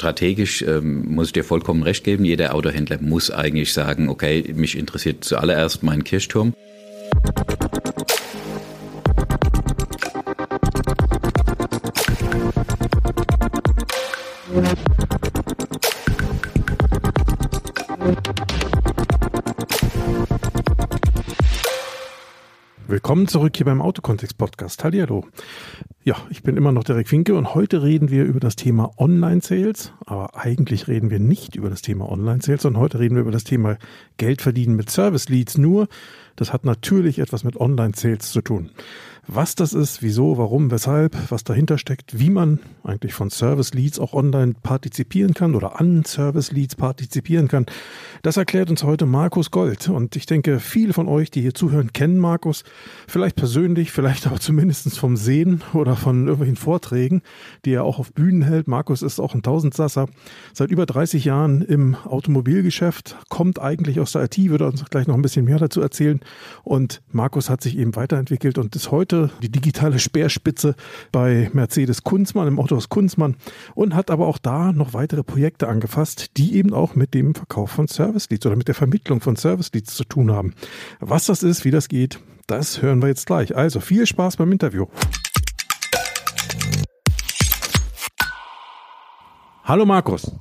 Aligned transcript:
Strategisch 0.00 0.62
ähm, 0.62 1.12
muss 1.12 1.26
ich 1.26 1.32
dir 1.32 1.42
vollkommen 1.42 1.82
recht 1.82 2.04
geben. 2.04 2.24
Jeder 2.24 2.54
Autohändler 2.54 2.98
muss 3.00 3.32
eigentlich 3.32 3.72
sagen, 3.72 4.08
okay, 4.08 4.44
mich 4.54 4.78
interessiert 4.78 5.24
zuallererst 5.24 5.82
mein 5.82 6.04
Kirchturm. 6.04 6.54
Willkommen 23.08 23.26
zurück 23.26 23.56
hier 23.56 23.64
beim 23.64 23.80
Autokontext 23.80 24.36
Podcast. 24.36 24.84
Hallihallo. 24.84 25.24
Ja, 26.04 26.16
ich 26.28 26.42
bin 26.42 26.58
immer 26.58 26.72
noch 26.72 26.84
Derek 26.84 27.08
Finke 27.08 27.36
und 27.36 27.54
heute 27.54 27.82
reden 27.82 28.10
wir 28.10 28.24
über 28.24 28.38
das 28.38 28.54
Thema 28.54 28.90
Online-Sales. 28.98 29.94
Aber 30.04 30.36
eigentlich 30.36 30.88
reden 30.88 31.08
wir 31.08 31.18
nicht 31.18 31.56
über 31.56 31.70
das 31.70 31.80
Thema 31.80 32.12
Online-Sales, 32.12 32.60
sondern 32.60 32.82
heute 32.82 32.98
reden 32.98 33.14
wir 33.14 33.22
über 33.22 33.30
das 33.30 33.44
Thema 33.44 33.78
Geld 34.18 34.42
verdienen 34.42 34.76
mit 34.76 34.90
Service-Leads. 34.90 35.56
Nur, 35.56 35.88
das 36.38 36.52
hat 36.52 36.64
natürlich 36.64 37.18
etwas 37.18 37.42
mit 37.44 37.56
Online-Sales 37.56 38.30
zu 38.30 38.40
tun. 38.40 38.70
Was 39.30 39.54
das 39.54 39.74
ist, 39.74 40.02
wieso, 40.02 40.38
warum, 40.38 40.70
weshalb, 40.70 41.14
was 41.30 41.44
dahinter 41.44 41.76
steckt, 41.76 42.18
wie 42.18 42.30
man 42.30 42.60
eigentlich 42.82 43.12
von 43.12 43.28
Service 43.28 43.74
Leads 43.74 43.98
auch 43.98 44.14
online 44.14 44.54
partizipieren 44.62 45.34
kann 45.34 45.54
oder 45.54 45.78
an 45.78 46.06
Service 46.06 46.50
Leads 46.50 46.76
partizipieren 46.76 47.46
kann, 47.46 47.66
das 48.22 48.38
erklärt 48.38 48.70
uns 48.70 48.84
heute 48.84 49.04
Markus 49.04 49.50
Gold. 49.50 49.90
Und 49.90 50.16
ich 50.16 50.24
denke, 50.24 50.60
viele 50.60 50.94
von 50.94 51.08
euch, 51.08 51.30
die 51.30 51.42
hier 51.42 51.52
zuhören, 51.52 51.92
kennen 51.92 52.18
Markus, 52.18 52.64
vielleicht 53.06 53.36
persönlich, 53.36 53.92
vielleicht 53.92 54.26
aber 54.26 54.40
zumindest 54.40 54.98
vom 54.98 55.18
Sehen 55.18 55.62
oder 55.74 55.94
von 55.94 56.20
irgendwelchen 56.20 56.56
Vorträgen, 56.56 57.20
die 57.66 57.72
er 57.72 57.84
auch 57.84 57.98
auf 57.98 58.14
Bühnen 58.14 58.40
hält. 58.40 58.66
Markus 58.66 59.02
ist 59.02 59.20
auch 59.20 59.34
ein 59.34 59.42
Tausendsasser, 59.42 60.06
seit 60.54 60.70
über 60.70 60.86
30 60.86 61.26
Jahren 61.26 61.60
im 61.60 61.96
Automobilgeschäft, 61.96 63.14
kommt 63.28 63.60
eigentlich 63.60 64.00
aus 64.00 64.12
der 64.12 64.24
IT, 64.24 64.38
würde 64.38 64.66
uns 64.66 64.82
gleich 64.86 65.06
noch 65.06 65.16
ein 65.16 65.22
bisschen 65.22 65.44
mehr 65.44 65.58
dazu 65.58 65.82
erzählen. 65.82 66.20
Und 66.64 67.02
Markus 67.10 67.50
hat 67.50 67.62
sich 67.62 67.78
eben 67.78 67.96
weiterentwickelt 67.96 68.58
und 68.58 68.74
ist 68.76 68.90
heute 68.90 69.30
die 69.42 69.50
digitale 69.50 69.98
Speerspitze 69.98 70.74
bei 71.12 71.50
Mercedes 71.52 72.04
Kunzmann, 72.04 72.48
im 72.48 72.58
Autohaus 72.58 72.88
Kunzmann 72.88 73.36
und 73.74 73.94
hat 73.94 74.10
aber 74.10 74.26
auch 74.26 74.38
da 74.38 74.72
noch 74.72 74.92
weitere 74.92 75.22
Projekte 75.22 75.68
angefasst, 75.68 76.36
die 76.36 76.54
eben 76.54 76.72
auch 76.72 76.94
mit 76.94 77.14
dem 77.14 77.34
Verkauf 77.34 77.70
von 77.70 77.88
Service 77.88 78.28
Leads 78.30 78.46
oder 78.46 78.56
mit 78.56 78.68
der 78.68 78.74
Vermittlung 78.74 79.20
von 79.20 79.36
Service 79.36 79.70
Leads 79.72 79.94
zu 79.94 80.04
tun 80.04 80.30
haben. 80.30 80.54
Was 81.00 81.26
das 81.26 81.42
ist, 81.42 81.64
wie 81.64 81.70
das 81.70 81.88
geht, 81.88 82.18
das 82.46 82.82
hören 82.82 83.00
wir 83.02 83.08
jetzt 83.08 83.26
gleich. 83.26 83.54
Also 83.54 83.80
viel 83.80 84.06
Spaß 84.06 84.36
beim 84.36 84.52
Interview. 84.52 84.86
Hallo 89.64 89.84
Markus. 89.84 90.32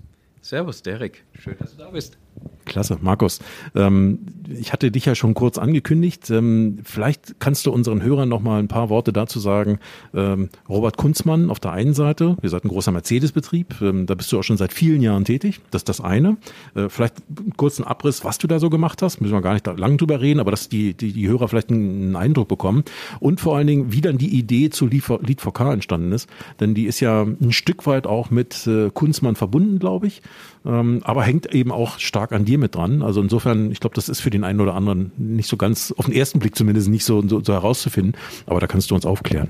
Servus 0.41 0.81
Derek, 0.81 1.25
schön, 1.33 1.57
dass 1.59 1.71
du 1.75 1.79
da 1.79 1.89
bist. 1.89 2.17
Klasse, 2.65 2.97
Markus. 3.01 3.39
Ähm, 3.75 4.19
ich 4.49 4.73
hatte 4.73 4.91
dich 4.91 5.05
ja 5.05 5.15
schon 5.15 5.33
kurz 5.33 5.57
angekündigt. 5.57 6.29
Ähm, 6.29 6.79
vielleicht 6.83 7.39
kannst 7.39 7.65
du 7.65 7.71
unseren 7.71 8.01
Hörern 8.01 8.29
noch 8.29 8.41
mal 8.41 8.59
ein 8.59 8.67
paar 8.67 8.89
Worte 8.89 9.13
dazu 9.13 9.39
sagen. 9.39 9.79
Ähm, 10.13 10.49
Robert 10.69 10.97
Kunzmann 10.97 11.49
auf 11.49 11.59
der 11.59 11.71
einen 11.71 11.93
Seite, 11.93 12.37
wir 12.41 12.49
seid 12.49 12.65
ein 12.65 12.69
großer 12.69 12.91
Mercedes-Betrieb, 12.91 13.81
ähm, 13.81 14.05
da 14.05 14.15
bist 14.15 14.31
du 14.31 14.39
auch 14.39 14.43
schon 14.43 14.57
seit 14.57 14.73
vielen 14.73 15.01
Jahren 15.01 15.25
tätig. 15.25 15.59
Das 15.71 15.81
ist 15.81 15.89
das 15.89 16.01
eine. 16.01 16.37
Äh, 16.75 16.89
vielleicht 16.89 17.15
einen 17.27 17.87
Abriss, 17.87 18.23
was 18.23 18.37
du 18.37 18.47
da 18.47 18.59
so 18.59 18.69
gemacht 18.69 19.01
hast. 19.01 19.21
Müssen 19.21 19.33
wir 19.33 19.41
gar 19.41 19.53
nicht 19.53 19.67
lang 19.67 19.97
drüber 19.97 20.21
reden, 20.21 20.39
aber 20.39 20.51
dass 20.51 20.69
die, 20.69 20.93
die, 20.93 21.13
die 21.13 21.27
Hörer 21.27 21.47
vielleicht 21.47 21.71
einen 21.71 22.15
Eindruck 22.15 22.47
bekommen. 22.47 22.83
Und 23.19 23.41
vor 23.41 23.57
allen 23.57 23.67
Dingen, 23.67 23.91
wie 23.91 24.01
dann 24.01 24.17
die 24.17 24.37
Idee 24.37 24.69
zu 24.69 24.87
Lead 24.87 25.03
4K 25.03 25.73
entstanden 25.73 26.11
ist. 26.11 26.29
Denn 26.59 26.73
die 26.73 26.85
ist 26.85 26.99
ja 26.99 27.23
ein 27.23 27.51
Stück 27.51 27.85
weit 27.85 28.07
auch 28.07 28.29
mit 28.29 28.67
äh, 28.67 28.89
Kunzmann 28.93 29.35
verbunden, 29.35 29.79
glaube 29.79 30.07
ich 30.07 30.21
ähm, 30.67 31.01
aber 31.03 31.23
hängt 31.23 31.53
eben 31.53 31.71
auch 31.71 31.97
stark 31.99 32.33
an 32.33 32.36
dir 32.45 32.57
mit 32.57 32.75
dran. 32.75 33.01
Also 33.01 33.21
insofern, 33.21 33.71
ich 33.71 33.79
glaube, 33.79 33.95
das 33.95 34.09
ist 34.09 34.21
für 34.21 34.29
den 34.29 34.43
einen 34.43 34.61
oder 34.61 34.75
anderen 34.75 35.11
nicht 35.17 35.49
so 35.49 35.57
ganz, 35.57 35.93
auf 35.97 36.05
den 36.05 36.13
ersten 36.13 36.39
Blick 36.39 36.55
zumindest 36.55 36.89
nicht 36.89 37.05
so, 37.05 37.27
so, 37.27 37.43
so 37.43 37.53
herauszufinden, 37.53 38.15
aber 38.45 38.59
da 38.59 38.67
kannst 38.67 38.91
du 38.91 38.95
uns 38.95 39.05
aufklären. 39.05 39.49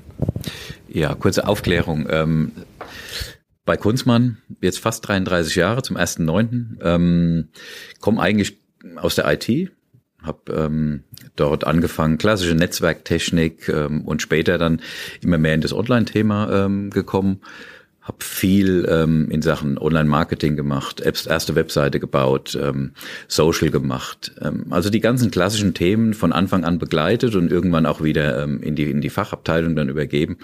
Ja, 0.88 1.14
kurze 1.14 1.46
Aufklärung. 1.46 2.06
Ähm, 2.10 2.52
bei 3.64 3.76
Kunzmann, 3.76 4.38
jetzt 4.60 4.78
fast 4.78 5.06
33 5.06 5.54
Jahre, 5.56 5.82
zum 5.82 5.96
1.9., 5.96 6.82
ähm, 6.82 7.48
komme 8.00 8.20
eigentlich 8.20 8.58
aus 8.96 9.14
der 9.14 9.30
IT, 9.30 9.70
habe 10.22 10.52
ähm, 10.52 11.04
dort 11.36 11.66
angefangen, 11.66 12.18
klassische 12.18 12.54
Netzwerktechnik 12.54 13.68
ähm, 13.68 14.02
und 14.06 14.22
später 14.22 14.58
dann 14.58 14.80
immer 15.20 15.38
mehr 15.38 15.54
in 15.54 15.60
das 15.60 15.72
Online-Thema 15.72 16.64
ähm, 16.64 16.90
gekommen 16.90 17.40
habe 18.08 18.24
viel 18.24 18.88
ähm, 18.90 19.30
in 19.30 19.42
Sachen 19.42 19.78
Online-Marketing 19.78 20.56
gemacht, 20.56 21.00
erste 21.00 21.54
Webseite 21.54 22.00
gebaut, 22.00 22.58
ähm, 22.60 22.92
Social 23.28 23.70
gemacht. 23.70 24.32
Ähm, 24.40 24.66
also 24.70 24.88
die 24.88 25.00
ganzen 25.00 25.30
klassischen 25.30 25.74
Themen 25.74 26.14
von 26.14 26.32
Anfang 26.32 26.64
an 26.64 26.78
begleitet 26.78 27.36
und 27.36 27.52
irgendwann 27.52 27.84
auch 27.84 28.02
wieder 28.02 28.42
ähm, 28.42 28.62
in, 28.62 28.74
die, 28.74 28.90
in 28.90 29.02
die 29.02 29.10
Fachabteilung 29.10 29.76
dann 29.76 29.90
übergeben. 29.90 30.38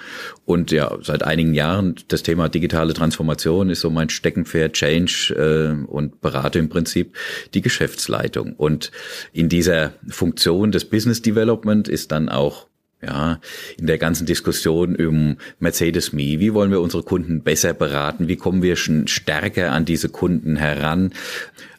Und 0.45 0.71
ja, 0.71 0.97
seit 1.01 1.23
einigen 1.23 1.55
Jahren 1.55 1.95
das 2.09 2.23
Thema 2.23 2.49
digitale 2.51 2.93
Transformation 2.93 3.71
ist 3.71 3.81
so 3.81 3.89
mein 3.89 4.11
Steckenpferd, 4.11 4.75
Change 4.75 5.35
äh, 5.35 5.91
und 5.91 6.21
berate 6.21 6.59
im 6.59 6.69
Prinzip 6.69 7.17
die 7.55 7.63
Geschäftsleitung. 7.63 8.53
Und 8.55 8.93
in 9.33 9.49
dieser 9.49 9.95
Funktion 10.07 10.71
des 10.71 10.85
Business 10.85 11.23
Development 11.23 11.89
ist 11.89 12.13
dann 12.13 12.29
auch 12.29 12.67
ja, 13.05 13.41
in 13.79 13.87
der 13.87 13.99
ganzen 13.99 14.27
Diskussion 14.27 14.97
um 14.97 15.37
Mercedes 15.59 16.13
Me, 16.13 16.41
wie 16.41 16.55
wollen 16.55 16.71
wir 16.71 16.81
unsere 16.81 17.03
Kunden 17.03 17.43
besser 17.43 17.75
beraten? 17.75 18.29
Wie 18.29 18.37
kommen 18.37 18.63
wir 18.63 18.77
schon 18.77 19.07
stärker 19.07 19.73
an 19.73 19.85
diese 19.85 20.09
Kunden 20.09 20.57
heran? 20.57 21.13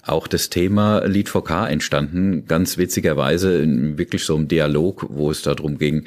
Auch 0.03 0.27
das 0.27 0.49
Thema 0.49 1.03
Lead 1.05 1.29
4K 1.29 1.67
entstanden, 1.67 2.45
ganz 2.47 2.77
witzigerweise 2.77 3.57
in 3.57 3.97
wirklich 3.97 4.23
so 4.23 4.35
einem 4.35 4.47
Dialog, 4.47 5.07
wo 5.09 5.31
es 5.31 5.41
darum 5.41 5.77
ging, 5.79 6.05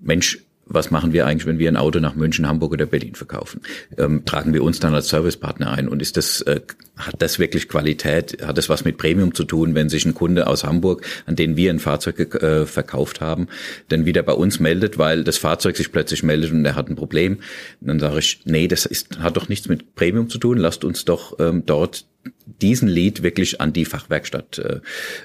Mensch, 0.00 0.38
was 0.68 0.90
machen 0.90 1.12
wir 1.12 1.26
eigentlich, 1.26 1.46
wenn 1.46 1.58
wir 1.58 1.68
ein 1.68 1.76
Auto 1.76 2.00
nach 2.00 2.14
München, 2.14 2.46
Hamburg 2.46 2.72
oder 2.72 2.86
Berlin 2.86 3.14
verkaufen? 3.14 3.60
Ähm, 3.96 4.24
tragen 4.24 4.52
wir 4.52 4.62
uns 4.62 4.80
dann 4.80 4.94
als 4.94 5.08
Servicepartner 5.08 5.70
ein? 5.70 5.88
Und 5.88 6.02
ist 6.02 6.16
das, 6.16 6.40
äh, 6.42 6.60
hat 6.96 7.16
das 7.18 7.38
wirklich 7.38 7.68
Qualität? 7.68 8.38
Hat 8.44 8.58
das 8.58 8.68
was 8.68 8.84
mit 8.84 8.98
Premium 8.98 9.34
zu 9.34 9.44
tun, 9.44 9.74
wenn 9.74 9.88
sich 9.88 10.04
ein 10.04 10.14
Kunde 10.14 10.46
aus 10.46 10.64
Hamburg, 10.64 11.04
an 11.26 11.36
den 11.36 11.56
wir 11.56 11.70
ein 11.70 11.78
Fahrzeug 11.78 12.34
äh, 12.42 12.66
verkauft 12.66 13.20
haben, 13.20 13.48
dann 13.88 14.04
wieder 14.04 14.22
bei 14.22 14.32
uns 14.32 14.60
meldet, 14.60 14.98
weil 14.98 15.24
das 15.24 15.38
Fahrzeug 15.38 15.76
sich 15.76 15.92
plötzlich 15.92 16.22
meldet 16.22 16.52
und 16.52 16.64
er 16.64 16.74
hat 16.74 16.88
ein 16.88 16.96
Problem? 16.96 17.38
Dann 17.80 17.98
sage 17.98 18.18
ich, 18.18 18.40
nee, 18.44 18.68
das 18.68 18.86
ist, 18.86 19.18
hat 19.20 19.36
doch 19.36 19.48
nichts 19.48 19.68
mit 19.68 19.94
Premium 19.94 20.28
zu 20.28 20.38
tun. 20.38 20.58
Lasst 20.58 20.84
uns 20.84 21.04
doch 21.04 21.38
ähm, 21.38 21.64
dort 21.64 22.06
diesen 22.60 22.88
Lead 22.88 23.22
wirklich 23.22 23.60
an 23.60 23.72
die 23.72 23.84
Fachwerkstatt 23.84 24.58
äh, 24.58 24.80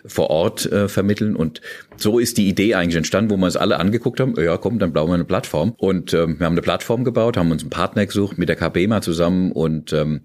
vor 0.06 0.30
Ort 0.30 0.72
äh, 0.72 0.88
vermitteln. 0.88 1.36
Und 1.36 1.62
so 1.98 2.20
ist 2.20 2.38
die 2.38 2.48
Idee 2.48 2.76
eigentlich 2.76 2.96
entstanden, 2.96 3.32
wo 3.32 3.38
wir 3.38 3.46
uns 3.46 3.56
alle 3.56 3.80
angeguckt 3.80 4.20
haben, 4.20 4.36
ja 4.40 4.58
komm, 4.58 4.80
dann 4.80 4.94
bauen 4.94 5.10
wir 5.10 5.16
eine 5.16 5.26
Plattform. 5.26 5.74
Und 5.78 6.14
ähm, 6.14 6.40
wir 6.40 6.46
haben 6.46 6.54
eine 6.54 6.62
Plattform 6.62 7.04
gebaut, 7.04 7.38
haben 7.38 7.52
uns 7.52 7.64
einen 7.64 7.70
Partner 7.70 8.06
gesucht 8.06 8.38
mit 8.38 8.50
der 8.50 8.56
KBMA 8.56 9.02
zusammen 9.02 9.52
und 9.52 9.94
ähm, 9.94 10.22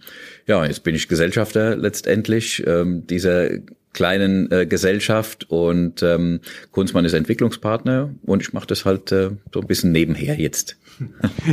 ja, 0.46 0.64
jetzt 0.64 0.84
bin 0.84 0.94
ich 0.94 1.08
Gesellschafter 1.08 1.76
letztendlich 1.76 2.64
ähm, 2.66 3.06
dieser 3.06 3.50
kleinen 3.92 4.50
äh, 4.52 4.66
Gesellschaft 4.66 5.50
und 5.50 6.02
ähm, 6.02 6.40
Kunstmann 6.70 7.04
ist 7.04 7.14
Entwicklungspartner 7.14 8.14
und 8.22 8.42
ich 8.42 8.52
mache 8.52 8.66
das 8.66 8.84
halt 8.84 9.10
äh, 9.12 9.30
so 9.52 9.60
ein 9.60 9.66
bisschen 9.66 9.92
nebenher 9.92 10.38
jetzt. 10.38 10.76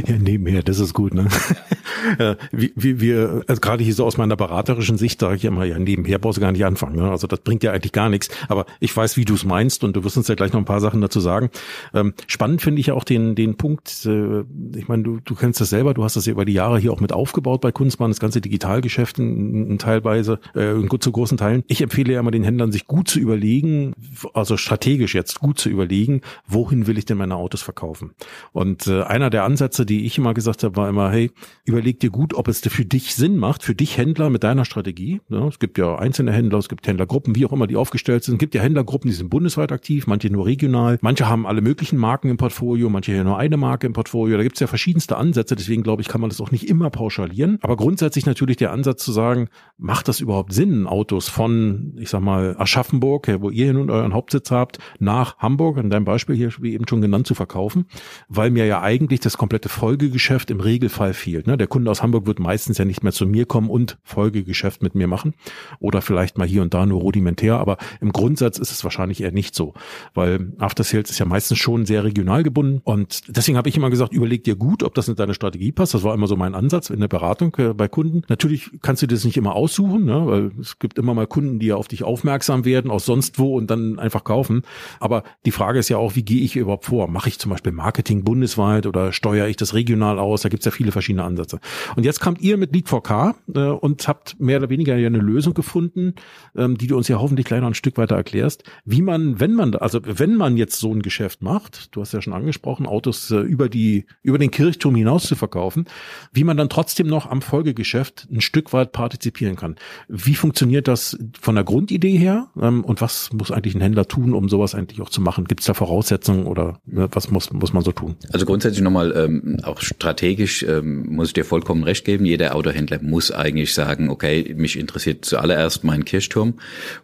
Ja, 0.07 0.17
nebenher, 0.17 0.63
das 0.63 0.79
ist 0.79 0.95
gut, 0.95 1.13
ne? 1.13 1.27
wie, 2.51 2.73
wie, 2.75 3.00
wir, 3.00 3.44
also 3.47 3.62
gerade 3.62 3.84
hier 3.84 3.94
so 3.94 4.06
aus 4.06 4.18
meiner 4.18 4.35
beraterischen 4.35 4.97
Sicht 4.97 5.19
sage 5.19 5.35
ich 5.35 5.46
immer, 5.46 5.63
ja, 5.66 5.79
nebenher 5.79 6.19
brauchst 6.19 6.38
du 6.38 6.41
gar 6.41 6.51
nicht 6.51 6.66
anfangen. 6.66 6.96
Ne? 6.97 7.09
Also 7.09 7.28
das 7.28 7.40
bringt 7.40 7.63
ja 7.63 7.72
eigentlich 7.72 7.91
gar 7.91 8.09
nichts. 8.09 8.29
Aber 8.47 8.66
ich 8.79 8.96
weiß, 8.96 9.18
wie 9.18 9.25
du 9.25 9.34
es 9.34 9.46
meinst 9.46 9.84
und 9.84 9.96
du 9.96 10.03
wirst 10.03 10.18
uns 10.18 10.28
ja 10.28 10.35
gleich 10.35 10.53
noch 10.53 10.59
ein 10.59 10.66
paar 10.66 10.81
Sachen 10.81 11.01
dazu 11.01 11.19
sagen. 11.19 11.50
Ähm, 11.94 12.13
spannend 12.28 12.62
finde 12.62 12.79
ich 12.79 12.88
ja 12.88 12.94
auch 12.94 13.03
den, 13.03 13.35
den 13.35 13.56
Punkt, 13.56 14.06
äh, 14.06 14.41
ich 14.75 14.88
meine, 14.88 15.03
du, 15.03 15.19
du 15.23 15.35
kennst 15.35 15.62
das 15.62 15.69
selber, 15.69 15.94
du 15.94 16.03
hast 16.03 16.16
das 16.16 16.25
ja 16.25 16.31
über 16.31 16.46
die 16.46 16.53
Jahre 16.53 16.79
hier 16.79 16.91
auch 16.91 17.01
mit 17.01 17.13
aufgebaut 17.13 17.62
bei 17.62 17.72
Kunstmann, 17.72 18.12
das 18.12 18.19
ganze 18.19 18.41
Digitalgeschäft 18.41 19.19
in, 19.19 19.72
in 19.72 19.78
teilweise, 19.78 20.40
äh, 20.55 20.72
in, 20.72 20.90
zu 20.99 21.11
großen 21.11 21.38
Teilen. 21.38 21.64
Ich 21.67 21.81
empfehle 21.81 22.14
ja 22.14 22.20
immer 22.20 22.31
den 22.31 22.43
Händlern, 22.43 22.72
sich 22.72 22.88
gut 22.88 23.08
zu 23.08 23.20
überlegen, 23.20 23.93
also 24.34 24.58
strategisch 24.58 25.16
jetzt 25.16 25.40
gut 25.40 25.59
zu 25.59 25.70
überlegen, 25.70 26.22
wohin 26.47 26.88
will 26.88 26.97
ich 26.97 27.05
denn 27.05 27.17
meine 27.17 27.35
Autos 27.35 27.61
verkaufen? 27.61 28.11
Und 28.53 28.88
äh, 28.88 29.03
einer 29.03 29.29
der 29.29 29.43
Ansätze, 29.43 29.85
die 29.85 30.05
ich 30.05 30.17
immer 30.17 30.34
gesagt 30.34 30.64
habe, 30.64 30.76
war 30.76 30.90
immer, 30.90 31.11
hey, 31.11 31.31
überleg 31.75 31.99
dir 31.99 32.09
gut, 32.09 32.33
ob 32.33 32.47
es 32.47 32.59
für 32.59 32.85
dich 32.85 33.16
Sinn 33.16 33.37
macht, 33.37 33.63
für 33.63 33.75
dich 33.75 33.97
Händler 33.97 34.29
mit 34.29 34.43
deiner 34.43 34.66
Strategie. 34.66 35.22
Ja, 35.29 35.47
es 35.47 35.59
gibt 35.59 35.77
ja 35.77 35.95
einzelne 35.95 36.33
Händler, 36.33 36.57
es 36.59 36.69
gibt 36.69 36.87
Händlergruppen, 36.87 37.35
wie 37.35 37.45
auch 37.45 37.53
immer 37.53 37.67
die 37.67 37.75
aufgestellt 37.75 38.23
sind. 38.23 38.35
Es 38.35 38.39
gibt 38.39 38.55
ja 38.55 38.61
Händlergruppen, 38.61 39.09
die 39.09 39.16
sind 39.16 39.29
bundesweit 39.29 39.72
aktiv, 39.72 40.07
manche 40.07 40.29
nur 40.29 40.45
regional, 40.45 40.97
manche 41.01 41.29
haben 41.29 41.47
alle 41.47 41.61
möglichen 41.61 41.97
Marken 41.97 42.29
im 42.29 42.37
Portfolio, 42.37 42.89
manche 42.89 43.13
ja 43.13 43.23
nur 43.23 43.37
eine 43.37 43.57
Marke 43.57 43.87
im 43.87 43.93
Portfolio. 43.93 44.37
Da 44.37 44.43
gibt 44.43 44.55
es 44.55 44.59
ja 44.59 44.67
verschiedenste 44.67 45.17
Ansätze, 45.17 45.55
deswegen 45.55 45.83
glaube 45.83 46.01
ich, 46.01 46.07
kann 46.07 46.22
man 46.22 46.29
das 46.29 46.41
auch 46.41 46.51
nicht 46.51 46.67
immer 46.67 46.89
pauschalieren. 46.89 47.59
Aber 47.61 47.75
grundsätzlich 47.75 48.25
natürlich 48.25 48.57
der 48.57 48.71
Ansatz 48.71 49.03
zu 49.03 49.11
sagen, 49.11 49.47
macht 49.78 50.07
das 50.07 50.19
überhaupt 50.19 50.53
Sinn, 50.53 50.87
Autos 50.87 51.29
von, 51.29 51.93
ich 51.97 52.09
sag 52.09 52.21
mal, 52.21 52.55
Aschaffenburg, 52.57 53.29
wo 53.39 53.49
ihr 53.49 53.73
nun 53.73 53.89
euren 53.89 54.13
Hauptsitz 54.13 54.51
habt, 54.51 54.79
nach 54.99 55.37
Hamburg, 55.37 55.78
in 55.78 55.89
deinem 55.89 56.05
Beispiel 56.05 56.35
hier 56.35 56.51
wie 56.59 56.73
eben 56.73 56.87
schon 56.87 57.01
genannt, 57.01 57.28
zu 57.28 57.33
verkaufen, 57.33 57.85
weil 58.28 58.51
mir 58.51 58.66
ja 58.66 58.81
eigentlich 58.81 59.05
eigentlich 59.05 59.19
das 59.19 59.37
komplette 59.37 59.69
Folgegeschäft 59.69 60.49
im 60.51 60.59
Regelfall 60.59 61.13
fehlt. 61.13 61.47
Ne? 61.47 61.57
Der 61.66 61.70
Kunde 61.70 61.90
aus 61.90 62.03
Hamburg 62.03 62.28
wird 62.28 62.38
meistens 62.38 62.78
ja 62.78 62.85
nicht 62.85 63.02
mehr 63.02 63.12
zu 63.12 63.26
mir 63.26 63.47
kommen 63.47 63.72
und 63.72 63.97
Folgegeschäft 64.03 64.84
mit 64.84 64.94
mir 64.94 65.08
machen 65.08 65.34
oder 65.79 66.03
vielleicht 66.03 66.38
mal 66.38 66.46
hier 66.46 66.62
und 66.62 66.76
da 66.76 66.85
nur 66.85 67.02
rudimentär, 67.02 67.58
aber 67.58 67.78
im 68.02 68.12
Grundsatz 68.12 68.59
ist 68.59 68.70
es 68.70 68.84
wahrscheinlich 68.84 69.23
eher 69.23 69.32
nicht 69.32 69.56
so, 69.56 69.73
weil 70.14 70.53
After 70.59 70.84
Sales 70.84 71.09
ist 71.09 71.17
ja 71.17 71.26
meistens 71.26 71.58
schon 71.58 71.88
sehr 71.88 72.03
regional 72.03 72.44
gebunden 72.44 72.82
und 72.84 73.35
deswegen 73.35 73.58
habe 73.58 73.67
ich 73.67 73.78
immer 73.78 73.90
gesagt, 73.90 74.14
überleg 74.14 74.44
dir 74.44 74.56
gut, 74.56 74.84
ob 74.84 74.94
das 74.94 75.08
in 75.08 75.16
deine 75.16 75.34
Strategie 75.34 75.72
passt. 75.72 75.96
Das 75.96 76.03
war 76.03 76.14
immer 76.14 76.28
so 76.28 76.35
mein 76.35 76.53
Ansatz 76.53 76.91
in 76.91 77.00
der 77.00 77.08
Beratung 77.08 77.56
äh, 77.58 77.73
bei 77.73 77.88
Kunden. 77.88 78.22
Natürlich 78.29 78.70
kannst 78.84 79.02
du 79.02 79.08
das 79.08 79.26
nicht 79.26 79.38
immer 79.38 79.56
aussuchen, 79.56 80.06
ne? 80.06 80.28
weil 80.28 80.52
es 80.62 80.78
gibt 80.78 81.00
immer 81.00 81.16
mal 81.16 81.26
Kunden, 81.26 81.58
die 81.58 81.66
ja 81.66 81.78
auf 81.78 81.88
dich 81.88 82.03
aufmerksam 82.03 82.64
werden 82.64 82.91
aus 82.91 83.08
sonst 83.08 83.40
wo 83.40 83.58
und 83.58 83.72
dann 83.72 83.97
einfach 83.97 84.23
kaufen. 84.23 84.62
Aber 85.00 85.23
die 85.47 85.52
Frage 85.52 85.79
ist 85.79 85.90
ja 85.90 85.97
auch, 85.97 86.16
wie 86.16 86.23
gehe 86.23 86.44
ich 86.44 86.56
überhaupt 86.58 86.85
vor? 86.85 87.08
Mache 87.08 87.29
ich 87.29 87.40
zum 87.40 87.50
Beispiel 87.50 87.72
Marketing 87.72 88.23
bundesweit 88.23 88.85
oder 88.85 89.14
steuere 89.14 89.47
ich 89.47 89.56
das 89.58 89.73
regional 89.73 90.20
aus? 90.20 90.44
Da 90.44 90.50
gibt 90.50 90.62
es 90.62 90.66
ja 90.66 90.72
viele 90.72 90.91
verschiedene 90.91 91.23
Ansätze. 91.23 91.54
Und 91.96 92.03
jetzt 92.05 92.19
kamt 92.19 92.41
ihr 92.41 92.57
mit 92.57 92.73
Lead4K 92.73 93.35
äh, 93.53 93.59
und 93.59 94.07
habt 94.07 94.40
mehr 94.40 94.57
oder 94.57 94.69
weniger 94.69 94.96
ja 94.97 95.07
eine 95.07 95.19
Lösung 95.19 95.53
gefunden, 95.53 96.13
ähm, 96.55 96.78
die 96.78 96.87
du 96.87 96.97
uns 96.97 97.07
ja 97.07 97.19
hoffentlich 97.19 97.46
gleich 97.46 97.61
noch 97.61 97.67
ein 97.67 97.73
Stück 97.73 97.97
weiter 97.97 98.16
erklärst, 98.16 98.63
wie 98.85 99.02
man, 99.02 99.40
wenn 99.40 99.53
man, 99.53 99.75
also 99.75 99.99
wenn 100.03 100.35
man 100.35 100.57
jetzt 100.57 100.79
so 100.79 100.93
ein 100.93 101.02
Geschäft 101.02 101.41
macht, 101.41 101.96
du 101.96 102.02
hast 102.02 102.13
ja 102.13 102.22
schon 102.22 102.34
angesprochen, 102.34 102.85
Autos 102.85 103.31
äh, 103.31 103.37
über 103.37 103.69
die, 103.69 104.05
über 104.23 104.37
den 104.37 104.52
Kirchturm 104.52 104.96
hinaus 104.96 105.23
zu 105.23 105.35
verkaufen, 105.35 105.85
wie 106.31 106.43
man 106.43 106.57
dann 106.57 106.69
trotzdem 106.69 107.07
noch 107.07 107.29
am 107.29 107.41
Folgegeschäft 107.41 108.28
ein 108.31 108.41
Stück 108.41 108.73
weit 108.73 108.91
partizipieren 108.91 109.55
kann. 109.55 109.75
Wie 110.07 110.35
funktioniert 110.35 110.87
das 110.87 111.17
von 111.40 111.55
der 111.55 111.63
Grundidee 111.63 112.17
her? 112.17 112.47
Ähm, 112.59 112.84
und 112.84 113.02
was 113.02 113.31
muss 113.34 113.52
eigentlich 113.52 113.75
ein 113.75 113.81
Händler 113.81 114.07
tun, 114.07 114.34
um 114.34 114.49
sowas 114.49 114.75
eigentlich 114.75 115.02
auch 115.02 115.09
zu 115.09 115.22
machen? 115.22 115.46
Gibt 115.46 115.61
es 115.61 115.67
da 115.67 115.73
Voraussetzungen 115.73 116.46
oder 116.46 116.79
äh, 116.91 117.07
was 117.11 117.31
muss, 117.31 117.52
muss 117.52 117.73
man 117.73 117.84
so 117.84 117.91
tun? 117.91 118.16
Also 118.31 118.46
grundsätzlich 118.46 118.84
nochmal, 118.84 119.13
ähm, 119.16 119.57
auch 119.63 119.81
strategisch 119.81 120.63
ähm, 120.63 121.16
muss 121.16 121.29
ich 121.29 121.34
dir 121.34 121.44
vollkommen 121.45 121.83
recht 121.83 122.03
geben. 122.03 122.25
Jeder 122.25 122.55
Autohändler 122.55 122.99
muss 123.01 123.31
eigentlich 123.31 123.73
sagen, 123.73 124.09
okay, 124.09 124.53
mich 124.57 124.77
interessiert 124.77 125.23
zuallererst 125.23 125.83
mein 125.83 126.03
Kirchturm 126.03 126.55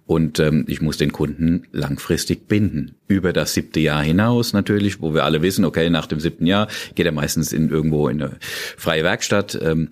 und 0.05 0.39
ähm, 0.39 0.65
ich 0.67 0.81
muss 0.81 0.97
den 0.97 1.11
Kunden 1.11 1.63
langfristig 1.71 2.47
binden. 2.47 2.95
Über 3.07 3.33
das 3.33 3.53
siebte 3.53 3.79
Jahr 3.79 4.03
hinaus 4.03 4.53
natürlich, 4.53 5.01
wo 5.01 5.13
wir 5.13 5.23
alle 5.23 5.41
wissen, 5.41 5.65
okay, 5.65 5.89
nach 5.89 6.07
dem 6.07 6.19
siebten 6.19 6.45
Jahr 6.45 6.67
geht 6.95 7.05
er 7.05 7.11
meistens 7.11 7.53
in 7.53 7.69
irgendwo 7.69 8.07
in 8.09 8.21
eine 8.21 8.37
freie 8.77 9.03
Werkstatt. 9.03 9.57
Ähm, 9.61 9.89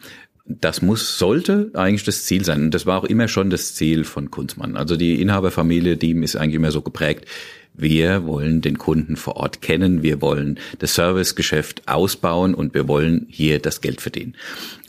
das 0.49 0.81
muss, 0.81 1.19
sollte 1.19 1.69
eigentlich 1.75 2.03
das 2.03 2.25
Ziel 2.25 2.43
sein. 2.43 2.63
Und 2.63 2.73
das 2.73 2.87
war 2.87 2.97
auch 2.97 3.03
immer 3.03 3.27
schon 3.27 3.51
das 3.51 3.75
Ziel 3.75 4.03
von 4.03 4.31
Kunzmann. 4.31 4.75
Also 4.75 4.97
die 4.97 5.21
Inhaberfamilie, 5.21 5.95
die 5.95 6.11
ist 6.23 6.35
eigentlich 6.35 6.55
immer 6.55 6.71
so 6.71 6.81
geprägt. 6.81 7.25
Wir 7.79 8.25
wollen 8.25 8.61
den 8.61 8.77
Kunden 8.77 9.15
vor 9.15 9.37
Ort 9.37 9.61
kennen, 9.61 10.03
wir 10.03 10.21
wollen 10.21 10.59
das 10.79 10.95
Servicegeschäft 10.95 11.87
ausbauen 11.87 12.53
und 12.53 12.73
wir 12.73 12.87
wollen 12.87 13.25
hier 13.29 13.59
das 13.59 13.79
Geld 13.79 14.01
verdienen. 14.01 14.35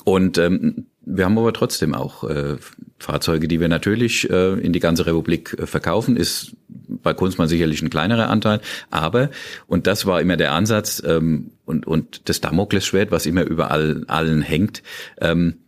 Und 0.04 0.38
ähm, 0.38 0.86
wir 1.02 1.24
haben 1.24 1.38
aber 1.38 1.52
trotzdem 1.52 1.94
auch 1.94 2.24
äh, 2.24 2.56
Fahrzeuge, 2.98 3.48
die 3.48 3.60
wir 3.60 3.68
natürlich 3.68 4.28
äh, 4.28 4.54
in 4.54 4.72
die 4.72 4.80
ganze 4.80 5.06
Republik 5.06 5.56
äh, 5.58 5.66
verkaufen. 5.66 6.16
Ist 6.16 6.56
bei 6.68 7.14
Kunstmann 7.14 7.48
sicherlich 7.48 7.80
ein 7.80 7.90
kleinerer 7.90 8.28
Anteil, 8.28 8.60
aber 8.90 9.30
und 9.66 9.86
das 9.86 10.04
war 10.04 10.20
immer 10.20 10.36
der 10.36 10.52
Ansatz 10.52 11.02
ähm, 11.06 11.52
und 11.64 11.86
und 11.86 12.28
das 12.28 12.40
Damoklesschwert, 12.40 13.10
was 13.10 13.26
immer 13.26 13.44
überall 13.44 14.04
allen 14.08 14.42
hängt, 14.42 14.82
ähm, 15.20 15.58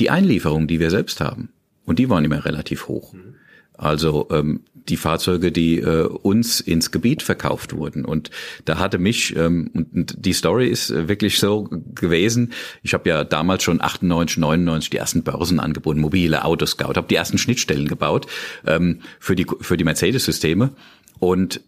die 0.00 0.10
Einlieferung, 0.10 0.66
die 0.66 0.80
wir 0.80 0.90
selbst 0.90 1.20
haben 1.20 1.50
und 1.84 1.98
die 1.98 2.10
waren 2.10 2.24
immer 2.24 2.44
relativ 2.44 2.88
hoch. 2.88 3.12
Mhm. 3.12 3.34
Also 3.74 4.28
ähm, 4.30 4.60
die 4.88 4.96
Fahrzeuge, 4.96 5.52
die 5.52 5.78
äh, 5.78 6.06
uns 6.06 6.60
ins 6.60 6.90
Gebiet 6.90 7.22
verkauft 7.22 7.74
wurden. 7.74 8.04
Und 8.04 8.30
da 8.64 8.78
hatte 8.78 8.98
mich, 8.98 9.36
ähm, 9.36 9.70
und 9.74 10.14
die 10.18 10.32
Story 10.32 10.68
ist 10.68 10.90
äh, 10.90 11.08
wirklich 11.08 11.38
so 11.38 11.68
gewesen, 11.94 12.52
ich 12.82 12.94
habe 12.94 13.08
ja 13.08 13.24
damals 13.24 13.62
schon 13.62 13.80
98, 13.80 14.38
99 14.38 14.90
die 14.90 14.96
ersten 14.96 15.22
Börsen 15.22 15.60
angebunden, 15.60 16.00
mobile 16.00 16.44
Autoscout, 16.44 16.94
habe 16.96 17.08
die 17.08 17.14
ersten 17.14 17.38
Schnittstellen 17.38 17.88
gebaut 17.88 18.26
ähm, 18.66 19.00
für 19.18 19.36
die, 19.36 19.46
für 19.60 19.76
die 19.76 19.84
Mercedes-Systeme. 19.84 20.70
Und 21.18 21.60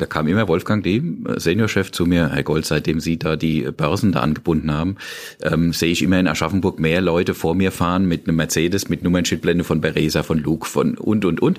da 0.00 0.06
kam 0.06 0.26
immer 0.26 0.48
Wolfgang 0.48 0.82
Dehm, 0.82 1.26
äh, 1.26 1.38
Seniorchef, 1.38 1.92
zu 1.92 2.06
mir, 2.06 2.30
Herr 2.30 2.42
Gold, 2.42 2.64
seitdem 2.64 3.00
Sie 3.00 3.18
da 3.18 3.36
die 3.36 3.62
Börsen 3.62 4.12
da 4.12 4.20
angebunden 4.20 4.72
haben, 4.72 4.96
ähm, 5.42 5.72
sehe 5.72 5.92
ich 5.92 6.02
immer 6.02 6.18
in 6.18 6.26
Aschaffenburg 6.26 6.78
mehr 6.78 7.00
Leute 7.00 7.34
vor 7.34 7.54
mir 7.54 7.72
fahren 7.72 8.06
mit 8.06 8.26
einem 8.26 8.36
Mercedes, 8.36 8.88
mit 8.88 9.02
Nummernschildblende 9.02 9.64
von 9.64 9.80
Beresa, 9.80 10.22
von 10.22 10.38
Luke, 10.38 10.66
von 10.66 10.96
und, 10.96 11.24
und, 11.24 11.40
und. 11.40 11.58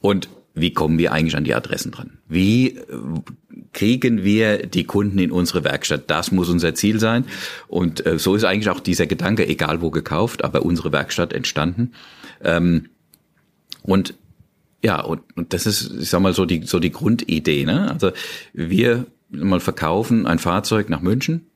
Und 0.00 0.28
wie 0.54 0.72
kommen 0.72 0.98
wir 0.98 1.12
eigentlich 1.12 1.36
an 1.36 1.44
die 1.44 1.54
Adressen 1.54 1.92
dran? 1.92 2.18
Wie 2.28 2.68
äh, 2.68 2.82
kriegen 3.72 4.24
wir 4.24 4.66
die 4.66 4.84
Kunden 4.84 5.18
in 5.18 5.30
unsere 5.30 5.64
Werkstatt? 5.64 6.10
Das 6.10 6.32
muss 6.32 6.48
unser 6.48 6.74
Ziel 6.74 6.98
sein. 7.00 7.24
Und 7.68 8.04
äh, 8.06 8.18
so 8.18 8.34
ist 8.34 8.44
eigentlich 8.44 8.70
auch 8.70 8.80
dieser 8.80 9.06
Gedanke, 9.06 9.46
egal 9.46 9.80
wo 9.80 9.90
gekauft, 9.90 10.44
aber 10.44 10.62
unsere 10.62 10.92
Werkstatt 10.92 11.32
entstanden. 11.32 11.92
Ähm, 12.42 12.86
und 13.82 14.14
ja, 14.82 15.00
und, 15.00 15.20
und 15.36 15.52
das 15.52 15.66
ist, 15.66 15.92
ich 16.00 16.10
sag 16.10 16.20
mal, 16.20 16.32
so 16.32 16.46
die, 16.46 16.62
so 16.64 16.78
die 16.78 16.92
Grundidee. 16.92 17.64
Ne? 17.64 17.90
Also 17.90 18.12
wir 18.52 19.06
mal 19.30 19.60
verkaufen 19.60 20.26
ein 20.26 20.38
Fahrzeug 20.38 20.88
nach 20.88 21.00
München 21.00 21.46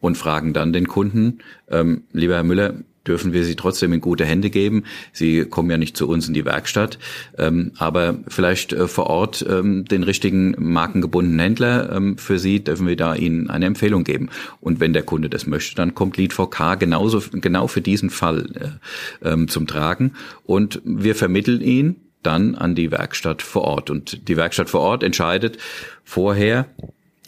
und 0.00 0.16
fragen 0.16 0.52
dann 0.52 0.72
den 0.72 0.88
Kunden, 0.88 1.38
ähm, 1.68 2.02
lieber 2.12 2.34
Herr 2.34 2.42
Müller, 2.42 2.74
dürfen 3.06 3.32
wir 3.32 3.44
sie 3.44 3.56
trotzdem 3.56 3.92
in 3.92 4.00
gute 4.00 4.24
Hände 4.24 4.50
geben. 4.50 4.84
Sie 5.12 5.44
kommen 5.44 5.70
ja 5.70 5.76
nicht 5.76 5.96
zu 5.96 6.08
uns 6.08 6.28
in 6.28 6.34
die 6.34 6.44
Werkstatt, 6.44 6.98
ähm, 7.36 7.72
aber 7.78 8.18
vielleicht 8.28 8.72
äh, 8.72 8.86
vor 8.86 9.08
Ort 9.08 9.44
ähm, 9.48 9.84
den 9.84 10.02
richtigen 10.02 10.54
markengebundenen 10.58 11.40
Händler 11.40 11.92
ähm, 11.92 12.16
für 12.16 12.38
Sie 12.38 12.62
dürfen 12.62 12.86
wir 12.86 12.96
da 12.96 13.14
Ihnen 13.14 13.50
eine 13.50 13.66
Empfehlung 13.66 14.04
geben. 14.04 14.30
Und 14.60 14.80
wenn 14.80 14.92
der 14.92 15.02
Kunde 15.02 15.28
das 15.28 15.46
möchte, 15.46 15.74
dann 15.74 15.94
kommt 15.94 16.16
Lead 16.16 16.32
4K 16.32 16.76
genauso 16.76 17.22
genau 17.32 17.66
für 17.66 17.80
diesen 17.80 18.10
Fall 18.10 18.78
äh, 19.22 19.28
ähm, 19.28 19.48
zum 19.48 19.66
Tragen 19.66 20.12
und 20.44 20.80
wir 20.84 21.14
vermitteln 21.14 21.60
ihn 21.60 21.96
dann 22.22 22.54
an 22.54 22.74
die 22.74 22.90
Werkstatt 22.90 23.42
vor 23.42 23.62
Ort. 23.62 23.90
Und 23.90 24.28
die 24.28 24.36
Werkstatt 24.36 24.70
vor 24.70 24.80
Ort 24.80 25.02
entscheidet 25.02 25.58
vorher, 26.04 26.66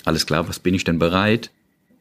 alles 0.04 0.26
klar, 0.26 0.48
was 0.48 0.58
bin 0.58 0.74
ich 0.74 0.84
denn 0.84 0.98
bereit? 0.98 1.50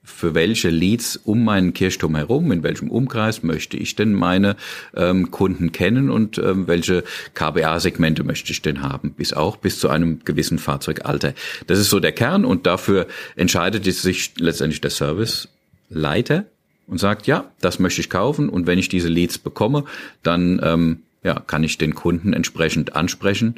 Für 0.05 0.35
welche 0.35 0.69
Leads 0.69 1.15
um 1.15 1.45
meinen 1.45 1.73
Kirchturm 1.73 2.17
herum, 2.17 2.51
in 2.51 2.61
welchem 2.61 2.91
Umkreis 2.91 3.41
möchte 3.41 3.77
ich 3.77 3.95
denn 3.95 4.11
meine 4.11 4.57
ähm, 4.97 5.31
Kunden 5.31 5.71
kennen 5.71 6.09
und 6.09 6.37
ähm, 6.37 6.67
welche 6.67 7.05
KBA-Segmente 7.35 8.25
möchte 8.25 8.51
ich 8.51 8.61
denn 8.61 8.81
haben, 8.81 9.13
bis 9.13 9.31
auch 9.31 9.55
bis 9.55 9.79
zu 9.79 9.87
einem 9.87 10.19
gewissen 10.25 10.59
Fahrzeugalter. 10.59 11.33
Das 11.67 11.79
ist 11.79 11.89
so 11.89 12.01
der 12.01 12.11
Kern 12.11 12.43
und 12.43 12.65
dafür 12.67 13.07
entscheidet 13.37 13.85
sich 13.85 14.33
letztendlich 14.37 14.81
der 14.81 14.91
Serviceleiter 14.91 16.47
und 16.87 16.97
sagt, 16.97 17.25
ja, 17.25 17.49
das 17.61 17.79
möchte 17.79 18.01
ich 18.01 18.09
kaufen 18.09 18.49
und 18.49 18.67
wenn 18.67 18.79
ich 18.79 18.89
diese 18.89 19.07
Leads 19.07 19.37
bekomme, 19.37 19.85
dann 20.21 20.59
ähm, 20.61 21.03
ja, 21.23 21.39
kann 21.39 21.63
ich 21.63 21.77
den 21.77 21.95
Kunden 21.95 22.33
entsprechend 22.33 22.95
ansprechen 22.95 23.55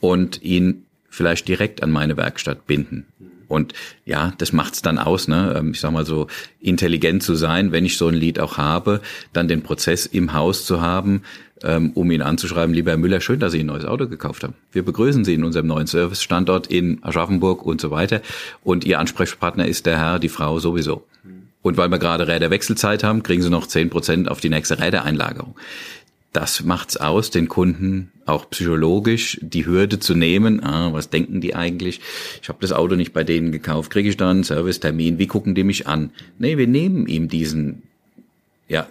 und 0.00 0.42
ihn 0.42 0.84
vielleicht 1.08 1.46
direkt 1.46 1.82
an 1.82 1.90
meine 1.90 2.16
Werkstatt 2.16 2.66
binden. 2.66 3.06
Und 3.52 3.74
ja, 4.06 4.32
das 4.38 4.54
macht's 4.54 4.80
dann 4.80 4.98
aus, 4.98 5.28
ne? 5.28 5.54
Ähm, 5.58 5.72
ich 5.72 5.80
sag 5.80 5.92
mal 5.92 6.06
so, 6.06 6.26
intelligent 6.58 7.22
zu 7.22 7.34
sein, 7.34 7.70
wenn 7.70 7.84
ich 7.84 7.98
so 7.98 8.08
ein 8.08 8.14
Lied 8.14 8.40
auch 8.40 8.56
habe, 8.56 9.02
dann 9.34 9.46
den 9.46 9.62
Prozess 9.62 10.06
im 10.06 10.32
Haus 10.32 10.64
zu 10.64 10.80
haben, 10.80 11.20
ähm, 11.62 11.90
um 11.92 12.10
ihn 12.10 12.22
anzuschreiben, 12.22 12.74
lieber 12.74 12.92
Herr 12.92 12.98
Müller, 12.98 13.20
schön, 13.20 13.40
dass 13.40 13.52
Sie 13.52 13.60
ein 13.60 13.66
neues 13.66 13.84
Auto 13.84 14.08
gekauft 14.08 14.42
haben. 14.42 14.54
Wir 14.72 14.82
begrüßen 14.82 15.26
Sie 15.26 15.34
in 15.34 15.44
unserem 15.44 15.66
neuen 15.66 15.86
Service-Standort 15.86 16.68
in 16.68 17.04
Aschaffenburg 17.04 17.62
und 17.62 17.78
so 17.78 17.90
weiter. 17.90 18.22
Und 18.64 18.84
Ihr 18.86 18.98
Ansprechpartner 18.98 19.66
ist 19.66 19.84
der 19.84 19.98
Herr, 19.98 20.18
die 20.18 20.30
Frau 20.30 20.58
sowieso. 20.58 21.06
Und 21.60 21.76
weil 21.76 21.90
wir 21.90 21.98
gerade 21.98 22.26
Räderwechselzeit 22.26 23.04
haben, 23.04 23.22
kriegen 23.22 23.42
Sie 23.42 23.50
noch 23.50 23.66
zehn 23.66 23.90
Prozent 23.90 24.30
auf 24.30 24.40
die 24.40 24.48
nächste 24.48 24.80
Rädereinlagerung 24.80 25.54
das 26.32 26.64
macht's 26.64 26.96
aus, 26.96 27.30
den 27.30 27.48
Kunden 27.48 28.10
auch 28.24 28.48
psychologisch 28.50 29.38
die 29.42 29.66
Hürde 29.66 29.98
zu 29.98 30.14
nehmen. 30.14 30.62
Ah, 30.62 30.92
was 30.92 31.10
denken 31.10 31.40
die 31.40 31.54
eigentlich? 31.54 32.00
Ich 32.40 32.48
habe 32.48 32.58
das 32.60 32.72
Auto 32.72 32.94
nicht 32.94 33.12
bei 33.12 33.24
denen 33.24 33.52
gekauft. 33.52 33.90
Kriege 33.90 34.08
ich 34.08 34.16
da 34.16 34.30
einen 34.30 34.44
Servicetermin? 34.44 35.18
Wie 35.18 35.26
gucken 35.26 35.54
die 35.54 35.64
mich 35.64 35.86
an? 35.86 36.10
Nee, 36.38 36.56
wir 36.56 36.66
nehmen 36.66 37.06
ihm 37.06 37.28
diesen, 37.28 37.82
ja, 38.68 38.88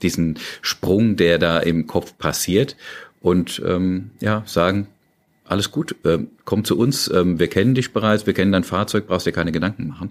diesen 0.00 0.38
Sprung, 0.62 1.16
der 1.16 1.38
da 1.38 1.58
im 1.58 1.86
Kopf 1.86 2.16
passiert 2.16 2.76
und 3.20 3.60
ähm, 3.66 4.10
ja, 4.20 4.42
sagen, 4.46 4.86
alles 5.48 5.70
gut, 5.70 5.96
äh, 6.04 6.18
komm 6.44 6.64
zu 6.64 6.78
uns, 6.78 7.08
äh, 7.08 7.24
wir 7.38 7.48
kennen 7.48 7.74
dich 7.74 7.92
bereits, 7.92 8.26
wir 8.26 8.34
kennen 8.34 8.52
dein 8.52 8.64
Fahrzeug, 8.64 9.06
brauchst 9.06 9.26
dir 9.26 9.32
keine 9.32 9.52
Gedanken 9.52 9.88
machen. 9.88 10.10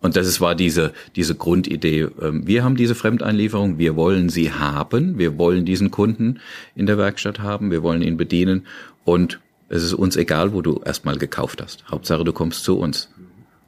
Und 0.00 0.16
das 0.16 0.26
ist, 0.26 0.40
war 0.40 0.54
diese, 0.54 0.92
diese 1.14 1.34
Grundidee. 1.34 2.08
Ähm, 2.20 2.46
wir 2.46 2.64
haben 2.64 2.76
diese 2.76 2.94
Fremdeinlieferung, 2.94 3.78
wir 3.78 3.96
wollen 3.96 4.28
sie 4.28 4.52
haben, 4.52 5.18
wir 5.18 5.38
wollen 5.38 5.64
diesen 5.64 5.90
Kunden 5.90 6.40
in 6.74 6.86
der 6.86 6.98
Werkstatt 6.98 7.38
haben, 7.38 7.70
wir 7.70 7.82
wollen 7.82 8.02
ihn 8.02 8.16
bedienen 8.16 8.66
und 9.04 9.40
es 9.68 9.82
ist 9.84 9.94
uns 9.94 10.16
egal, 10.16 10.52
wo 10.52 10.60
du 10.60 10.82
erstmal 10.84 11.16
gekauft 11.16 11.62
hast. 11.62 11.84
Hauptsache, 11.88 12.24
du 12.24 12.32
kommst 12.32 12.64
zu 12.64 12.78
uns. 12.78 13.08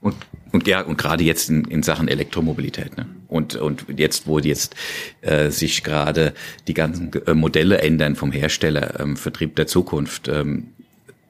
Und, 0.02 0.14
und 0.52 0.66
ja, 0.66 0.82
und 0.82 0.98
gerade 0.98 1.24
jetzt 1.24 1.48
in, 1.48 1.64
in 1.64 1.82
Sachen 1.82 2.08
Elektromobilität. 2.08 2.98
Ne? 2.98 3.06
Und, 3.26 3.56
und 3.56 3.86
jetzt, 3.96 4.26
wo 4.26 4.38
jetzt 4.38 4.76
äh, 5.22 5.48
sich 5.50 5.82
gerade 5.82 6.34
die 6.68 6.74
ganzen 6.74 7.10
äh, 7.26 7.32
Modelle 7.32 7.78
ändern 7.78 8.16
vom 8.16 8.30
Hersteller, 8.30 9.00
ähm, 9.00 9.16
Vertrieb 9.16 9.56
der 9.56 9.66
Zukunft, 9.66 10.28
ähm, 10.28 10.74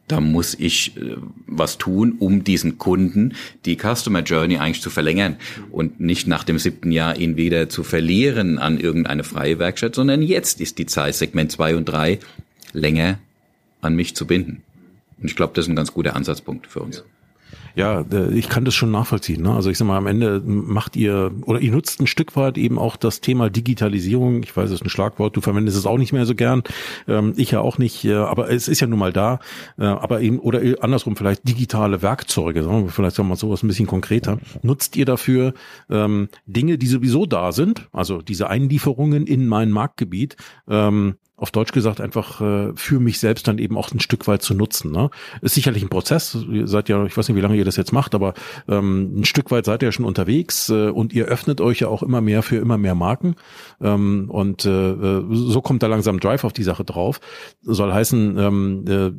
da 0.08 0.20
muss 0.20 0.54
ich 0.54 0.96
äh, 0.96 1.16
was 1.46 1.78
tun, 1.78 2.16
um 2.18 2.44
diesen 2.44 2.78
Kunden 2.78 3.34
die 3.64 3.76
Customer 3.76 4.20
Journey 4.20 4.58
eigentlich 4.58 4.82
zu 4.82 4.90
verlängern 4.90 5.36
und 5.70 6.00
nicht 6.00 6.26
nach 6.26 6.44
dem 6.44 6.58
siebten 6.58 6.92
Jahr 6.92 7.16
ihn 7.16 7.36
wieder 7.36 7.68
zu 7.68 7.82
verlieren 7.82 8.58
an 8.58 8.78
irgendeine 8.78 9.24
freie 9.24 9.58
Werkstatt, 9.58 9.94
sondern 9.94 10.22
jetzt 10.22 10.60
ist 10.60 10.78
die 10.78 10.86
Zeit, 10.86 11.14
Segment 11.14 11.52
zwei 11.52 11.76
und 11.76 11.86
drei 11.86 12.18
länger 12.72 13.18
an 13.80 13.94
mich 13.94 14.14
zu 14.14 14.26
binden. 14.26 14.62
Und 15.20 15.30
ich 15.30 15.36
glaube, 15.36 15.52
das 15.54 15.66
ist 15.66 15.70
ein 15.70 15.76
ganz 15.76 15.92
guter 15.92 16.16
Ansatzpunkt 16.16 16.66
für 16.66 16.80
uns. 16.80 16.98
Ja. 16.98 17.02
Ja, 17.74 18.04
ich 18.32 18.48
kann 18.48 18.64
das 18.64 18.74
schon 18.74 18.90
nachvollziehen. 18.90 19.42
Ne? 19.42 19.52
Also 19.52 19.70
ich 19.70 19.78
sag 19.78 19.86
mal, 19.86 19.96
am 19.96 20.06
Ende 20.06 20.40
macht 20.44 20.96
ihr 20.96 21.32
oder 21.44 21.60
ihr 21.60 21.72
nutzt 21.72 22.00
ein 22.00 22.06
Stück 22.06 22.36
weit 22.36 22.56
eben 22.56 22.78
auch 22.78 22.96
das 22.96 23.20
Thema 23.20 23.50
Digitalisierung. 23.50 24.42
Ich 24.42 24.56
weiß, 24.56 24.70
es 24.70 24.76
ist 24.76 24.86
ein 24.86 24.90
Schlagwort, 24.90 25.36
du 25.36 25.40
verwendest 25.40 25.76
es 25.76 25.86
auch 25.86 25.98
nicht 25.98 26.12
mehr 26.12 26.26
so 26.26 26.34
gern. 26.34 26.62
Ähm, 27.08 27.32
ich 27.36 27.50
ja 27.50 27.60
auch 27.60 27.78
nicht, 27.78 28.06
aber 28.06 28.50
es 28.50 28.68
ist 28.68 28.80
ja 28.80 28.86
nun 28.86 28.98
mal 28.98 29.12
da. 29.12 29.40
Äh, 29.78 29.84
aber 29.84 30.20
eben, 30.20 30.38
oder 30.38 30.60
andersrum, 30.80 31.16
vielleicht 31.16 31.48
digitale 31.48 32.02
Werkzeuge, 32.02 32.64
vielleicht 32.88 33.16
sagen 33.16 33.28
wir 33.28 33.36
sowas 33.36 33.62
ein 33.62 33.68
bisschen 33.68 33.86
konkreter. 33.86 34.38
Nutzt 34.62 34.96
ihr 34.96 35.04
dafür 35.04 35.54
ähm, 35.90 36.28
Dinge, 36.46 36.78
die 36.78 36.86
sowieso 36.86 37.26
da 37.26 37.52
sind, 37.52 37.88
also 37.92 38.22
diese 38.22 38.48
Einlieferungen 38.50 39.26
in 39.26 39.46
mein 39.46 39.70
Marktgebiet, 39.70 40.36
ähm, 40.68 41.16
auf 41.36 41.50
Deutsch 41.50 41.72
gesagt 41.72 42.00
einfach 42.00 42.40
äh, 42.40 42.72
für 42.76 43.00
mich 43.00 43.18
selbst 43.18 43.48
dann 43.48 43.58
eben 43.58 43.76
auch 43.76 43.90
ein 43.90 43.98
Stück 43.98 44.28
weit 44.28 44.42
zu 44.42 44.54
nutzen. 44.54 44.92
Ne? 44.92 45.10
Ist 45.40 45.54
sicherlich 45.54 45.82
ein 45.82 45.88
Prozess. 45.88 46.36
Ihr 46.48 46.68
seid 46.68 46.88
ja, 46.88 47.04
ich 47.04 47.16
weiß 47.16 47.28
nicht, 47.28 47.36
wie 47.36 47.40
lange 47.40 47.56
ihr 47.56 47.64
das 47.64 47.76
jetzt 47.76 47.92
macht, 47.92 48.14
aber 48.14 48.34
ähm, 48.68 49.20
ein 49.20 49.24
Stück 49.24 49.50
weit 49.50 49.64
seid 49.64 49.82
ihr 49.82 49.88
ja 49.88 49.92
schon 49.92 50.04
unterwegs 50.04 50.68
äh, 50.70 50.88
und 50.90 51.12
ihr 51.12 51.24
öffnet 51.26 51.60
euch 51.60 51.80
ja 51.80 51.88
auch 51.88 52.04
immer 52.04 52.20
mehr 52.20 52.42
für 52.42 52.56
immer 52.56 52.78
mehr 52.78 52.94
Marken. 52.94 53.34
Ähm, 53.80 54.30
und 54.30 54.64
äh, 54.64 54.90
äh 54.90 55.24
so 55.30 55.60
kommt 55.60 55.82
da 55.82 55.88
langsam 55.88 56.20
Drive 56.20 56.44
auf 56.44 56.52
die 56.52 56.62
Sache 56.62 56.84
drauf. 56.84 57.20
Soll 57.62 57.92
heißen, 57.92 58.38
ähm, 58.38 58.84
äh, 58.86 59.12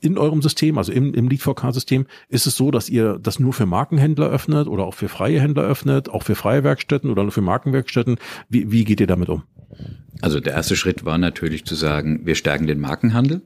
in 0.00 0.16
eurem 0.16 0.40
System, 0.40 0.78
also 0.78 0.92
im, 0.92 1.12
im 1.12 1.28
Lead4Car-System, 1.28 2.06
ist 2.28 2.46
es 2.46 2.56
so, 2.56 2.70
dass 2.70 2.88
ihr 2.88 3.18
das 3.20 3.40
nur 3.40 3.52
für 3.52 3.66
Markenhändler 3.66 4.28
öffnet 4.28 4.68
oder 4.68 4.84
auch 4.84 4.94
für 4.94 5.08
freie 5.08 5.40
Händler 5.40 5.64
öffnet, 5.64 6.08
auch 6.08 6.22
für 6.22 6.34
freie 6.34 6.64
Werkstätten 6.64 7.10
oder 7.10 7.24
nur 7.24 7.32
für 7.32 7.42
Markenwerkstätten. 7.42 8.16
Wie, 8.48 8.70
wie 8.70 8.84
geht 8.84 9.00
ihr 9.00 9.06
damit 9.06 9.28
um? 9.28 9.42
Also 10.20 10.40
der 10.40 10.54
erste 10.54 10.76
Schritt 10.76 11.04
war 11.04 11.18
natürlich 11.18 11.64
zu 11.64 11.74
sagen, 11.74 12.26
wir 12.26 12.34
stärken 12.34 12.66
den 12.66 12.80
Markenhandel. 12.80 13.42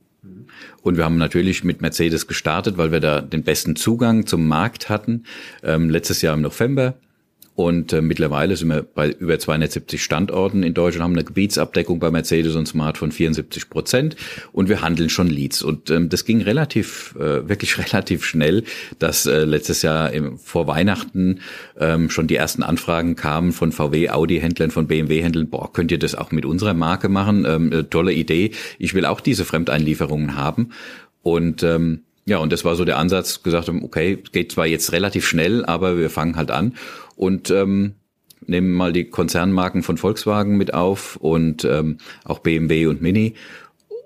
Und 0.82 0.96
wir 0.96 1.04
haben 1.04 1.16
natürlich 1.16 1.64
mit 1.64 1.80
Mercedes 1.80 2.26
gestartet, 2.26 2.76
weil 2.76 2.92
wir 2.92 3.00
da 3.00 3.20
den 3.20 3.42
besten 3.42 3.76
Zugang 3.76 4.26
zum 4.26 4.46
Markt 4.46 4.88
hatten. 4.88 5.24
Ähm, 5.62 5.90
letztes 5.90 6.22
Jahr 6.22 6.34
im 6.34 6.42
November 6.42 6.94
und 7.54 7.92
äh, 7.92 8.00
mittlerweile 8.00 8.56
sind 8.56 8.68
wir 8.68 8.82
bei 8.82 9.10
über 9.10 9.38
270 9.38 10.02
Standorten 10.02 10.62
in 10.62 10.72
Deutschland, 10.72 11.04
haben 11.04 11.12
eine 11.12 11.24
Gebietsabdeckung 11.24 11.98
bei 11.98 12.10
Mercedes 12.10 12.56
und 12.56 12.66
Smart 12.66 12.96
von 12.96 13.12
74 13.12 13.68
Prozent 13.68 14.16
und 14.52 14.70
wir 14.70 14.80
handeln 14.80 15.10
schon 15.10 15.26
Leads. 15.28 15.62
Und 15.62 15.90
ähm, 15.90 16.08
das 16.08 16.24
ging 16.24 16.40
relativ, 16.40 17.14
äh, 17.16 17.46
wirklich 17.48 17.76
relativ 17.92 18.24
schnell, 18.24 18.64
dass 18.98 19.26
äh, 19.26 19.44
letztes 19.44 19.82
Jahr 19.82 20.12
im, 20.12 20.38
vor 20.38 20.66
Weihnachten 20.66 21.40
ähm, 21.78 22.08
schon 22.08 22.26
die 22.26 22.36
ersten 22.36 22.62
Anfragen 22.62 23.16
kamen 23.16 23.52
von 23.52 23.70
VW, 23.70 24.08
Audi-Händlern, 24.08 24.70
von 24.70 24.86
BMW-Händlern, 24.86 25.50
boah, 25.50 25.70
könnt 25.70 25.92
ihr 25.92 25.98
das 25.98 26.14
auch 26.14 26.32
mit 26.32 26.46
unserer 26.46 26.74
Marke 26.74 27.10
machen? 27.10 27.44
Ähm, 27.46 27.70
äh, 27.70 27.84
tolle 27.84 28.14
Idee. 28.14 28.52
Ich 28.78 28.94
will 28.94 29.04
auch 29.04 29.20
diese 29.20 29.44
Fremdeinlieferungen 29.44 30.36
haben. 30.36 30.70
Und 31.22 31.62
ähm, 31.62 32.00
ja, 32.24 32.38
und 32.38 32.52
das 32.52 32.64
war 32.64 32.76
so 32.76 32.84
der 32.84 32.98
Ansatz, 32.98 33.42
gesagt 33.42 33.68
haben, 33.68 33.82
okay, 33.82 34.22
geht 34.30 34.52
zwar 34.52 34.66
jetzt 34.66 34.92
relativ 34.92 35.26
schnell, 35.26 35.64
aber 35.64 35.98
wir 35.98 36.08
fangen 36.08 36.36
halt 36.36 36.52
an 36.52 36.74
und 37.16 37.50
ähm, 37.50 37.94
nehmen 38.46 38.72
mal 38.72 38.92
die 38.92 39.04
Konzernmarken 39.04 39.82
von 39.82 39.96
Volkswagen 39.96 40.56
mit 40.56 40.74
auf 40.74 41.16
und 41.16 41.64
ähm, 41.64 41.98
auch 42.24 42.40
BMW 42.40 42.86
und 42.86 43.02
Mini 43.02 43.34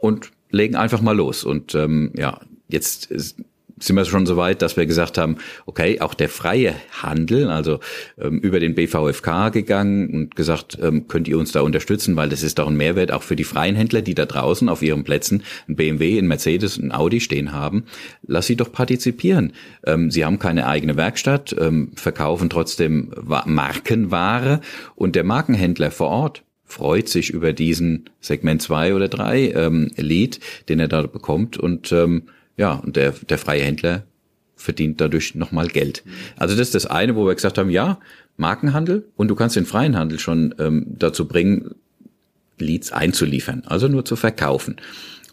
und 0.00 0.30
legen 0.50 0.76
einfach 0.76 1.00
mal 1.00 1.16
los. 1.16 1.44
Und 1.44 1.74
ähm, 1.74 2.12
ja, 2.16 2.40
jetzt 2.68 3.10
sind 3.78 3.96
wir 3.96 4.04
schon 4.04 4.26
so 4.26 4.36
weit, 4.36 4.62
dass 4.62 4.76
wir 4.76 4.86
gesagt 4.86 5.18
haben, 5.18 5.36
okay, 5.66 6.00
auch 6.00 6.14
der 6.14 6.28
freie 6.28 6.74
Handel, 7.02 7.50
also 7.50 7.80
ähm, 8.18 8.38
über 8.38 8.58
den 8.58 8.74
BVFK 8.74 9.50
gegangen 9.50 10.10
und 10.10 10.36
gesagt, 10.36 10.78
ähm, 10.80 11.08
könnt 11.08 11.28
ihr 11.28 11.38
uns 11.38 11.52
da 11.52 11.60
unterstützen, 11.60 12.16
weil 12.16 12.28
das 12.28 12.42
ist 12.42 12.58
doch 12.58 12.68
ein 12.68 12.76
Mehrwert 12.76 13.12
auch 13.12 13.22
für 13.22 13.36
die 13.36 13.44
freien 13.44 13.76
Händler, 13.76 14.02
die 14.02 14.14
da 14.14 14.24
draußen 14.24 14.68
auf 14.68 14.82
ihren 14.82 15.04
Plätzen 15.04 15.42
ein 15.68 15.76
BMW, 15.76 16.18
ein 16.18 16.26
Mercedes, 16.26 16.78
ein 16.78 16.92
Audi 16.92 17.20
stehen 17.20 17.52
haben. 17.52 17.84
Lass 18.26 18.46
sie 18.46 18.56
doch 18.56 18.72
partizipieren. 18.72 19.52
Ähm, 19.84 20.10
sie 20.10 20.24
haben 20.24 20.38
keine 20.38 20.66
eigene 20.66 20.96
Werkstatt, 20.96 21.54
ähm, 21.58 21.92
verkaufen 21.96 22.48
trotzdem 22.48 23.12
Markenware 23.44 24.60
und 24.94 25.16
der 25.16 25.24
Markenhändler 25.24 25.90
vor 25.90 26.08
Ort 26.08 26.42
freut 26.64 27.08
sich 27.08 27.30
über 27.30 27.52
diesen 27.52 28.10
Segment 28.20 28.60
2 28.60 28.94
oder 28.94 29.08
3 29.08 29.52
ähm, 29.52 29.90
Lead, 29.96 30.40
den 30.68 30.80
er 30.80 30.88
da 30.88 31.02
bekommt 31.02 31.56
und 31.56 31.92
ähm, 31.92 32.24
ja, 32.56 32.74
und 32.74 32.96
der, 32.96 33.12
der 33.12 33.38
freie 33.38 33.62
Händler 33.62 34.04
verdient 34.56 35.00
dadurch 35.00 35.34
nochmal 35.34 35.68
Geld. 35.68 36.02
Also 36.36 36.56
das 36.56 36.68
ist 36.68 36.74
das 36.74 36.86
eine, 36.86 37.14
wo 37.14 37.26
wir 37.26 37.34
gesagt 37.34 37.58
haben, 37.58 37.70
ja, 37.70 38.00
Markenhandel 38.36 39.06
und 39.16 39.28
du 39.28 39.34
kannst 39.34 39.56
den 39.56 39.66
freien 39.66 39.96
Handel 39.96 40.18
schon 40.18 40.54
ähm, 40.58 40.86
dazu 40.88 41.28
bringen, 41.28 41.74
Leads 42.58 42.90
einzuliefern, 42.90 43.64
also 43.66 43.86
nur 43.88 44.04
zu 44.04 44.16
verkaufen. 44.16 44.76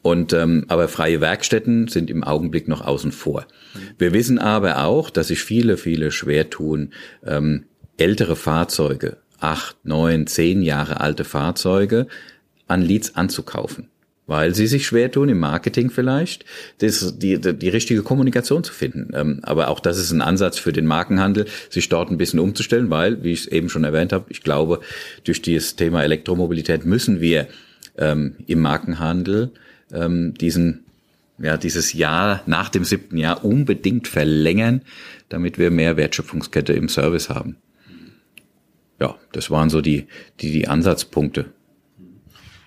Und 0.02 0.34
ähm, 0.34 0.66
aber 0.68 0.90
freie 0.90 1.22
Werkstätten 1.22 1.88
sind 1.88 2.10
im 2.10 2.26
Augenblick 2.26 2.68
noch 2.68 2.82
außen 2.82 3.14
vor. 3.14 3.48
Wir 3.98 4.12
wissen 4.12 4.38
aber 4.38 4.84
auch, 4.84 5.10
dass 5.10 5.30
sich 5.30 5.42
viele, 5.42 5.78
viele 5.78 6.12
schwer 6.12 6.50
tun, 6.50 6.92
ähm, 7.26 7.64
ältere 7.96 8.36
Fahrzeuge, 8.36 9.18
acht, 9.40 9.78
neun, 9.86 10.28
zehn 10.28 10.62
Jahre 10.62 11.00
alte 11.00 11.24
Fahrzeuge 11.24 12.08
an 12.68 12.82
Leads 12.82 13.16
anzukaufen 13.16 13.88
weil 14.26 14.56
sie 14.56 14.68
sich 14.68 14.86
schwer 14.86 15.12
tun, 15.12 15.30
im 15.30 15.40
Marketing 15.40 15.90
vielleicht, 15.90 16.46
das, 16.80 17.18
die, 17.18 17.40
die, 17.40 17.70
richtige 17.70 18.04
Kommunikation 18.04 18.64
zu 18.64 18.74
finden. 18.74 19.12
Ähm, 19.14 19.40
aber 19.44 19.68
auch 19.68 19.80
das 19.80 19.98
ist 19.98 20.12
ein 20.12 20.22
Ansatz 20.22 20.58
für 20.58 20.72
den 20.72 20.86
Markenhandel, 20.86 21.46
sich 21.70 21.90
dort 21.90 22.10
ein 22.10 22.18
bisschen 22.18 22.40
umzustellen, 22.40 22.90
weil, 22.90 23.24
wie 23.24 23.34
ich 23.34 23.42
es 23.42 23.48
eben 23.48 23.70
schon 23.70 23.84
erwähnt 23.84 24.14
habe, 24.14 24.26
ich 24.30 24.42
glaube, 24.42 24.80
durch 25.24 25.42
dieses 25.42 25.76
Thema 25.76 26.04
Elektromobilität 26.04 26.86
müssen 26.86 27.20
wir 27.20 27.48
ähm, 27.98 28.36
im 28.48 28.62
Markenhandel 28.62 29.52
ähm, 29.92 30.34
diesen, 30.36 30.86
ja, 31.38 31.58
dieses 31.58 31.94
Jahr 31.94 32.44
nach 32.46 32.70
dem 32.70 32.86
siebten 32.86 33.18
Jahr 33.18 33.44
unbedingt 33.44 34.08
verlängern, 34.08 34.82
damit 35.30 35.58
wir 35.58 35.70
mehr 35.70 35.98
Wertschöpfungskette 35.98 36.74
im 36.74 36.88
Service 36.88 37.30
haben. 37.30 37.58
Ja, 39.00 39.16
das 39.34 39.52
waren 39.52 39.70
so 39.70 39.82
die, 39.82 40.08
die, 40.40 40.52
die 40.52 40.68
Ansatzpunkte. 40.68 41.48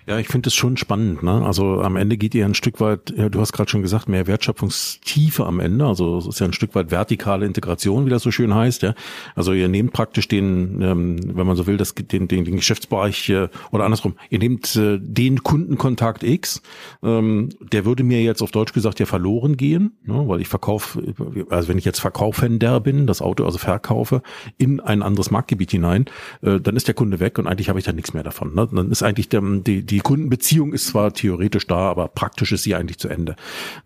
Ja, 0.07 0.17
ich 0.19 0.29
finde 0.29 0.47
das 0.47 0.55
schon 0.55 0.77
spannend. 0.77 1.21
Ne? 1.21 1.45
Also 1.45 1.81
am 1.81 1.97
Ende 1.97 2.15
geht 2.15 2.33
ihr 2.33 2.45
ein 2.45 2.53
Stück 2.53 2.79
weit, 2.79 3.13
ja, 3.17 3.27
du 3.27 3.41
hast 3.41 3.51
gerade 3.51 3.69
schon 3.69 3.81
gesagt, 3.81 4.07
mehr 4.07 4.25
Wertschöpfungstiefe 4.25 5.45
am 5.45 5.59
Ende. 5.59 5.85
Also 5.85 6.17
es 6.17 6.27
ist 6.27 6.39
ja 6.39 6.45
ein 6.45 6.53
Stück 6.53 6.75
weit 6.75 6.91
vertikale 6.91 7.45
Integration, 7.45 8.05
wie 8.05 8.09
das 8.09 8.23
so 8.23 8.31
schön 8.31 8.55
heißt. 8.55 8.83
Ja? 8.83 8.93
Also 9.35 9.51
ihr 9.51 9.67
nehmt 9.67 9.91
praktisch 9.91 10.29
den, 10.29 10.81
ähm, 10.81 11.35
wenn 11.35 11.45
man 11.45 11.57
so 11.57 11.67
will, 11.67 11.75
das, 11.75 11.93
den, 11.93 12.29
den, 12.29 12.45
den 12.45 12.55
Geschäftsbereich 12.55 13.27
äh, 13.31 13.49
oder 13.71 13.83
andersrum, 13.83 14.15
ihr 14.29 14.39
nehmt 14.39 14.77
äh, 14.77 14.97
den 14.97 15.43
Kundenkontakt 15.43 16.23
X, 16.23 16.61
ähm, 17.03 17.49
der 17.73 17.83
würde 17.83 18.03
mir 18.05 18.23
jetzt 18.23 18.41
auf 18.41 18.51
Deutsch 18.51 18.71
gesagt 18.71 19.01
ja 19.01 19.05
verloren 19.05 19.57
gehen, 19.57 19.97
ne? 20.05 20.23
weil 20.25 20.39
ich 20.39 20.47
verkaufe, 20.47 21.03
also 21.49 21.67
wenn 21.67 21.77
ich 21.77 21.85
jetzt 21.85 21.99
Verkaufender 21.99 22.79
bin, 22.79 23.07
das 23.07 23.21
Auto 23.21 23.43
also 23.43 23.57
verkaufe 23.57 24.21
in 24.57 24.79
ein 24.79 25.03
anderes 25.03 25.31
Marktgebiet 25.31 25.71
hinein, 25.71 26.05
äh, 26.43 26.61
dann 26.61 26.77
ist 26.77 26.87
der 26.87 26.95
Kunde 26.95 27.19
weg 27.19 27.37
und 27.39 27.47
eigentlich 27.47 27.67
habe 27.67 27.79
ich 27.79 27.83
da 27.83 27.91
nichts 27.91 28.13
mehr 28.13 28.23
davon. 28.23 28.55
Ne? 28.55 28.69
Dann 28.71 28.89
ist 28.89 29.03
eigentlich 29.03 29.27
der, 29.27 29.41
die, 29.41 29.83
die 29.83 29.96
die 29.97 30.01
Kundenbeziehung 30.01 30.73
ist 30.73 30.85
zwar 30.85 31.11
theoretisch 31.11 31.65
da, 31.65 31.89
aber 31.89 32.07
praktisch 32.07 32.51
ist 32.51 32.61
sie 32.61 32.75
eigentlich 32.75 32.99
zu 32.99 33.07
Ende. 33.07 33.35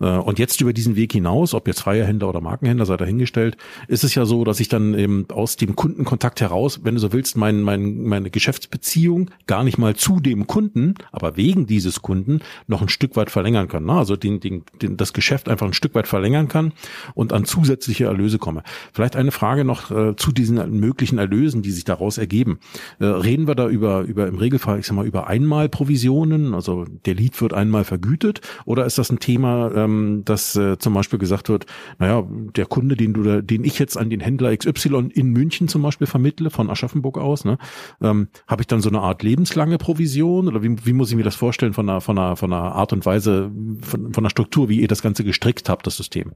Äh, 0.01 0.07
und 0.07 0.39
jetzt 0.39 0.59
über 0.59 0.73
diesen 0.73 0.97
Weg 0.97 1.13
hinaus, 1.13 1.53
ob 1.53 1.69
jetzt 1.69 1.79
freie 1.79 2.01
oder 2.21 2.41
Markenhändler, 2.41 2.85
sei 2.85 2.97
dahingestellt, 2.97 3.55
ist 3.87 4.03
es 4.03 4.13
ja 4.13 4.25
so, 4.25 4.43
dass 4.43 4.59
ich 4.59 4.67
dann 4.67 4.93
eben 4.93 5.25
aus 5.29 5.55
dem 5.55 5.77
Kundenkontakt 5.77 6.41
heraus, 6.41 6.81
wenn 6.83 6.95
du 6.95 6.99
so 6.99 7.13
willst, 7.13 7.37
mein, 7.37 7.61
mein, 7.61 8.03
meine 8.03 8.29
Geschäftsbeziehung 8.29 9.31
gar 9.47 9.63
nicht 9.63 9.77
mal 9.77 9.95
zu 9.95 10.19
dem 10.19 10.47
Kunden, 10.47 10.95
aber 11.13 11.37
wegen 11.37 11.65
dieses 11.65 12.01
Kunden 12.01 12.41
noch 12.67 12.81
ein 12.81 12.89
Stück 12.89 13.15
weit 13.15 13.31
verlängern 13.31 13.69
kann. 13.69 13.85
Ne? 13.85 13.93
Also 13.93 14.17
den, 14.17 14.41
den, 14.41 14.63
den, 14.81 14.97
das 14.97 15.13
Geschäft 15.13 15.47
einfach 15.47 15.65
ein 15.65 15.71
Stück 15.73 15.95
weit 15.95 16.07
verlängern 16.09 16.49
kann 16.49 16.73
und 17.13 17.31
an 17.31 17.45
zusätzliche 17.45 18.03
Erlöse 18.03 18.37
komme. 18.37 18.63
Vielleicht 18.91 19.15
eine 19.15 19.31
Frage 19.31 19.63
noch 19.63 19.91
äh, 19.91 20.17
zu 20.17 20.33
diesen 20.33 20.77
möglichen 20.77 21.19
Erlösen, 21.19 21.61
die 21.61 21.71
sich 21.71 21.85
daraus 21.85 22.17
ergeben. 22.17 22.59
Äh, 22.99 23.05
reden 23.05 23.47
wir 23.47 23.55
da 23.55 23.69
über, 23.69 24.01
über 24.01 24.27
im 24.27 24.35
Regelfall, 24.35 24.79
ich 24.79 24.87
sag 24.87 24.97
mal, 24.97 25.07
über 25.07 25.27
Einmalprovision 25.27 26.00
Provisionen? 26.01 26.53
Also 26.53 26.85
der 27.05 27.15
Lied 27.15 27.39
wird 27.41 27.53
einmal 27.53 27.83
vergütet 27.83 28.41
oder 28.65 28.85
ist 28.85 28.97
das 28.97 29.11
ein 29.11 29.19
Thema, 29.19 29.71
ähm, 29.75 30.23
dass 30.25 30.55
äh, 30.55 30.77
zum 30.77 30.93
Beispiel 30.93 31.19
gesagt 31.19 31.49
wird, 31.49 31.65
naja, 31.99 32.23
der 32.55 32.65
Kunde, 32.65 32.95
den 32.95 33.13
du 33.13 33.23
da, 33.23 33.41
den 33.41 33.63
ich 33.63 33.77
jetzt 33.77 33.97
an 33.97 34.09
den 34.09 34.19
Händler 34.19 34.55
XY 34.55 35.09
in 35.13 35.29
München 35.29 35.67
zum 35.67 35.81
Beispiel 35.81 36.07
vermittle, 36.07 36.49
von 36.49 36.69
Aschaffenburg 36.69 37.17
aus, 37.17 37.45
ne, 37.45 37.57
ähm, 38.01 38.29
habe 38.47 38.63
ich 38.63 38.67
dann 38.67 38.81
so 38.81 38.89
eine 38.89 39.01
Art 39.01 39.23
lebenslange 39.23 39.77
Provision 39.77 40.47
oder 40.47 40.63
wie, 40.63 40.85
wie 40.85 40.93
muss 40.93 41.11
ich 41.11 41.15
mir 41.15 41.23
das 41.23 41.35
vorstellen 41.35 41.73
von 41.73 41.87
einer, 41.87 42.01
von 42.01 42.17
einer, 42.17 42.35
von 42.35 42.51
einer 42.51 42.73
Art 42.73 42.93
und 42.93 43.05
Weise, 43.05 43.51
von, 43.81 44.13
von 44.13 44.23
der 44.23 44.29
Struktur, 44.29 44.69
wie 44.69 44.81
ihr 44.81 44.87
das 44.87 45.01
Ganze 45.01 45.23
gestrickt 45.23 45.69
habt, 45.69 45.85
das 45.85 45.97
System? 45.97 46.31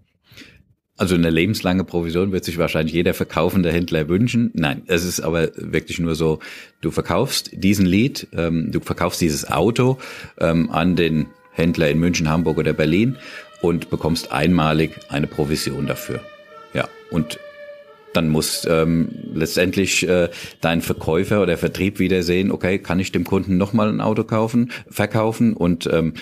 Also 0.97 1.15
eine 1.15 1.29
lebenslange 1.29 1.83
Provision 1.83 2.31
wird 2.31 2.45
sich 2.45 2.57
wahrscheinlich 2.57 2.93
jeder 2.93 3.13
verkaufende 3.13 3.71
Händler 3.71 4.07
wünschen. 4.07 4.51
Nein, 4.53 4.83
es 4.87 5.03
ist 5.03 5.19
aber 5.19 5.49
wirklich 5.55 5.99
nur 5.99 6.15
so, 6.15 6.39
du 6.79 6.89
verkaufst 6.89 7.51
diesen 7.53 7.85
Lead, 7.85 8.27
ähm, 8.31 8.71
du 8.71 8.79
verkaufst 8.79 9.19
dieses 9.19 9.51
Auto 9.51 9.97
ähm, 10.39 10.71
an 10.71 10.95
den 10.95 11.27
Händler 11.51 11.89
in 11.89 11.99
München, 11.99 12.29
Hamburg 12.29 12.57
oder 12.57 12.71
Berlin 12.71 13.17
und 13.61 13.89
bekommst 13.89 14.31
einmalig 14.31 14.91
eine 15.09 15.27
Provision 15.27 15.85
dafür. 15.85 16.21
Ja, 16.73 16.87
und 17.11 17.39
dann 18.13 18.29
muss 18.29 18.65
ähm, 18.69 19.09
letztendlich 19.33 20.07
äh, 20.07 20.29
dein 20.61 20.81
Verkäufer 20.81 21.41
oder 21.41 21.57
Vertrieb 21.57 21.99
wieder 21.99 22.23
sehen, 22.23 22.51
okay, 22.51 22.79
kann 22.79 22.99
ich 22.99 23.11
dem 23.11 23.25
Kunden 23.25 23.57
nochmal 23.57 23.89
ein 23.89 23.99
Auto 23.99 24.23
kaufen, 24.23 24.71
verkaufen 24.89 25.53
und 25.53 25.89
ähm, 25.91 26.13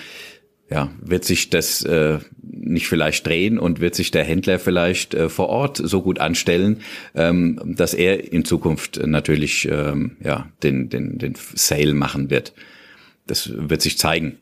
ja, 0.70 0.90
wird 1.00 1.24
sich 1.24 1.50
das 1.50 1.82
äh, 1.82 2.18
nicht 2.42 2.88
vielleicht 2.88 3.26
drehen 3.26 3.58
und 3.58 3.80
wird 3.80 3.94
sich 3.94 4.10
der 4.10 4.24
Händler 4.24 4.58
vielleicht 4.58 5.14
äh, 5.14 5.28
vor 5.28 5.48
Ort 5.48 5.80
so 5.82 6.02
gut 6.02 6.18
anstellen, 6.18 6.80
ähm, 7.14 7.60
dass 7.76 7.94
er 7.94 8.32
in 8.32 8.44
Zukunft 8.44 9.00
natürlich 9.04 9.68
ähm, 9.70 10.16
ja 10.22 10.48
den 10.62 10.88
den 10.88 11.18
den 11.18 11.34
Sale 11.54 11.94
machen 11.94 12.30
wird. 12.30 12.54
Das 13.26 13.52
wird 13.54 13.82
sich 13.82 13.98
zeigen. 13.98 14.38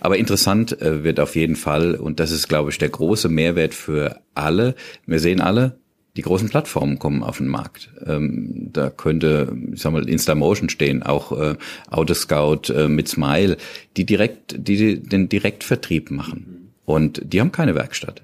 Aber 0.00 0.16
interessant 0.16 0.80
äh, 0.80 1.02
wird 1.02 1.18
auf 1.18 1.34
jeden 1.34 1.56
Fall 1.56 1.96
und 1.96 2.20
das 2.20 2.30
ist 2.30 2.48
glaube 2.48 2.70
ich 2.70 2.78
der 2.78 2.90
große 2.90 3.28
Mehrwert 3.28 3.74
für 3.74 4.20
alle. 4.34 4.76
Wir 5.06 5.18
sehen 5.18 5.40
alle, 5.40 5.78
die 6.16 6.22
großen 6.22 6.48
Plattformen 6.48 6.98
kommen 6.98 7.22
auf 7.22 7.38
den 7.38 7.48
Markt. 7.48 7.90
Ähm, 8.06 8.70
da 8.72 8.90
könnte, 8.90 9.56
ich 9.72 9.82
sag 9.82 9.92
mal, 9.92 10.08
Instamotion 10.08 10.68
stehen, 10.68 11.02
auch 11.02 11.32
äh, 11.32 11.56
Autoscout 11.90 12.72
äh, 12.72 12.88
mit 12.88 13.08
Smile, 13.08 13.56
die 13.96 14.04
direkt, 14.04 14.54
die 14.56 15.00
den 15.00 15.28
Direktvertrieb 15.28 16.10
machen. 16.10 16.72
Und 16.84 17.20
die 17.24 17.40
haben 17.40 17.52
keine 17.52 17.74
Werkstatt. 17.74 18.22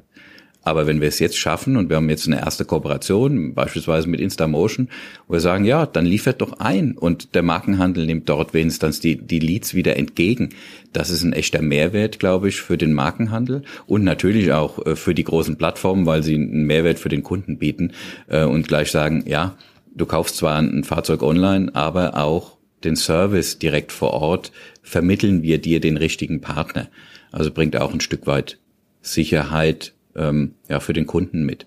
Aber 0.63 0.87
wenn 0.87 1.01
wir 1.01 1.09
es 1.09 1.19
jetzt 1.19 1.39
schaffen 1.39 1.77
und 1.77 1.89
wir 1.89 1.97
haben 1.97 2.11
jetzt 2.11 2.27
eine 2.27 2.41
erste 2.41 2.65
Kooperation, 2.65 3.55
beispielsweise 3.55 4.09
mit 4.09 4.21
Instamotion, 4.21 4.89
wo 5.27 5.35
wir 5.35 5.41
sagen, 5.41 5.65
ja, 5.65 5.87
dann 5.87 6.05
liefert 6.05 6.43
doch 6.43 6.61
ein 6.61 6.99
und 6.99 7.35
der 7.35 7.43
Markenhandel 7.43 8.05
nimmt 8.05 8.29
dort 8.29 8.53
wenigstens 8.53 9.01
die, 9.01 9.17
die 9.17 9.39
Leads 9.39 9.75
wieder 9.75 9.97
entgegen. 9.97 10.51
Das 10.93 11.09
ist 11.09 11.23
ein 11.23 11.33
echter 11.33 11.63
Mehrwert, 11.63 12.19
glaube 12.19 12.49
ich, 12.49 12.61
für 12.61 12.77
den 12.77 12.93
Markenhandel 12.93 13.63
und 13.87 14.05
natürlich 14.05 14.53
auch 14.53 14.85
äh, 14.85 14.97
für 14.97 15.15
die 15.15 15.25
großen 15.25 15.57
Plattformen, 15.57 16.05
weil 16.05 16.23
sie 16.23 16.35
einen 16.35 16.67
Mehrwert 16.67 16.99
für 16.99 17.09
den 17.09 17.23
Kunden 17.23 17.59
bieten 17.59 17.93
äh, 18.29 18.45
und 18.45 18.69
gleich 18.69 18.91
sagen, 18.91 19.25
ja, 19.27 19.57
du 19.95 20.05
kaufst 20.05 20.37
zwar 20.37 20.59
ein 20.59 20.85
Fahrzeug 20.85 21.23
online, 21.23 21.75
aber 21.75 22.19
auch 22.19 22.59
den 22.85 22.97
Service 22.97 23.59
direkt 23.59 23.93
vor 23.93 24.13
Ort 24.13 24.53
vermitteln 24.83 25.43
wir 25.43 25.59
dir 25.59 25.81
den 25.81 25.97
richtigen 25.97 26.41
Partner. 26.41 26.89
Also 27.33 27.51
bringt 27.51 27.77
auch 27.77 27.93
ein 27.93 28.01
Stück 28.01 28.27
weit 28.27 28.59
Sicherheit 29.03 29.95
ähm, 30.21 30.55
ja, 30.69 30.79
für 30.81 30.93
den 30.93 31.07
Kunden 31.07 31.45
mit. 31.45 31.67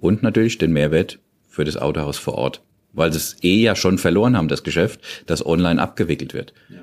Und 0.00 0.22
natürlich 0.22 0.58
den 0.58 0.72
Mehrwert 0.72 1.20
für 1.48 1.64
das 1.64 1.76
Autohaus 1.76 2.18
vor 2.18 2.34
Ort, 2.34 2.62
weil 2.92 3.12
sie 3.12 3.18
es 3.18 3.36
eh 3.42 3.62
ja 3.62 3.76
schon 3.76 3.98
verloren 3.98 4.36
haben, 4.36 4.48
das 4.48 4.64
Geschäft, 4.64 5.00
das 5.26 5.46
online 5.46 5.80
abgewickelt 5.80 6.34
wird. 6.34 6.52
Ja. 6.68 6.81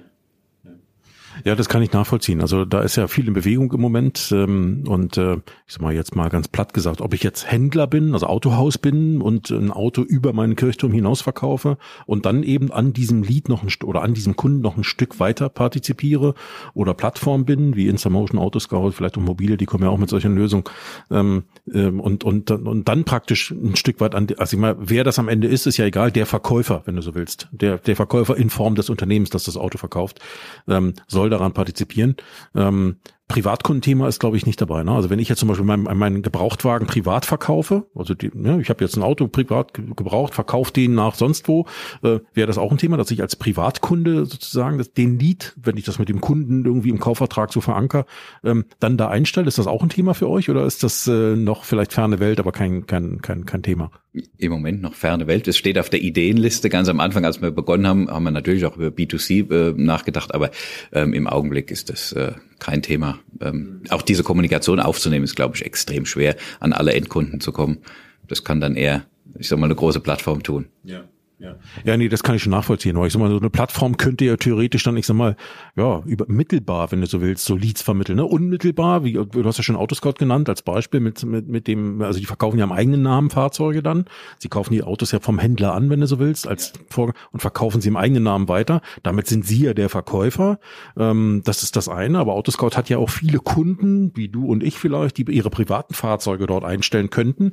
Ja, 1.46 1.56
das 1.56 1.70
kann 1.70 1.82
ich 1.82 1.92
nachvollziehen. 1.92 2.42
Also 2.42 2.66
da 2.66 2.82
ist 2.82 2.96
ja 2.96 3.08
viel 3.08 3.28
in 3.28 3.34
Bewegung 3.34 3.72
im 3.72 3.82
Moment 3.82 4.32
ähm, 4.32 4.84
und 4.88 5.18
äh, 5.18 5.36
ich 5.36 5.74
sag 5.74 5.82
mal 5.82 5.94
jetzt 5.94 6.16
mal 6.16 6.30
ganz 6.30 6.48
platt 6.48 6.74
gesagt, 6.74 7.02
ob 7.02 7.14
ich 7.14 7.24
jetzt 7.24 7.50
Händler 7.50 7.88
bin, 7.88 8.14
also 8.14 8.28
Autohaus 8.28 8.78
bin 8.78 9.22
und 9.22 9.50
ein 9.50 9.72
Auto 9.72 10.02
über 10.02 10.34
meinen 10.34 10.56
Kirchturm 10.56 10.92
hinaus 10.92 11.22
verkaufe 11.22 11.78
und 12.06 12.26
dann 12.26 12.44
eben 12.44 12.72
an 12.72 12.94
diesem 12.94 13.24
Lied 13.24 13.50
noch 13.50 13.64
ein 13.64 13.70
oder 13.84 14.02
an 14.02 14.14
diesem 14.14 14.36
Kunden 14.36 14.62
noch 14.62 14.78
ein 14.78 14.84
Stück 14.84 15.20
weiter 15.20 15.50
partizipiere 15.50 16.34
oder 16.74 16.94
Plattform 16.94 17.46
bin, 17.46 17.76
wie 17.76 17.88
Instamotion, 17.88 18.40
Autoscout, 18.40 18.92
vielleicht 18.92 19.18
auch 19.18 19.22
Mobile, 19.22 19.58
die 19.58 19.66
kommen 19.66 19.84
ja 19.84 19.90
auch 19.90 19.98
mit 19.98 20.10
solchen 20.10 20.36
Lösungen 20.36 20.64
ähm, 21.12 21.44
ähm, 21.74 22.00
und 22.00 22.24
und 22.24 22.52
und 22.52 22.88
dann 22.88 23.04
praktisch 23.06 23.52
ein 23.52 23.76
Stück 23.76 24.00
weit 24.02 24.16
an, 24.16 24.28
also 24.38 24.56
ich 24.56 24.62
mal, 24.62 24.76
wer 24.80 25.04
das 25.04 25.20
am 25.20 25.28
Ende 25.28 25.48
ist, 25.48 25.68
ist 25.68 25.78
ja 25.78 25.86
egal, 25.86 26.12
der 26.12 26.26
Verkäufer, 26.26 26.82
wenn 26.86 26.96
du 26.96 27.02
so 27.02 27.16
willst, 27.16 27.48
der 27.52 27.78
der 27.78 27.96
Verkäufer 27.96 28.36
in 28.36 28.50
Form 28.50 28.76
des 28.76 28.90
Unternehmens, 28.90 29.30
das 29.30 29.44
das 29.44 29.58
Auto 29.58 29.78
verkauft, 29.78 30.20
ähm, 30.68 30.94
soll 31.08 31.29
soll 31.30 31.38
daran 31.38 31.54
partizipieren. 31.54 32.16
Ähm, 32.56 32.98
Privatkundenthema 33.30 34.08
ist, 34.08 34.20
glaube 34.20 34.38
ich, 34.38 34.48
nicht 34.48 34.60
dabei. 34.60 34.84
Ne? 34.84 34.92
Also 34.92 35.12
wenn 35.12 35.20
ich 35.20 35.30
jetzt 35.30 35.38
zum 35.38 35.48
Beispiel 35.48 35.66
meinen, 35.66 35.84
meinen 35.84 36.24
Gebrauchtwagen 36.24 36.88
privat 36.88 37.26
verkaufe, 37.26 37.86
also 37.96 38.16
die, 38.16 38.32
ne, 38.34 38.60
ich 38.60 38.70
habe 38.70 38.84
jetzt 38.84 38.98
ein 38.98 39.04
Auto 39.04 39.28
privat 39.28 39.76
gebraucht, 39.76 40.34
verkaufe 40.34 40.74
den 40.74 40.96
nach 40.96 41.14
sonst 41.14 41.48
wo, 41.48 41.68
äh, 42.02 42.20
wäre 42.34 42.48
das 42.48 42.58
auch 42.58 42.72
ein 42.72 42.80
Thema, 42.80 42.98
dass 42.98 43.12
ich 43.12 43.22
als 43.22 43.36
Privatkunde 43.36 44.26
sozusagen 44.26 44.80
das, 44.80 44.94
den 44.94 45.20
Lied, 45.20 45.54
wenn 45.62 45.78
ich 45.78 45.86
das 45.86 46.00
mit 46.00 46.10
dem 46.10 46.22
Kunden 46.22 46.66
irgendwie 46.66 46.90
im 46.90 47.00
Kaufvertrag 47.00 47.54
so 47.54 47.62
veranker, 47.62 48.08
ähm, 48.44 48.66
dann 48.80 48.98
da 48.98 49.10
einstelle. 49.10 49.48
Ist 49.48 49.60
das 49.60 49.68
auch 49.68 49.84
ein 49.84 49.90
Thema 49.90 50.16
für 50.16 50.28
euch 50.28 50.50
oder 50.50 50.66
ist 50.66 50.82
das 50.82 51.08
äh, 51.08 51.36
noch 51.36 51.66
vielleicht 51.66 51.94
ferne 51.94 52.20
Welt, 52.20 52.40
aber 52.40 52.52
kein, 52.52 52.88
kein, 52.88 53.22
kein, 53.22 53.46
kein 53.46 53.62
Thema? 53.62 53.92
Im 54.38 54.52
Moment 54.52 54.82
noch 54.82 54.96
ferne 54.96 55.28
Welt. 55.28 55.48
Es 55.48 55.56
steht 55.56 55.78
auf 55.78 55.92
der 55.92 56.02
Ideenliste. 56.02 56.70
Ganz 56.70 56.90
am 56.90 57.00
Anfang, 57.00 57.26
als 57.26 57.44
wir 57.44 57.52
begonnen 57.52 57.86
haben, 57.86 58.10
haben 58.10 58.24
wir 58.24 58.32
natürlich 58.32 58.66
auch 58.66 58.76
über 58.76 58.88
B2C 58.88 59.52
äh, 59.52 59.74
nachgedacht, 59.78 60.34
aber 60.34 60.50
ähm, 60.92 61.14
im 61.14 61.28
Augenblick 61.28 61.70
ist 61.70 61.92
das 61.92 62.12
äh, 62.14 62.32
kein 62.60 62.82
Thema. 62.82 63.20
Ähm, 63.42 63.82
auch 63.90 64.02
diese 64.02 64.24
Kommunikation 64.24 64.80
aufzunehmen, 64.80 65.26
ist, 65.26 65.36
glaube 65.36 65.56
ich, 65.56 65.66
extrem 65.66 66.06
schwer, 66.06 66.36
an 66.60 66.74
alle 66.74 66.94
Endkunden 66.94 67.40
zu 67.42 67.52
kommen. 67.52 67.80
Das 68.28 68.44
kann 68.44 68.62
dann 68.62 68.76
eher, 68.76 69.06
ich 69.38 69.48
sag 69.48 69.60
mal, 69.60 69.66
eine 69.66 69.76
große 69.76 70.00
Plattform 70.00 70.44
tun. 70.44 70.68
Ja. 70.84 71.04
Ja. 71.40 71.56
ja, 71.86 71.96
nee, 71.96 72.10
das 72.10 72.22
kann 72.22 72.36
ich 72.36 72.44
schon 72.44 72.52
nachvollziehen. 72.52 72.98
Aber 72.98 73.08
ich 73.08 73.14
sag 73.14 73.20
mal, 73.20 73.30
so 73.30 73.38
eine 73.38 73.50
Plattform 73.50 73.96
könnte 73.96 74.26
ja 74.26 74.36
theoretisch 74.36 74.84
dann, 74.84 74.98
ich 74.98 75.06
sag 75.06 75.16
mal, 75.16 75.38
ja, 75.78 76.02
über 76.06 76.26
mittelbar, 76.28 76.92
wenn 76.92 77.00
du 77.00 77.08
so 77.08 77.22
willst, 77.22 77.46
so 77.46 77.56
Leads 77.56 77.82
vermitteln. 77.82 78.18
Ne? 78.18 78.26
Unmittelbar, 78.26 79.06
wie 79.06 79.14
du 79.14 79.46
hast 79.46 79.58
ja 79.58 79.64
schon 79.64 79.78
Autoscout 79.78 80.16
genannt 80.20 80.50
als 80.50 80.62
Beispiel 80.64 81.00
mit, 81.00 81.24
mit, 81.24 81.48
mit 81.48 81.68
dem, 81.68 82.02
also 82.02 82.20
die 82.20 82.26
verkaufen 82.26 82.58
ja 82.60 82.66
am 82.66 82.74
eigenen 82.74 83.04
Namen 83.04 83.30
Fahrzeuge 83.30 83.82
dann. 83.82 84.04
Sie 84.38 84.50
kaufen 84.50 84.74
die 84.74 84.84
Autos 84.84 85.14
ja 85.14 85.22
vom 85.22 85.40
Händler 85.40 85.74
an, 85.74 85.90
wenn 85.90 86.02
du 86.02 86.08
so 86.08 86.20
willst, 86.20 86.46
als 86.46 86.74
Vor 86.90 87.14
und 87.32 87.40
verkaufen 87.40 87.80
sie 87.80 87.88
im 87.88 87.96
eigenen 87.96 88.24
Namen 88.24 88.50
weiter. 88.50 88.82
Damit 89.04 89.28
sind 89.28 89.46
sie 89.46 89.64
ja 89.64 89.74
der 89.74 89.88
Verkäufer. 89.88 90.60
Ähm, 90.98 91.42
das 91.46 91.64
ist 91.64 91.78
das 91.78 91.88
eine. 91.88 92.20
Aber 92.20 92.34
Autoscout 92.34 92.76
hat 92.76 92.90
ja 92.90 92.98
auch 92.98 93.10
viele 93.10 93.40
Kunden, 93.40 94.12
wie 94.14 94.28
du 94.28 94.46
und 94.46 94.62
ich 94.62 94.78
vielleicht, 94.78 95.18
die 95.18 95.24
ihre 95.32 95.50
privaten 95.50 95.94
Fahrzeuge 95.94 96.48
dort 96.48 96.66
einstellen 96.66 97.10
könnten. 97.10 97.52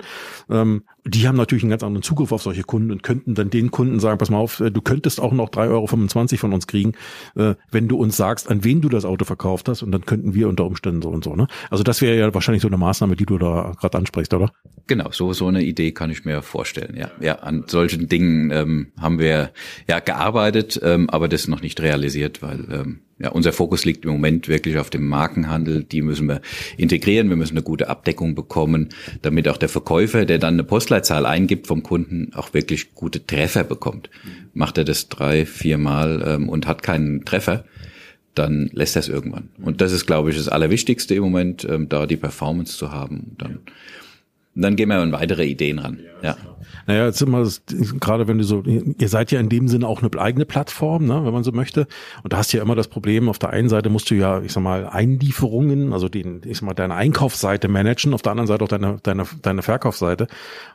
Ähm, 0.50 0.82
die 1.06 1.28
haben 1.28 1.36
natürlich 1.36 1.62
einen 1.62 1.70
ganz 1.70 1.82
anderen 1.82 2.02
Zugriff 2.02 2.32
auf 2.32 2.42
solche 2.42 2.64
Kunden 2.64 2.90
und 2.90 3.02
könnten 3.02 3.34
dann 3.34 3.48
den 3.48 3.70
Kunden 3.70 4.00
sagen, 4.00 4.18
pass 4.18 4.30
mal 4.30 4.38
auf, 4.38 4.60
äh, 4.60 4.70
du 4.70 4.82
könntest 4.82 5.20
auch 5.20 5.32
noch 5.32 5.50
3,25 5.50 6.32
Euro 6.32 6.36
von 6.38 6.52
uns 6.52 6.66
kriegen, 6.66 6.92
äh, 7.36 7.54
wenn 7.70 7.88
du 7.88 7.96
uns 7.96 8.16
sagst, 8.16 8.50
an 8.50 8.64
wen 8.64 8.80
du 8.80 8.88
das 8.88 9.04
Auto 9.04 9.24
verkauft 9.24 9.68
hast 9.68 9.82
und 9.82 9.92
dann 9.92 10.04
könnten 10.04 10.34
wir 10.34 10.48
unter 10.48 10.64
Umständen 10.64 11.02
so 11.02 11.10
und 11.10 11.24
so. 11.24 11.36
Ne? 11.36 11.46
Also 11.70 11.84
das 11.84 12.02
wäre 12.02 12.18
ja 12.18 12.34
wahrscheinlich 12.34 12.62
so 12.62 12.68
eine 12.68 12.76
Maßnahme, 12.76 13.16
die 13.16 13.26
du 13.26 13.38
da 13.38 13.72
gerade 13.78 13.98
ansprichst, 13.98 14.34
oder? 14.34 14.52
Genau, 14.88 15.10
so 15.10 15.32
so 15.32 15.46
eine 15.46 15.62
Idee 15.62 15.92
kann 15.92 16.10
ich 16.10 16.24
mir 16.24 16.42
vorstellen. 16.42 16.96
Ja, 16.96 17.10
ja, 17.20 17.36
an 17.36 17.64
solchen 17.66 18.08
Dingen 18.08 18.50
ähm, 18.50 18.92
haben 19.00 19.18
wir 19.18 19.52
ja 19.88 20.00
gearbeitet, 20.00 20.80
ähm, 20.82 21.08
aber 21.10 21.28
das 21.28 21.48
noch 21.48 21.62
nicht 21.62 21.80
realisiert, 21.80 22.42
weil 22.42 22.66
ähm, 22.70 23.00
ja, 23.18 23.30
unser 23.30 23.52
Fokus 23.52 23.86
liegt 23.86 24.04
im 24.04 24.10
Moment 24.10 24.46
wirklich 24.46 24.76
auf 24.76 24.90
dem 24.90 25.06
Markenhandel. 25.06 25.84
Die 25.84 26.02
müssen 26.02 26.28
wir 26.28 26.42
integrieren. 26.76 27.30
Wir 27.30 27.36
müssen 27.36 27.54
eine 27.54 27.62
gute 27.62 27.88
Abdeckung 27.88 28.34
bekommen, 28.34 28.90
damit 29.22 29.48
auch 29.48 29.56
der 29.56 29.70
Verkäufer, 29.70 30.26
der 30.26 30.38
dann 30.38 30.54
eine 30.54 30.64
Postleitzahl 30.64 31.24
eingibt 31.24 31.66
vom 31.66 31.82
Kunden, 31.82 32.32
auch 32.34 32.52
wirklich 32.52 32.94
gute 32.94 33.26
Treffer 33.26 33.64
bekommt. 33.64 34.10
Macht 34.52 34.76
er 34.76 34.84
das 34.84 35.08
drei, 35.08 35.46
viermal 35.46 36.22
ähm, 36.26 36.48
und 36.50 36.66
hat 36.66 36.82
keinen 36.82 37.24
Treffer, 37.24 37.64
dann 38.34 38.68
lässt 38.74 38.96
er 38.96 39.00
es 39.00 39.08
irgendwann. 39.08 39.48
Und 39.62 39.80
das 39.80 39.92
ist, 39.92 40.04
glaube 40.04 40.28
ich, 40.28 40.36
das 40.36 40.48
Allerwichtigste 40.48 41.14
im 41.14 41.22
Moment, 41.22 41.66
ähm, 41.68 41.88
da 41.88 42.04
die 42.04 42.18
Performance 42.18 42.76
zu 42.76 42.92
haben. 42.92 43.34
Dann, 43.38 43.60
dann 44.54 44.76
gehen 44.76 44.90
wir 44.90 44.96
an 44.96 45.12
weitere 45.12 45.46
Ideen 45.46 45.78
ran. 45.78 46.00
Ja. 46.22 46.36
Naja, 46.86 47.06
jetzt 47.06 47.20
immer 47.22 47.46
gerade 48.00 48.28
wenn 48.28 48.38
du 48.38 48.44
so, 48.44 48.62
ihr 48.62 49.08
seid 49.08 49.30
ja 49.30 49.40
in 49.40 49.48
dem 49.48 49.68
Sinne 49.68 49.86
auch 49.86 50.02
eine 50.02 50.10
eigene 50.20 50.44
Plattform, 50.44 51.06
ne, 51.06 51.24
wenn 51.24 51.32
man 51.32 51.44
so 51.44 51.52
möchte. 51.52 51.86
Und 52.22 52.32
da 52.32 52.38
hast 52.38 52.52
du 52.52 52.56
ja 52.56 52.62
immer 52.62 52.74
das 52.74 52.88
Problem, 52.88 53.28
auf 53.28 53.38
der 53.38 53.50
einen 53.50 53.68
Seite 53.68 53.90
musst 53.90 54.10
du 54.10 54.14
ja, 54.14 54.40
ich 54.40 54.52
sag 54.52 54.62
mal, 54.62 54.86
Einlieferungen, 54.86 55.92
also 55.92 56.08
den, 56.08 56.42
ich 56.44 56.58
sag 56.58 56.66
mal, 56.66 56.74
deine 56.74 56.94
Einkaufsseite 56.94 57.68
managen, 57.68 58.14
auf 58.14 58.22
der 58.22 58.32
anderen 58.32 58.46
Seite 58.46 58.64
auch 58.64 58.68
deine, 58.68 58.98
deine, 59.02 59.24
deine 59.42 59.62
Verkaufsseite. 59.62 60.26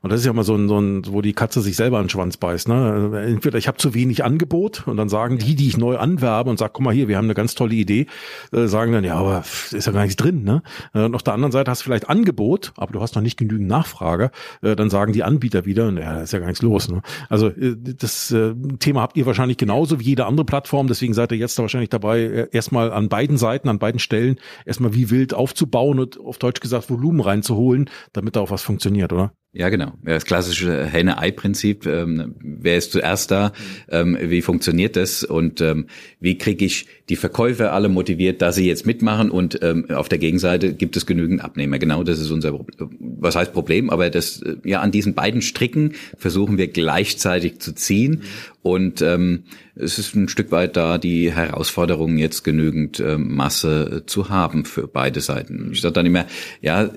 Und 0.01 0.11
das 0.11 0.19
ist 0.19 0.25
ja 0.25 0.31
immer 0.31 0.43
so 0.43 0.55
ein, 0.55 0.67
so 0.67 0.79
ein, 0.79 1.03
wo 1.07 1.21
die 1.21 1.33
Katze 1.33 1.61
sich 1.61 1.75
selber 1.75 1.97
an 1.97 2.05
den 2.05 2.09
Schwanz 2.09 2.37
beißt. 2.37 2.67
Ne? 2.67 3.23
Entweder 3.27 3.57
ich 3.57 3.67
habe 3.67 3.77
zu 3.77 3.93
wenig 3.93 4.23
Angebot 4.23 4.87
und 4.87 4.97
dann 4.97 5.09
sagen 5.09 5.37
die, 5.37 5.55
die 5.55 5.67
ich 5.67 5.77
neu 5.77 5.97
anwerbe 5.97 6.49
und 6.49 6.57
sag, 6.57 6.73
guck 6.73 6.85
mal 6.85 6.93
hier, 6.93 7.07
wir 7.07 7.17
haben 7.17 7.25
eine 7.25 7.33
ganz 7.33 7.55
tolle 7.55 7.75
Idee, 7.75 8.07
äh, 8.51 8.67
sagen 8.67 8.91
dann, 8.91 9.03
ja, 9.03 9.15
aber 9.15 9.43
ist 9.71 9.85
ja 9.85 9.91
gar 9.91 10.03
nichts 10.03 10.15
drin. 10.15 10.43
Ne? 10.43 10.61
Und 10.93 11.15
auf 11.15 11.23
der 11.23 11.33
anderen 11.33 11.51
Seite 11.51 11.71
hast 11.71 11.81
du 11.81 11.85
vielleicht 11.85 12.09
Angebot, 12.09 12.73
aber 12.77 12.93
du 12.93 13.01
hast 13.01 13.15
noch 13.15 13.21
nicht 13.21 13.37
genügend 13.37 13.67
Nachfrage. 13.67 14.31
Äh, 14.61 14.75
dann 14.75 14.89
sagen 14.89 15.13
die 15.13 15.23
Anbieter 15.23 15.65
wieder, 15.71 15.91
ja, 15.91 16.13
da 16.15 16.21
ist 16.21 16.33
ja 16.33 16.39
gar 16.39 16.47
nichts 16.47 16.61
los. 16.61 16.89
Ne? 16.89 17.01
Also 17.29 17.47
äh, 17.47 17.75
das 17.77 18.31
äh, 18.31 18.53
Thema 18.79 19.01
habt 19.01 19.17
ihr 19.17 19.25
wahrscheinlich 19.25 19.57
genauso 19.57 19.99
wie 19.99 20.03
jede 20.03 20.25
andere 20.25 20.45
Plattform, 20.45 20.87
deswegen 20.87 21.13
seid 21.13 21.31
ihr 21.31 21.37
jetzt 21.37 21.57
da 21.57 21.63
wahrscheinlich 21.63 21.89
dabei, 21.89 22.19
äh, 22.19 22.47
erstmal 22.51 22.91
an 22.91 23.09
beiden 23.09 23.37
Seiten, 23.37 23.69
an 23.69 23.79
beiden 23.79 23.99
Stellen 23.99 24.35
erstmal 24.65 24.93
wie 24.93 25.09
wild 25.09 25.33
aufzubauen 25.33 25.99
und 25.99 26.19
auf 26.19 26.37
Deutsch 26.37 26.59
gesagt 26.59 26.89
Volumen 26.89 27.21
reinzuholen, 27.21 27.89
damit 28.13 28.35
da 28.35 28.41
auch 28.41 28.51
was 28.51 28.61
funktioniert, 28.61 29.13
oder? 29.13 29.33
Ja, 29.53 29.67
genau. 29.67 29.91
Das 30.01 30.23
klassische 30.23 30.85
Henne-Ei-Prinzip. 30.85 31.85
Ähm, 31.85 32.35
wer 32.39 32.77
ist 32.77 32.93
zuerst 32.93 33.31
da? 33.31 33.51
Ähm, 33.89 34.17
wie 34.21 34.41
funktioniert 34.41 34.95
das? 34.95 35.25
Und 35.25 35.59
ähm, 35.59 35.87
wie 36.21 36.37
kriege 36.37 36.63
ich 36.63 36.87
die 37.09 37.17
Verkäufer 37.17 37.73
alle 37.73 37.89
motiviert, 37.89 38.41
dass 38.41 38.55
sie 38.55 38.65
jetzt 38.65 38.85
mitmachen? 38.85 39.29
Und 39.29 39.59
ähm, 39.61 39.89
auf 39.89 40.07
der 40.07 40.19
Gegenseite 40.19 40.73
gibt 40.73 40.95
es 40.95 41.05
genügend 41.05 41.43
Abnehmer. 41.43 41.79
Genau 41.79 42.01
das 42.03 42.19
ist 42.19 42.31
unser, 42.31 42.57
was 42.99 43.35
heißt 43.35 43.51
Problem? 43.51 43.89
Aber 43.89 44.09
das, 44.09 44.41
äh, 44.41 44.55
ja, 44.63 44.79
an 44.79 44.91
diesen 44.91 45.15
beiden 45.15 45.41
Stricken 45.41 45.95
versuchen 46.17 46.57
wir 46.57 46.69
gleichzeitig 46.69 47.59
zu 47.59 47.75
ziehen. 47.75 48.21
Und 48.61 49.01
ähm, 49.01 49.43
es 49.75 49.99
ist 49.99 50.15
ein 50.15 50.29
Stück 50.29 50.53
weit 50.53 50.77
da 50.77 50.97
die 50.97 51.29
Herausforderung, 51.33 52.17
jetzt 52.17 52.43
genügend 52.43 53.01
ähm, 53.01 53.35
Masse 53.35 54.03
zu 54.05 54.29
haben 54.29 54.63
für 54.63 54.87
beide 54.87 55.19
Seiten. 55.19 55.71
Ich 55.73 55.81
sage 55.81 55.93
dann 55.93 56.05
immer, 56.05 56.25
ja, 56.61 56.89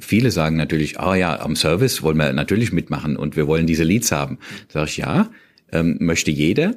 viele 0.00 0.30
sagen 0.30 0.56
natürlich, 0.56 0.98
ah 0.98 1.12
oh 1.12 1.14
ja, 1.14 1.40
am 1.40 1.56
Service 1.56 2.02
wollen 2.02 2.16
wir 2.16 2.32
natürlich 2.32 2.72
mitmachen 2.72 3.16
und 3.16 3.36
wir 3.36 3.46
wollen 3.46 3.66
diese 3.66 3.84
Leads 3.84 4.12
haben. 4.12 4.38
Da 4.68 4.80
sage 4.80 4.90
ich, 4.90 4.96
ja, 4.98 5.30
ähm, 5.72 5.96
möchte 6.00 6.30
jeder, 6.30 6.74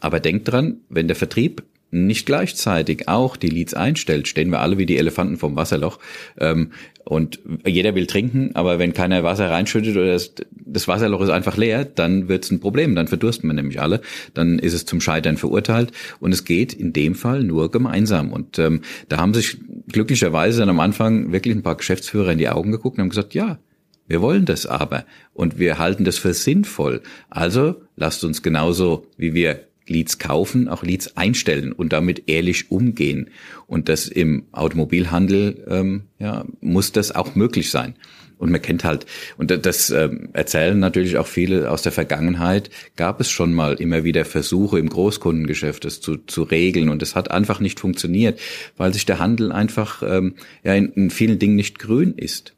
aber 0.00 0.20
denkt 0.20 0.48
dran, 0.48 0.78
wenn 0.88 1.08
der 1.08 1.16
Vertrieb 1.16 1.62
nicht 1.90 2.26
gleichzeitig 2.26 3.08
auch 3.08 3.36
die 3.36 3.48
Leads 3.48 3.74
einstellt, 3.74 4.28
stehen 4.28 4.50
wir 4.50 4.60
alle 4.60 4.78
wie 4.78 4.86
die 4.86 4.96
Elefanten 4.96 5.36
vom 5.36 5.56
Wasserloch. 5.56 5.98
Ähm, 6.38 6.70
und 7.04 7.40
jeder 7.66 7.94
will 7.94 8.06
trinken, 8.06 8.50
aber 8.54 8.78
wenn 8.78 8.92
keiner 8.92 9.24
Wasser 9.24 9.50
reinschüttet 9.50 9.96
oder 9.96 10.12
das, 10.12 10.34
das 10.50 10.86
Wasserloch 10.86 11.22
ist 11.22 11.30
einfach 11.30 11.56
leer, 11.56 11.84
dann 11.84 12.28
wird 12.28 12.44
es 12.44 12.50
ein 12.50 12.60
Problem, 12.60 12.94
dann 12.94 13.08
verdursten 13.08 13.48
wir 13.48 13.54
nämlich 13.54 13.80
alle, 13.80 14.00
dann 14.34 14.58
ist 14.58 14.74
es 14.74 14.84
zum 14.84 15.00
Scheitern 15.00 15.36
verurteilt 15.36 15.92
und 16.20 16.32
es 16.32 16.44
geht 16.44 16.72
in 16.72 16.92
dem 16.92 17.14
Fall 17.14 17.42
nur 17.42 17.70
gemeinsam. 17.70 18.32
Und 18.32 18.58
ähm, 18.58 18.82
da 19.08 19.16
haben 19.16 19.34
sich 19.34 19.58
glücklicherweise 19.88 20.60
dann 20.60 20.68
am 20.68 20.80
Anfang 20.80 21.32
wirklich 21.32 21.54
ein 21.54 21.62
paar 21.62 21.76
Geschäftsführer 21.76 22.32
in 22.32 22.38
die 22.38 22.48
Augen 22.48 22.70
geguckt 22.70 22.98
und 22.98 23.02
haben 23.02 23.10
gesagt, 23.10 23.34
ja, 23.34 23.58
wir 24.06 24.20
wollen 24.22 24.44
das 24.44 24.66
aber 24.66 25.04
und 25.32 25.58
wir 25.58 25.78
halten 25.78 26.04
das 26.04 26.18
für 26.18 26.34
sinnvoll. 26.34 27.00
Also 27.28 27.82
lasst 27.96 28.24
uns 28.24 28.42
genauso, 28.42 29.06
wie 29.16 29.34
wir 29.34 29.69
Leads 29.90 30.18
kaufen, 30.18 30.68
auch 30.68 30.82
Leads 30.82 31.16
einstellen 31.16 31.72
und 31.72 31.92
damit 31.92 32.24
ehrlich 32.28 32.70
umgehen. 32.70 33.30
Und 33.66 33.88
das 33.88 34.08
im 34.08 34.44
Automobilhandel 34.52 35.64
ähm, 35.68 36.02
ja, 36.18 36.44
muss 36.60 36.92
das 36.92 37.14
auch 37.14 37.34
möglich 37.34 37.70
sein. 37.70 37.94
Und 38.38 38.50
man 38.50 38.62
kennt 38.62 38.84
halt, 38.84 39.04
und 39.36 39.50
das 39.50 39.90
ähm, 39.90 40.30
erzählen 40.32 40.78
natürlich 40.78 41.18
auch 41.18 41.26
viele 41.26 41.70
aus 41.70 41.82
der 41.82 41.92
Vergangenheit, 41.92 42.70
gab 42.96 43.20
es 43.20 43.30
schon 43.30 43.52
mal 43.52 43.74
immer 43.74 44.02
wieder 44.02 44.24
Versuche 44.24 44.78
im 44.78 44.88
Großkundengeschäft, 44.88 45.84
das 45.84 46.00
zu, 46.00 46.16
zu 46.16 46.44
regeln. 46.44 46.88
Und 46.88 47.02
es 47.02 47.14
hat 47.14 47.30
einfach 47.30 47.60
nicht 47.60 47.78
funktioniert, 47.78 48.40
weil 48.78 48.94
sich 48.94 49.04
der 49.04 49.18
Handel 49.18 49.52
einfach 49.52 50.02
ähm, 50.02 50.36
ja, 50.64 50.72
in, 50.72 50.90
in 50.92 51.10
vielen 51.10 51.38
Dingen 51.38 51.56
nicht 51.56 51.78
grün 51.78 52.14
ist. 52.16 52.54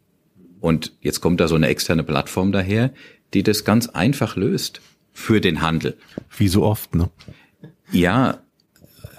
Und 0.61 0.93
jetzt 1.01 1.21
kommt 1.21 1.41
da 1.41 1.49
so 1.49 1.57
eine 1.57 1.67
externe 1.67 2.05
Plattform 2.05 2.53
daher, 2.53 2.93
die 3.35 3.43
das 3.43 3.65
ganz 3.65 3.89
einfach 3.89 4.37
löst 4.37 4.81
für 5.13 5.41
den 5.41 5.61
Handel. 5.61 5.97
Wie 6.37 6.49
so 6.49 6.63
oft, 6.63 6.95
ne? 6.95 7.11
Ja, 7.91 8.41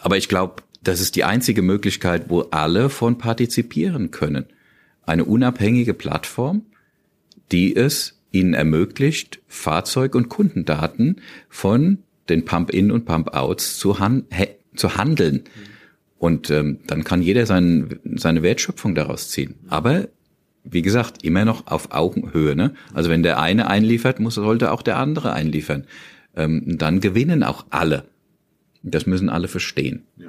aber 0.01 0.17
ich 0.17 0.27
glaube, 0.27 0.63
das 0.84 0.99
ist 0.99 1.15
die 1.15 1.23
einzige 1.23 1.62
Möglichkeit, 1.62 2.29
wo 2.29 2.41
alle 2.51 2.89
von 2.89 3.17
partizipieren 3.17 4.12
können. 4.12 4.45
Eine 5.06 5.25
unabhängige 5.25 5.93
Plattform, 5.93 6.65
die 7.51 7.75
es 7.75 8.19
ihnen 8.32 8.53
ermöglicht, 8.53 9.41
Fahrzeug- 9.47 10.15
und 10.15 10.27
Kundendaten 10.29 11.21
von 11.49 11.99
den 12.29 12.45
Pump-In 12.45 12.91
und 12.91 13.06
Pump-Outs 13.06 13.77
zu, 13.77 13.99
han 13.99 14.25
zu 14.75 14.97
handeln. 14.97 15.43
Und 16.17 16.49
ähm, 16.49 16.79
dann 16.88 17.03
kann 17.03 17.21
jeder 17.21 17.45
sein, 17.45 17.99
seine 18.15 18.43
Wertschöpfung 18.43 18.95
daraus 18.95 19.29
ziehen. 19.29 19.56
Aber 19.67 20.08
wie 20.63 20.82
gesagt, 20.82 21.23
immer 21.23 21.45
noch 21.45 21.67
auf 21.67 21.91
Augenhöhe. 21.91 22.56
Ne? 22.56 22.73
Also 22.93 23.10
wenn 23.10 23.23
der 23.23 23.39
eine 23.39 23.67
einliefert, 23.67 24.19
muss 24.19 24.36
sollte 24.36 24.71
auch 24.71 24.82
der 24.82 24.97
andere 24.97 25.34
einliefern. 25.34 25.86
Ähm, 26.36 26.78
dann 26.78 26.99
gewinnen 26.99 27.43
auch 27.43 27.65
alle. 27.69 28.06
Das 28.82 29.06
müssen 29.06 29.30
alle 29.30 29.47
verstehen. 29.47 30.04
Ja. 30.17 30.28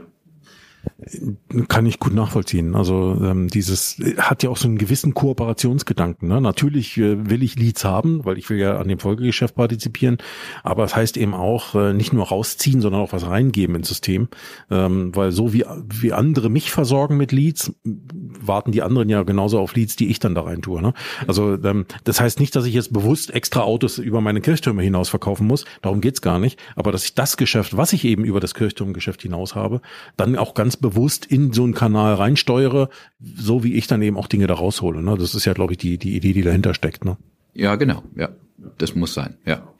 Kann 1.68 1.86
ich 1.86 1.98
gut 1.98 2.14
nachvollziehen. 2.14 2.74
Also 2.74 3.18
ähm, 3.22 3.48
dieses 3.48 3.98
hat 4.18 4.42
ja 4.42 4.50
auch 4.50 4.56
so 4.56 4.68
einen 4.68 4.78
gewissen 4.78 5.12
Kooperationsgedanken. 5.12 6.28
Ne? 6.28 6.40
Natürlich 6.40 6.96
äh, 6.96 7.28
will 7.28 7.42
ich 7.42 7.56
Leads 7.56 7.84
haben, 7.84 8.24
weil 8.24 8.38
ich 8.38 8.48
will 8.48 8.58
ja 8.58 8.78
an 8.78 8.88
dem 8.88 8.98
Folgegeschäft 8.98 9.54
partizipieren. 9.54 10.18
Aber 10.62 10.84
es 10.84 10.94
das 10.94 11.00
heißt 11.00 11.16
eben 11.16 11.34
auch 11.34 11.74
äh, 11.74 11.92
nicht 11.92 12.12
nur 12.12 12.28
rausziehen, 12.28 12.80
sondern 12.80 13.00
auch 13.00 13.12
was 13.12 13.26
reingeben 13.26 13.74
ins 13.74 13.88
System. 13.88 14.28
Ähm, 14.70 15.10
weil 15.16 15.32
so 15.32 15.52
wie, 15.52 15.64
wie 15.90 16.12
andere 16.12 16.48
mich 16.48 16.70
versorgen 16.70 17.16
mit 17.16 17.32
Leads, 17.32 17.72
warten 17.82 18.70
die 18.70 18.82
anderen 18.82 19.08
ja 19.08 19.24
genauso 19.24 19.58
auf 19.58 19.74
Leads, 19.74 19.96
die 19.96 20.08
ich 20.08 20.20
dann 20.20 20.36
da 20.36 20.42
rein 20.42 20.62
tue. 20.62 20.80
Ne? 20.80 20.94
Also 21.26 21.54
ähm, 21.64 21.86
das 22.04 22.20
heißt 22.20 22.38
nicht, 22.38 22.54
dass 22.54 22.64
ich 22.64 22.74
jetzt 22.74 22.92
bewusst 22.92 23.34
extra 23.34 23.62
Autos 23.62 23.98
über 23.98 24.20
meine 24.20 24.40
Kirchtürme 24.40 24.82
hinaus 24.82 25.08
verkaufen 25.08 25.48
muss. 25.48 25.64
Darum 25.82 26.00
geht's 26.00 26.22
gar 26.22 26.38
nicht. 26.38 26.60
Aber 26.76 26.92
dass 26.92 27.04
ich 27.04 27.16
das 27.16 27.36
Geschäft, 27.36 27.76
was 27.76 27.92
ich 27.92 28.04
eben 28.04 28.24
über 28.24 28.38
das 28.38 28.54
Kirchturmgeschäft 28.54 29.22
hinaus 29.22 29.56
habe, 29.56 29.80
dann 30.16 30.36
auch 30.36 30.54
ganz 30.54 30.73
bewusst 30.76 31.26
in 31.26 31.52
so 31.52 31.64
einen 31.64 31.74
Kanal 31.74 32.14
reinsteuere, 32.14 32.88
so 33.20 33.64
wie 33.64 33.74
ich 33.74 33.86
dann 33.86 34.02
eben 34.02 34.16
auch 34.16 34.28
Dinge 34.28 34.46
da 34.46 34.54
raushole. 34.54 35.02
Ne? 35.02 35.16
Das 35.18 35.34
ist 35.34 35.44
ja, 35.44 35.52
glaube 35.52 35.72
ich, 35.72 35.78
die, 35.78 35.98
die 35.98 36.16
Idee, 36.16 36.32
die 36.32 36.42
dahinter 36.42 36.74
steckt. 36.74 37.04
Ne? 37.04 37.16
Ja, 37.52 37.76
genau. 37.76 38.02
Ja, 38.16 38.30
das 38.78 38.94
muss 38.94 39.14
sein. 39.14 39.36
Ja. 39.44 39.73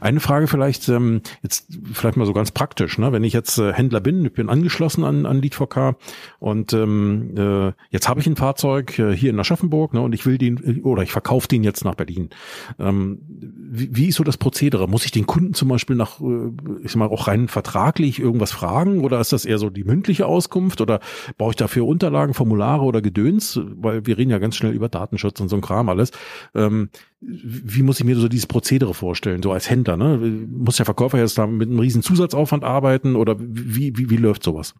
Eine 0.00 0.20
Frage 0.20 0.46
vielleicht, 0.46 0.88
ähm, 0.88 1.22
jetzt 1.42 1.78
vielleicht 1.92 2.16
mal 2.16 2.26
so 2.26 2.32
ganz 2.32 2.50
praktisch, 2.50 2.98
ne? 2.98 3.12
wenn 3.12 3.24
ich 3.24 3.32
jetzt 3.32 3.58
äh, 3.58 3.72
Händler 3.72 4.00
bin, 4.00 4.24
ich 4.24 4.32
bin 4.32 4.48
angeschlossen 4.48 5.04
an, 5.04 5.26
an 5.26 5.40
Lead4K 5.40 5.94
und 6.38 6.72
ähm, 6.72 7.34
äh, 7.36 7.72
jetzt 7.90 8.08
habe 8.08 8.20
ich 8.20 8.26
ein 8.26 8.36
Fahrzeug 8.36 8.98
äh, 8.98 9.16
hier 9.16 9.30
in 9.30 9.38
Aschaffenburg 9.38 9.94
ne, 9.94 10.00
und 10.00 10.12
ich 10.14 10.26
will 10.26 10.38
den 10.38 10.82
oder 10.82 11.02
ich 11.02 11.12
verkaufe 11.12 11.48
den 11.48 11.64
jetzt 11.64 11.84
nach 11.84 11.94
Berlin. 11.94 12.30
Ähm, 12.78 13.18
wie, 13.28 13.94
wie 13.94 14.06
ist 14.06 14.16
so 14.16 14.24
das 14.24 14.36
Prozedere? 14.36 14.88
Muss 14.88 15.04
ich 15.04 15.10
den 15.10 15.26
Kunden 15.26 15.54
zum 15.54 15.68
Beispiel 15.68 15.96
nach, 15.96 16.20
äh, 16.20 16.50
ich 16.82 16.92
sag 16.92 16.96
mal, 16.96 17.08
auch 17.08 17.28
rein 17.28 17.48
vertraglich 17.48 18.18
irgendwas 18.18 18.52
fragen 18.52 19.04
oder 19.04 19.20
ist 19.20 19.32
das 19.32 19.44
eher 19.44 19.58
so 19.58 19.70
die 19.70 19.84
mündliche 19.84 20.26
Auskunft 20.26 20.80
oder 20.80 21.00
brauche 21.38 21.50
ich 21.50 21.56
dafür 21.56 21.86
Unterlagen, 21.86 22.34
Formulare 22.34 22.84
oder 22.84 23.02
Gedöns? 23.02 23.60
Weil 23.76 24.06
wir 24.06 24.18
reden 24.18 24.30
ja 24.30 24.38
ganz 24.38 24.56
schnell 24.56 24.72
über 24.72 24.88
Datenschutz 24.88 25.40
und 25.40 25.48
so 25.48 25.56
ein 25.56 25.62
Kram 25.62 25.88
alles. 25.88 26.10
Ähm, 26.54 26.90
wie 27.20 27.82
muss 27.82 27.98
ich 27.98 28.04
mir 28.04 28.16
so 28.16 28.28
dieses 28.28 28.46
Prozedere 28.46 28.92
vorstellen, 28.92 29.42
so 29.42 29.50
als 29.50 29.65
Händler? 29.70 29.96
Ne? 29.96 30.18
Muss 30.48 30.76
der 30.76 30.86
Verkäufer 30.86 31.18
jetzt 31.18 31.38
da 31.38 31.46
mit 31.46 31.68
einem 31.68 31.78
riesen 31.78 32.02
Zusatzaufwand 32.02 32.64
arbeiten 32.64 33.16
oder 33.16 33.36
wie, 33.38 33.96
wie, 33.96 34.10
wie 34.10 34.16
läuft 34.16 34.42
sowas? 34.42 34.74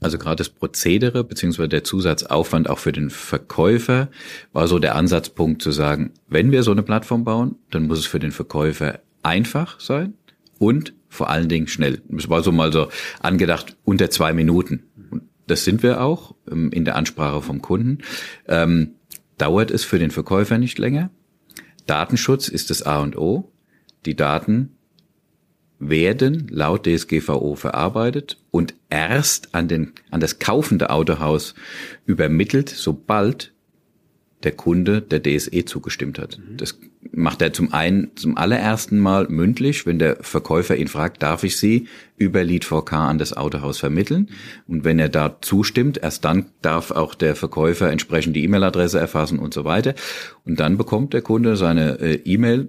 Also 0.00 0.18
gerade 0.18 0.36
das 0.36 0.50
Prozedere 0.50 1.24
beziehungsweise 1.24 1.70
der 1.70 1.84
Zusatzaufwand 1.84 2.68
auch 2.68 2.78
für 2.78 2.92
den 2.92 3.08
Verkäufer 3.08 4.10
war 4.52 4.68
so 4.68 4.78
der 4.78 4.96
Ansatzpunkt 4.96 5.62
zu 5.62 5.70
sagen, 5.70 6.12
wenn 6.28 6.52
wir 6.52 6.62
so 6.62 6.72
eine 6.72 6.82
Plattform 6.82 7.24
bauen, 7.24 7.56
dann 7.70 7.86
muss 7.86 8.00
es 8.00 8.06
für 8.06 8.18
den 8.18 8.32
Verkäufer 8.32 9.00
einfach 9.22 9.80
sein 9.80 10.14
und 10.58 10.92
vor 11.08 11.30
allen 11.30 11.48
Dingen 11.48 11.68
schnell. 11.68 12.02
Das 12.08 12.28
war 12.28 12.42
so 12.42 12.52
mal 12.52 12.72
so 12.72 12.88
angedacht 13.20 13.78
unter 13.84 14.10
zwei 14.10 14.34
Minuten. 14.34 14.82
Das 15.46 15.64
sind 15.64 15.82
wir 15.82 16.02
auch 16.02 16.34
ähm, 16.50 16.70
in 16.70 16.84
der 16.84 16.96
Ansprache 16.96 17.40
vom 17.40 17.62
Kunden. 17.62 17.98
Ähm, 18.46 18.96
dauert 19.38 19.70
es 19.70 19.84
für 19.84 19.98
den 19.98 20.10
Verkäufer 20.10 20.58
nicht 20.58 20.78
länger. 20.78 21.10
Datenschutz 21.86 22.48
ist 22.48 22.70
das 22.70 22.82
A 22.82 23.00
und 23.00 23.16
O. 23.16 23.52
Die 24.06 24.16
Daten 24.16 24.70
werden 25.78 26.46
laut 26.50 26.86
DSGVO 26.86 27.56
verarbeitet 27.56 28.38
und 28.50 28.74
erst 28.90 29.54
an, 29.54 29.68
den, 29.68 29.92
an 30.10 30.20
das 30.20 30.38
kaufende 30.38 30.90
Autohaus 30.90 31.54
übermittelt, 32.06 32.68
sobald 32.68 33.52
der 34.44 34.52
Kunde 34.52 35.00
der 35.00 35.22
DSE 35.22 35.64
zugestimmt 35.64 36.18
hat. 36.18 36.38
Mhm. 36.38 36.58
Das 36.58 36.78
macht 37.12 37.40
er 37.42 37.52
zum 37.52 37.72
einen 37.72 38.14
zum 38.14 38.36
allerersten 38.36 38.98
Mal 38.98 39.26
mündlich, 39.28 39.86
wenn 39.86 39.98
der 39.98 40.16
Verkäufer 40.20 40.76
ihn 40.76 40.88
fragt, 40.88 41.22
darf 41.22 41.44
ich 41.44 41.56
Sie 41.56 41.88
über 42.16 42.44
Lead 42.44 42.64
4K 42.64 43.08
an 43.08 43.18
das 43.18 43.34
Autohaus 43.34 43.78
vermitteln? 43.78 44.30
Und 44.66 44.84
wenn 44.84 44.98
er 44.98 45.08
da 45.08 45.38
zustimmt, 45.40 45.98
erst 45.98 46.24
dann 46.24 46.46
darf 46.60 46.90
auch 46.90 47.14
der 47.14 47.36
Verkäufer 47.36 47.90
entsprechend 47.90 48.36
die 48.36 48.44
E-Mail-Adresse 48.44 48.98
erfassen 48.98 49.38
und 49.38 49.54
so 49.54 49.64
weiter. 49.64 49.94
Und 50.44 50.60
dann 50.60 50.76
bekommt 50.76 51.14
der 51.14 51.22
Kunde 51.22 51.56
seine 51.56 51.98
äh, 52.00 52.14
E-Mail, 52.24 52.68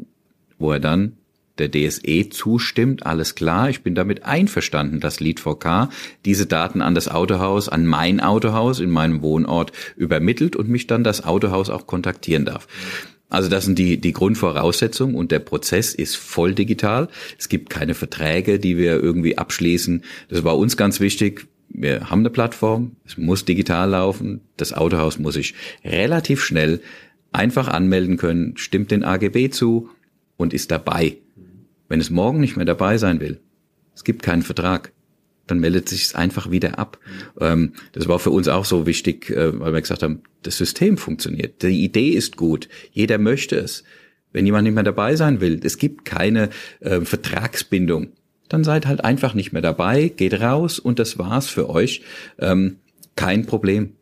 wo 0.58 0.71
er 0.71 0.80
dann 0.80 1.17
der 1.58 1.70
DSE 1.72 2.30
zustimmt, 2.30 3.06
alles 3.06 3.36
klar, 3.36 3.70
ich 3.70 3.82
bin 3.82 3.96
damit 3.96 4.24
einverstanden, 4.26 5.00
dass 5.00 5.20
Lead 5.20 5.39
4K 5.39 5.89
diese 6.26 6.46
Daten 6.46 6.82
an 6.82 6.96
das 6.96 7.08
Autohaus, 7.08 7.70
an 7.70 7.86
mein 7.86 8.20
Autohaus 8.20 8.80
in 8.80 8.89
meinem 8.89 9.22
Wohnort 9.22 9.72
übermittelt 9.96 10.56
und 10.56 10.70
mich 10.70 10.88
dann 10.88 11.04
das 11.04 11.24
Autohaus 11.24 11.70
auch 11.70 11.88
kontaktieren 11.88 12.46
darf. 12.46 12.68
Also 13.30 13.50
das 13.50 13.65
sind 13.65 13.80
die, 13.80 14.00
die 14.00 14.13
Grundvoraussetzungen 14.13 15.15
und 15.15 15.32
der 15.32 15.39
Prozess 15.39 15.94
ist 15.94 16.15
voll 16.15 16.54
digital. 16.54 17.10
Es 17.38 17.50
gibt 17.50 17.70
keine 17.70 17.94
Verträge, 17.94 18.60
die 18.60 18.78
wir 18.78 19.02
irgendwie 19.02 19.38
abschließen. 19.38 20.04
Das 20.30 20.44
war 20.44 20.58
uns 20.58 20.78
ganz 20.78 21.00
wichtig. 21.00 21.48
Wir 21.70 22.10
haben 22.10 22.20
eine 22.20 22.30
Plattform, 22.30 22.96
es 23.06 23.18
muss 23.18 23.44
digital 23.44 23.89
laufen. 23.89 24.41
Das 24.58 24.74
Autohaus 24.74 25.20
muss 25.20 25.34
sich 25.34 25.56
relativ 25.84 26.44
schnell 26.44 26.82
einfach 27.32 27.68
anmelden 27.68 28.18
können, 28.18 28.56
stimmt 28.56 28.91
den 28.91 29.04
AGB 29.04 29.50
zu 29.50 29.89
und 30.38 30.54
ist 30.54 30.72
dabei. 30.72 31.18
Wenn 31.88 32.00
es 32.00 32.10
morgen 32.10 32.39
nicht 32.39 32.56
mehr 32.56 32.65
dabei 32.65 32.98
sein 32.98 33.19
will, 33.19 33.39
es 33.93 34.04
gibt 34.04 34.24
keinen 34.24 34.41
Vertrag, 34.41 34.91
dann 35.48 35.60
meldet 35.60 35.88
sich 35.89 36.06
es 36.06 36.15
einfach 36.15 36.50
wieder 36.50 36.80
ab. 36.80 37.00
Ähm, 37.39 37.74
das 37.93 38.08
war 38.08 38.19
für 38.19 38.32
uns 38.32 38.48
auch 38.48 38.65
so 38.65 38.86
wichtig, 38.86 39.30
äh, 39.30 39.60
weil 39.60 39.74
wir 39.74 39.82
gesagt 39.82 40.04
haben, 40.04 40.21
das 40.41 40.58
System 40.58 40.98
funktioniert. 40.98 41.62
Die 41.62 41.84
Idee 41.84 42.10
ist 42.10 42.36
gut. 42.36 42.67
Jeder 42.91 43.17
möchte 43.17 43.58
es. 43.58 43.84
Wenn 44.32 44.45
jemand 44.45 44.65
nicht 44.65 44.74
mehr 44.74 44.84
dabei 44.84 45.15
sein 45.15 45.39
will, 45.39 45.62
es 45.63 45.78
gibt 45.78 46.04
keine 46.04 46.50
äh, 46.82 47.02
Vertragsbindung, 47.02 48.10
dann 48.50 48.63
seid 48.63 48.86
halt 48.86 49.04
einfach 49.04 49.34
nicht 49.34 49.54
mehr 49.54 49.62
dabei, 49.62 50.10
geht 50.10 50.39
raus 50.39 50.78
und 50.80 51.00
das 51.00 51.17
war's 51.17 51.48
für 51.48 51.69
euch. 51.69 52.02
Ähm, 52.39 52.78
kein 53.15 53.45
Problem. 53.45 53.93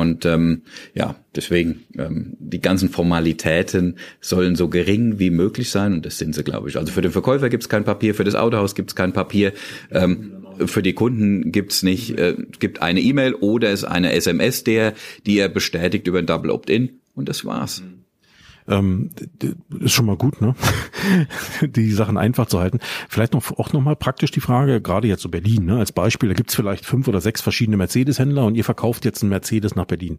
Und 0.00 0.24
ähm, 0.24 0.62
ja, 0.94 1.16
deswegen, 1.34 1.84
ähm, 1.98 2.36
die 2.38 2.60
ganzen 2.60 2.88
Formalitäten 2.88 3.96
sollen 4.20 4.56
so 4.56 4.68
gering 4.68 5.18
wie 5.18 5.30
möglich 5.30 5.70
sein 5.70 5.92
und 5.92 6.06
das 6.06 6.18
sind 6.18 6.34
sie, 6.34 6.44
glaube 6.44 6.68
ich. 6.68 6.76
Also 6.76 6.92
für 6.92 7.02
den 7.02 7.12
Verkäufer 7.12 7.48
gibt 7.48 7.62
es 7.62 7.68
kein 7.68 7.84
Papier, 7.84 8.14
für 8.14 8.24
das 8.24 8.34
Autohaus 8.34 8.74
gibt 8.74 8.90
es 8.90 8.96
kein 8.96 9.12
Papier, 9.12 9.52
ähm, 9.90 10.46
für 10.66 10.82
die 10.82 10.92
Kunden 10.92 11.52
gibt's 11.52 11.82
nicht, 11.82 12.18
äh, 12.18 12.36
gibt 12.58 12.82
eine 12.82 13.00
E-Mail 13.00 13.34
oder 13.34 13.70
es 13.70 13.84
eine 13.84 14.12
SMS, 14.12 14.64
der, 14.64 14.94
die 15.26 15.38
er 15.38 15.48
bestätigt 15.48 16.06
über 16.06 16.18
ein 16.18 16.26
Double 16.26 16.50
Opt-in 16.50 17.00
und 17.14 17.28
das 17.28 17.44
war's. 17.44 17.82
Mhm. 17.82 18.01
Ähm, 18.68 19.10
ist 19.80 19.92
schon 19.92 20.06
mal 20.06 20.16
gut, 20.16 20.40
ne? 20.40 20.54
die 21.62 21.92
Sachen 21.92 22.16
einfach 22.16 22.46
zu 22.46 22.60
halten. 22.60 22.78
Vielleicht 23.08 23.32
noch 23.34 23.58
auch 23.58 23.72
nochmal 23.72 23.96
praktisch 23.96 24.30
die 24.30 24.40
Frage, 24.40 24.80
gerade 24.80 25.08
jetzt 25.08 25.22
so 25.22 25.28
Berlin, 25.28 25.66
ne? 25.66 25.78
als 25.78 25.92
Beispiel, 25.92 26.28
da 26.28 26.34
gibt's 26.34 26.54
vielleicht 26.54 26.86
fünf 26.86 27.08
oder 27.08 27.20
sechs 27.20 27.40
verschiedene 27.40 27.76
Mercedes-Händler 27.76 28.44
und 28.44 28.54
ihr 28.54 28.64
verkauft 28.64 29.04
jetzt 29.04 29.22
einen 29.22 29.30
Mercedes 29.30 29.74
nach 29.74 29.86
Berlin. 29.86 30.18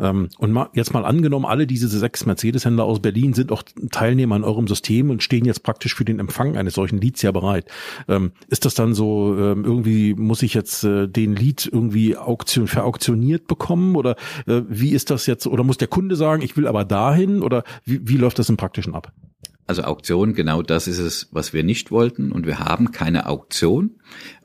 Ähm, 0.00 0.28
und 0.38 0.52
mal, 0.52 0.68
jetzt 0.72 0.92
mal 0.92 1.04
angenommen, 1.04 1.44
alle 1.44 1.66
diese 1.66 1.88
sechs 1.88 2.26
Mercedes-Händler 2.26 2.84
aus 2.84 3.00
Berlin 3.00 3.34
sind 3.34 3.52
auch 3.52 3.62
Teilnehmer 3.90 4.34
an 4.34 4.44
eurem 4.44 4.66
System 4.68 5.10
und 5.10 5.22
stehen 5.22 5.44
jetzt 5.44 5.62
praktisch 5.62 5.94
für 5.94 6.04
den 6.04 6.18
Empfang 6.18 6.56
eines 6.56 6.74
solchen 6.74 7.00
Leads 7.00 7.22
ja 7.22 7.32
bereit. 7.32 7.66
Ähm, 8.08 8.32
ist 8.48 8.64
das 8.64 8.74
dann 8.74 8.94
so, 8.94 9.36
ähm, 9.38 9.64
irgendwie 9.64 10.14
muss 10.14 10.42
ich 10.42 10.54
jetzt 10.54 10.84
äh, 10.84 11.06
den 11.08 11.36
Lead 11.36 11.68
irgendwie 11.70 12.16
auktion, 12.16 12.66
verauktioniert 12.66 13.46
bekommen 13.46 13.96
oder 13.96 14.16
äh, 14.46 14.62
wie 14.68 14.90
ist 14.90 15.10
das 15.10 15.26
jetzt, 15.26 15.46
oder 15.46 15.64
muss 15.64 15.78
der 15.78 15.88
Kunde 15.88 16.16
sagen, 16.16 16.42
ich 16.42 16.56
will 16.56 16.66
aber 16.66 16.84
dahin 16.84 17.42
oder 17.42 17.64
wie, 17.84 18.00
wie 18.06 18.16
läuft 18.16 18.38
das 18.38 18.48
im 18.48 18.56
Praktischen 18.56 18.94
ab? 18.94 19.12
Also 19.68 19.82
Auktion, 19.82 20.34
genau 20.34 20.62
das 20.62 20.86
ist 20.86 20.98
es, 20.98 21.28
was 21.32 21.52
wir 21.52 21.64
nicht 21.64 21.90
wollten. 21.90 22.30
Und 22.30 22.46
wir 22.46 22.60
haben 22.60 22.92
keine 22.92 23.26
Auktion, 23.26 23.96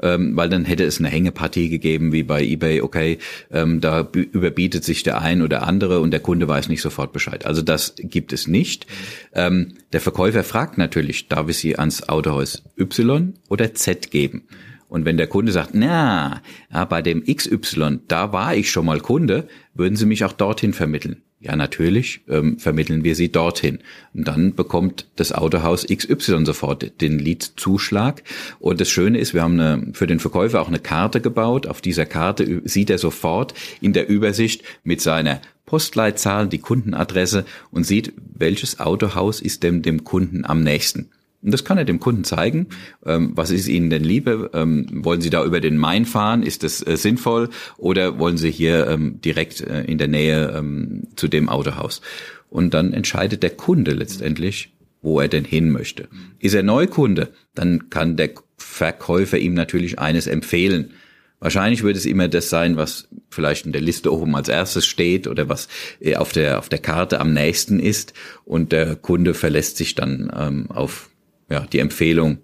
ähm, 0.02 0.36
weil 0.36 0.50
dann 0.50 0.66
hätte 0.66 0.84
es 0.84 0.98
eine 0.98 1.10
Hängepartie 1.10 1.70
gegeben, 1.70 2.12
wie 2.12 2.24
bei 2.24 2.44
eBay, 2.44 2.82
okay, 2.82 3.20
ähm, 3.52 3.82
da 3.82 4.08
überbietet 4.12 4.84
sich 4.84 5.04
der 5.04 5.22
ein 5.22 5.44
oder 5.44 5.68
andere 5.68 6.00
und 6.00 6.10
der 6.10 6.22
Kunde 6.22 6.48
weiß 6.48 6.70
nicht 6.70 6.82
sofort 6.82 7.14
Bescheid. 7.14 7.46
Also 7.46 7.62
das 7.62 7.94
gibt 7.98 8.34
es 8.34 8.48
nicht. 8.48 8.88
Ähm, 9.34 9.76
der 9.94 10.02
Verkäufer 10.02 10.44
fragt 10.44 10.80
natürlich, 10.80 11.28
darf 11.28 11.48
ich 11.50 11.58
Sie 11.60 11.78
ans 11.78 12.10
Autohaus 12.10 12.64
Y 12.80 13.36
oder 13.48 13.76
Z 13.76 14.10
geben? 14.10 14.48
Und 14.88 15.06
wenn 15.06 15.18
der 15.18 15.28
Kunde 15.28 15.52
sagt, 15.52 15.70
na, 15.74 16.42
ja, 16.74 16.86
bei 16.86 17.04
dem 17.04 17.24
XY, 17.24 18.00
da 18.08 18.34
war 18.34 18.56
ich 18.56 18.72
schon 18.72 18.88
mal 18.88 19.00
Kunde, 19.00 19.48
würden 19.76 19.96
Sie 19.96 20.08
mich 20.08 20.26
auch 20.26 20.34
dorthin 20.34 20.74
vermitteln. 20.74 21.22
Ja, 21.44 21.56
natürlich 21.56 22.22
ähm, 22.30 22.60
vermitteln 22.60 23.04
wir 23.04 23.16
sie 23.16 23.32
dorthin. 23.32 23.80
Und 24.14 24.28
dann 24.28 24.54
bekommt 24.54 25.08
das 25.16 25.32
Autohaus 25.32 25.88
XY 25.88 26.46
sofort 26.46 27.02
den 27.02 27.18
Lead-Zuschlag. 27.18 28.22
Und 28.60 28.80
das 28.80 28.92
Schöne 28.92 29.18
ist, 29.18 29.34
wir 29.34 29.42
haben 29.42 29.60
eine, 29.60 29.88
für 29.94 30.06
den 30.06 30.20
Verkäufer 30.20 30.62
auch 30.62 30.68
eine 30.68 30.78
Karte 30.78 31.20
gebaut. 31.20 31.66
Auf 31.66 31.82
dieser 31.82 32.06
Karte 32.06 32.62
sieht 32.66 32.92
er 32.92 33.00
sofort 33.00 33.56
in 33.82 33.92
der 33.92 34.08
Übersicht 34.08 34.62
mit 34.84 35.02
seiner 35.02 35.42
Postleitzahl 35.66 36.48
die 36.48 36.60
Kundenadresse 36.60 37.46
und 37.72 37.86
sieht, 37.86 38.14
welches 38.36 38.80
Autohaus 38.80 39.42
ist 39.42 39.64
dem, 39.64 39.82
dem 39.82 40.04
Kunden 40.04 40.46
am 40.46 40.62
nächsten. 40.62 41.10
Und 41.44 41.52
das 41.52 41.64
kann 41.64 41.78
er 41.78 41.86
dem 41.86 42.00
Kunden 42.00 42.24
zeigen. 42.24 42.68
Ähm, 43.06 43.32
was 43.36 43.52
ist 43.52 43.68
Ihnen 43.68 43.90
denn 43.90 44.04
Liebe? 44.04 44.52
Ähm, 44.54 44.88
wollen 45.04 45.22
Sie 45.22 45.30
da 45.30 45.44
über 45.44 45.60
den 45.60 45.78
Main 45.78 46.06
fahren? 46.06 46.44
Ist 46.44 46.64
das 46.64 46.86
äh, 46.86 46.98
sinnvoll? 46.98 47.50
Oder 47.78 48.20
wollen 48.20 48.38
Sie 48.38 48.52
hier 48.52 48.88
ähm, 48.88 49.20
direkt 49.22 49.62
äh, 49.62 49.84
in 49.84 49.98
der 49.98 50.08
Nähe 50.08 50.54
ähm, 50.56 51.04
zu 51.16 51.28
dem 51.28 51.50
Autohaus? 51.50 52.02
Und 52.50 52.74
dann 52.74 52.94
entscheidet 52.94 53.44
der 53.44 53.52
Kunde 53.52 53.92
letztendlich, 53.92 54.74
wo 55.02 55.20
er 55.20 55.28
denn 55.28 55.46
hin 55.46 55.72
möchte. 55.72 56.08
Ist 56.40 56.54
er 56.54 56.64
Neukunde, 56.64 57.30
dann 57.56 57.90
kann 57.90 58.18
der 58.18 58.32
Verkäufer 58.58 59.40
ihm 59.40 59.54
natürlich 59.54 60.00
eines 60.00 60.28
empfehlen. 60.28 60.92
Wahrscheinlich 61.40 61.82
wird 61.82 61.98
es 61.98 62.06
immer 62.06 62.28
das 62.28 62.50
sein, 62.50 62.78
was 62.78 63.08
vielleicht 63.32 63.66
in 63.66 63.72
der 63.72 63.82
Liste 63.82 64.14
oben 64.14 64.36
als 64.36 64.48
erstes 64.48 64.86
steht 64.86 65.28
oder 65.28 65.50
was 65.50 65.68
äh, 66.00 66.16
auf 66.16 66.32
der, 66.32 66.60
auf 66.60 66.70
der 66.70 66.78
Karte 66.78 67.20
am 67.20 67.34
nächsten 67.34 67.80
ist. 67.80 68.14
Und 68.46 68.72
der 68.72 68.96
Kunde 68.96 69.34
verlässt 69.34 69.78
sich 69.78 69.96
dann 69.96 70.32
ähm, 70.38 70.70
auf 70.70 71.10
ja, 71.52 71.62
die 71.68 71.80
Empfehlung 71.80 72.40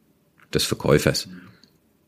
des 0.53 0.65
Verkäufers. 0.65 1.29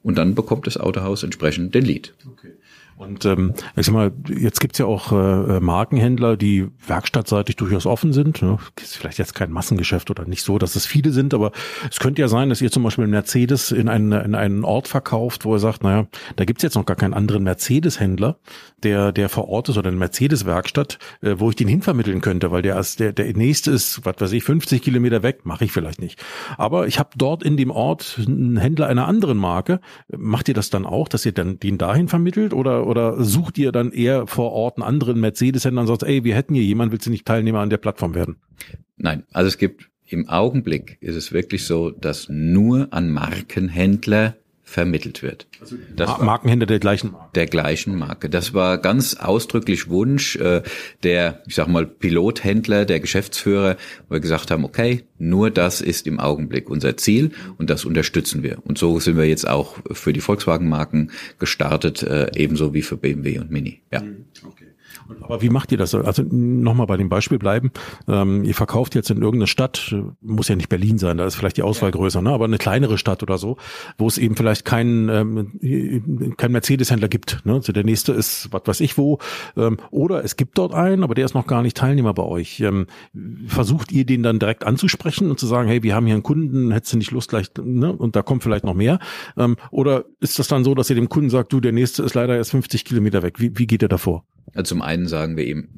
Und 0.03 0.17
dann 0.17 0.35
bekommt 0.35 0.67
das 0.67 0.77
Autohaus 0.77 1.23
entsprechend 1.23 1.75
den 1.75 1.85
Lead. 1.85 2.13
Okay. 2.27 2.53
Und 2.99 3.23
ähm, 3.23 3.53
ich 3.77 3.85
sag 3.85 3.93
mal, 3.93 4.11
jetzt 4.27 4.59
gibt's 4.59 4.77
ja 4.77 4.85
auch 4.85 5.13
äh, 5.13 5.61
Markenhändler, 5.61 6.35
die 6.35 6.67
werkstattseitig 6.85 7.55
durchaus 7.55 7.85
offen 7.85 8.11
sind. 8.11 8.41
Ne? 8.41 8.57
Ist 8.75 8.97
vielleicht 8.97 9.19
jetzt 9.19 9.33
kein 9.33 9.53
Massengeschäft 9.53 10.11
oder 10.11 10.25
nicht 10.25 10.43
so, 10.43 10.57
dass 10.57 10.75
es 10.75 10.85
viele 10.85 11.13
sind, 11.13 11.33
aber 11.33 11.53
es 11.89 11.99
könnte 11.99 12.21
ja 12.21 12.27
sein, 12.27 12.49
dass 12.49 12.61
ihr 12.61 12.69
zum 12.71 12.83
Beispiel 12.83 13.07
Mercedes 13.07 13.71
in 13.71 13.87
einen, 13.87 14.11
in 14.11 14.35
einen 14.35 14.65
Ort 14.65 14.89
verkauft, 14.89 15.45
wo 15.45 15.55
ihr 15.55 15.59
sagt, 15.59 15.81
naja, 15.81 16.07
da 16.35 16.43
gibt's 16.43 16.61
jetzt 16.61 16.75
noch 16.75 16.85
gar 16.85 16.97
keinen 16.97 17.13
anderen 17.13 17.43
Mercedes-Händler, 17.43 18.37
der, 18.83 19.13
der 19.13 19.29
vor 19.29 19.47
Ort 19.47 19.69
ist 19.69 19.77
oder 19.77 19.87
eine 19.87 19.97
Mercedes-Werkstatt, 19.97 20.99
äh, 21.21 21.35
wo 21.37 21.49
ich 21.51 21.55
den 21.55 21.69
hinvermitteln 21.69 22.19
könnte, 22.19 22.51
weil 22.51 22.63
der 22.63 22.75
als 22.75 22.97
der, 22.97 23.13
der 23.13 23.33
nächste 23.33 23.71
ist, 23.71 24.05
was 24.05 24.15
weiß 24.19 24.33
ich, 24.33 24.43
50 24.43 24.81
Kilometer 24.81 25.23
weg, 25.23 25.45
mache 25.45 25.63
ich 25.63 25.71
vielleicht 25.71 26.01
nicht. 26.01 26.21
Aber 26.57 26.85
ich 26.85 26.99
habe 26.99 27.11
dort 27.15 27.43
in 27.43 27.55
dem 27.55 27.71
Ort 27.71 28.19
einen 28.27 28.57
Händler 28.57 28.87
einer 28.87 29.07
anderen 29.07 29.37
Marke. 29.37 29.79
Macht 30.13 30.49
ihr 30.49 30.53
das 30.53 30.69
dann 30.69 30.85
auch, 30.85 31.07
dass 31.07 31.25
ihr 31.25 31.31
dann 31.31 31.61
den 31.61 31.77
dahin 31.77 32.09
vermittelt 32.09 32.53
oder 32.53 32.88
oder 32.89 33.23
sucht 33.23 33.59
ihr 33.59 33.71
dann 33.71 33.91
eher 33.91 34.25
vor 34.25 34.51
Ort 34.51 34.77
einen 34.77 34.83
anderen 34.83 35.19
Mercedes-Händler 35.19 35.81
und 35.81 35.87
sagt, 35.87 36.01
ey, 36.01 36.23
wir 36.23 36.33
hätten 36.33 36.55
hier 36.55 36.63
jemanden, 36.63 36.91
willst 36.91 37.05
du 37.05 37.11
nicht 37.11 37.23
Teilnehmer 37.23 37.59
an 37.59 37.69
der 37.69 37.77
Plattform 37.77 38.15
werden? 38.15 38.37
Nein, 38.97 39.25
also 39.31 39.47
es 39.47 39.59
gibt 39.59 39.91
im 40.07 40.27
Augenblick 40.27 40.97
ist 40.99 41.15
es 41.15 41.31
wirklich 41.31 41.65
so, 41.65 41.91
dass 41.91 42.29
nur 42.29 42.87
an 42.89 43.11
Markenhändler 43.11 44.37
vermittelt 44.69 45.23
wird. 45.23 45.47
Also 45.59 45.75
das 45.95 46.19
Markenhändler 46.19 46.67
der 46.67 46.79
gleichen 46.79 47.11
Marke. 47.11 47.31
Der 47.33 47.47
gleichen 47.47 47.97
Marke. 47.97 48.29
Das 48.29 48.53
war 48.53 48.77
ganz 48.77 49.15
ausdrücklich 49.15 49.89
Wunsch 49.89 50.35
äh, 50.35 50.61
der, 51.01 51.41
ich 51.47 51.55
sag 51.55 51.67
mal, 51.67 51.87
Pilothändler, 51.87 52.85
der 52.85 52.99
Geschäftsführer, 52.99 53.77
wo 54.07 54.15
wir 54.15 54.19
gesagt 54.19 54.51
haben, 54.51 54.63
okay, 54.63 55.05
nur 55.17 55.49
das 55.49 55.81
ist 55.81 56.05
im 56.05 56.19
Augenblick 56.19 56.69
unser 56.69 56.97
Ziel 56.97 57.31
und 57.57 57.71
das 57.71 57.83
unterstützen 57.83 58.43
wir. 58.43 58.59
Und 58.63 58.77
so 58.77 58.99
sind 58.99 59.17
wir 59.17 59.25
jetzt 59.25 59.47
auch 59.47 59.77
für 59.91 60.13
die 60.13 60.21
Volkswagen-Marken 60.21 61.11
gestartet, 61.39 62.03
äh, 62.03 62.29
ebenso 62.35 62.73
wie 62.75 62.83
für 62.83 62.95
BMW 62.95 63.39
und 63.39 63.49
Mini. 63.49 63.81
Ja. 63.91 64.01
Mhm. 64.01 64.25
Okay. 64.45 64.65
Aber 65.21 65.41
wie 65.41 65.49
macht 65.49 65.71
ihr 65.71 65.77
das? 65.77 65.93
Also 65.95 66.23
nochmal 66.29 66.87
bei 66.87 66.97
dem 66.97 67.09
Beispiel 67.09 67.39
bleiben. 67.39 67.71
Ähm, 68.07 68.43
ihr 68.43 68.55
verkauft 68.55 68.95
jetzt 68.95 69.09
in 69.09 69.17
irgendeine 69.17 69.47
Stadt, 69.47 69.95
muss 70.21 70.47
ja 70.47 70.55
nicht 70.55 70.69
Berlin 70.69 70.97
sein, 70.97 71.17
da 71.17 71.25
ist 71.25 71.35
vielleicht 71.35 71.57
die 71.57 71.63
Auswahl 71.63 71.91
größer, 71.91 72.21
ne? 72.21 72.31
aber 72.31 72.45
eine 72.45 72.57
kleinere 72.57 72.97
Stadt 72.97 73.23
oder 73.23 73.37
so, 73.37 73.57
wo 73.97 74.07
es 74.07 74.17
eben 74.17 74.35
vielleicht 74.35 74.65
keinen 74.65 75.09
ähm, 75.09 76.35
kein 76.37 76.51
Mercedes-Händler 76.51 77.07
gibt. 77.07 77.41
Ne? 77.45 77.53
Also 77.53 77.73
der 77.73 77.83
nächste 77.83 78.13
ist, 78.13 78.49
was 78.51 78.63
weiß 78.65 78.79
ich 78.81 78.97
wo. 78.97 79.19
Ähm, 79.57 79.77
oder 79.91 80.23
es 80.23 80.35
gibt 80.35 80.57
dort 80.57 80.73
einen, 80.73 81.03
aber 81.03 81.15
der 81.15 81.25
ist 81.25 81.33
noch 81.33 81.47
gar 81.47 81.61
nicht 81.61 81.77
Teilnehmer 81.77 82.13
bei 82.13 82.23
euch. 82.23 82.59
Ähm, 82.61 82.87
versucht 83.47 83.91
ihr 83.91 84.05
den 84.05 84.23
dann 84.23 84.39
direkt 84.39 84.65
anzusprechen 84.65 85.29
und 85.29 85.39
zu 85.39 85.47
sagen, 85.47 85.67
hey, 85.67 85.83
wir 85.83 85.95
haben 85.95 86.05
hier 86.05 86.15
einen 86.15 86.23
Kunden, 86.23 86.71
hättest 86.71 86.93
du 86.93 86.97
nicht 86.97 87.11
Lust 87.11 87.29
gleich, 87.29 87.51
ne? 87.61 87.91
und 87.91 88.15
da 88.15 88.21
kommt 88.21 88.43
vielleicht 88.43 88.65
noch 88.65 88.73
mehr? 88.73 88.99
Ähm, 89.37 89.55
oder 89.71 90.05
ist 90.19 90.39
das 90.39 90.47
dann 90.47 90.63
so, 90.63 90.75
dass 90.75 90.89
ihr 90.89 90.95
dem 90.95 91.09
Kunden 91.09 91.29
sagt, 91.29 91.53
du, 91.53 91.59
der 91.59 91.71
nächste 91.71 92.03
ist 92.03 92.13
leider 92.13 92.35
erst 92.35 92.51
50 92.51 92.85
Kilometer 92.85 93.23
weg? 93.23 93.39
Wie, 93.39 93.57
wie 93.57 93.67
geht 93.67 93.81
ihr 93.81 93.89
davor? 93.89 94.25
Also 94.53 94.75
zum 94.75 94.81
einen 94.81 95.07
sagen 95.07 95.37
wir 95.37 95.45
ihm, 95.45 95.69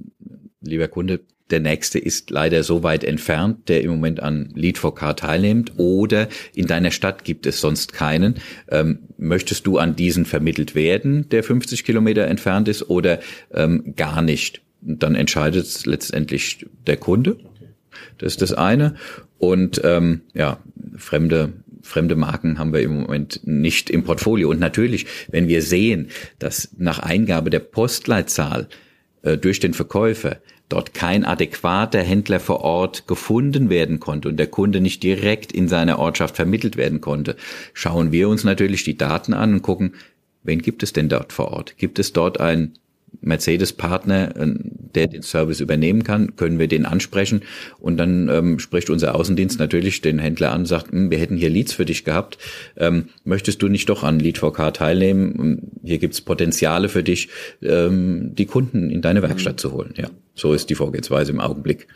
lieber 0.62 0.88
Kunde, 0.88 1.22
der 1.50 1.60
nächste 1.60 2.00
ist 2.00 2.30
leider 2.30 2.64
so 2.64 2.82
weit 2.82 3.04
entfernt, 3.04 3.68
der 3.68 3.82
im 3.82 3.92
Moment 3.92 4.22
an 4.22 4.50
Lead 4.56 4.78
4K 4.78 5.16
teilnimmt 5.16 5.74
oder 5.78 6.30
in 6.56 6.66
deiner 6.66 6.92
Stadt 6.92 7.26
gibt 7.26 7.46
es 7.46 7.60
sonst 7.60 7.92
keinen. 7.92 8.36
Ähm, 8.70 9.00
möchtest 9.18 9.68
du 9.68 9.78
an 9.78 9.98
diesen 9.98 10.24
vermittelt 10.24 10.76
werden, 10.76 11.28
der 11.30 11.44
50 11.44 11.84
Kilometer 11.84 12.26
entfernt 12.28 12.70
ist 12.70 12.90
oder 12.90 13.20
ähm, 13.54 13.94
gar 13.98 14.22
nicht? 14.22 14.62
dann 14.82 15.16
entscheidet 15.16 15.86
letztendlich 15.86 16.66
der 16.88 16.98
Kunde. 16.98 17.38
Das 18.18 18.34
ist 18.34 18.42
das 18.42 18.54
eine. 18.54 18.96
Und 19.38 19.82
ähm, 19.84 20.22
ja, 20.34 20.60
fremde 20.98 21.54
fremde 21.82 22.16
Marken 22.16 22.60
haben 22.60 22.74
wir 22.74 22.82
im 22.82 23.02
Moment 23.02 23.42
nicht 23.44 23.90
im 23.90 24.04
Portfolio. 24.04 24.50
Und 24.50 24.60
natürlich, 24.60 25.06
wenn 25.30 25.48
wir 25.48 25.62
sehen, 25.62 26.10
dass 26.40 26.70
nach 26.78 27.00
Eingabe 27.00 27.50
der 27.50 27.60
Postleitzahl 27.60 28.68
äh, 29.24 29.38
durch 29.38 29.60
den 29.60 29.74
Verkäufer 29.74 30.38
dort 30.70 30.94
kein 30.94 31.26
adäquater 31.26 32.02
Händler 32.02 32.40
vor 32.40 32.62
Ort 32.62 33.08
gefunden 33.08 33.70
werden 33.70 34.00
konnte 34.00 34.30
und 34.30 34.38
der 34.38 34.48
Kunde 34.48 34.80
nicht 34.80 35.04
direkt 35.04 35.52
in 35.52 35.68
seiner 35.68 36.00
Ortschaft 36.00 36.36
vermittelt 36.36 36.78
werden 36.78 37.02
konnte, 37.02 37.36
schauen 37.74 38.12
wir 38.12 38.30
uns 38.30 38.44
natürlich 38.44 38.84
die 38.84 38.98
Daten 38.98 39.34
an 39.34 39.54
und 39.54 39.62
gucken, 39.62 39.96
wen 40.44 40.62
gibt 40.62 40.84
es 40.84 40.94
denn 40.94 41.10
dort 41.10 41.34
vor 41.34 41.52
Ort? 41.52 41.78
Gibt 41.78 42.00
es 42.00 42.14
dort 42.14 42.40
ein 42.40 42.74
Mercedes-Partner, 43.22 44.36
äh, 44.36 44.54
der 44.96 45.08
den 45.08 45.22
Service 45.22 45.60
übernehmen 45.60 46.04
kann, 46.04 46.36
können 46.36 46.60
wir 46.60 46.68
den 46.68 46.86
ansprechen 46.86 47.42
und 47.80 47.98
dann 47.98 48.30
ähm, 48.30 48.60
spricht 48.60 48.90
unser 48.90 49.16
Außendienst 49.16 49.60
natürlich 49.60 50.02
den 50.02 50.20
Händler 50.20 50.52
an, 50.52 50.66
sagt, 50.66 50.92
hm, 50.92 51.12
wir 51.12 51.18
hätten 51.18 51.38
hier 51.38 51.50
Leads 51.50 51.74
für 51.74 51.86
dich 51.86 52.04
gehabt, 52.04 52.38
ähm, 52.78 53.06
möchtest 53.24 53.62
du 53.62 53.68
nicht 53.68 53.90
doch 53.90 54.04
an 54.04 54.20
Lead 54.20 54.38
4K 54.38 54.72
teilnehmen? 54.72 55.72
Hier 55.84 55.98
gibt's 55.98 56.22
Potenziale 56.22 56.90
für 56.90 57.04
dich, 57.04 57.30
ähm, 57.62 58.34
die 58.36 58.46
Kunden 58.46 58.90
in 58.90 59.02
deine 59.02 59.22
Werkstatt 59.22 59.60
zu 59.60 59.72
holen. 59.72 59.94
Ja, 59.98 60.10
so 60.36 60.54
ist 60.54 60.70
die 60.70 60.76
Vorgehensweise 60.76 61.32
im 61.32 61.40
Augenblick. 61.40 61.88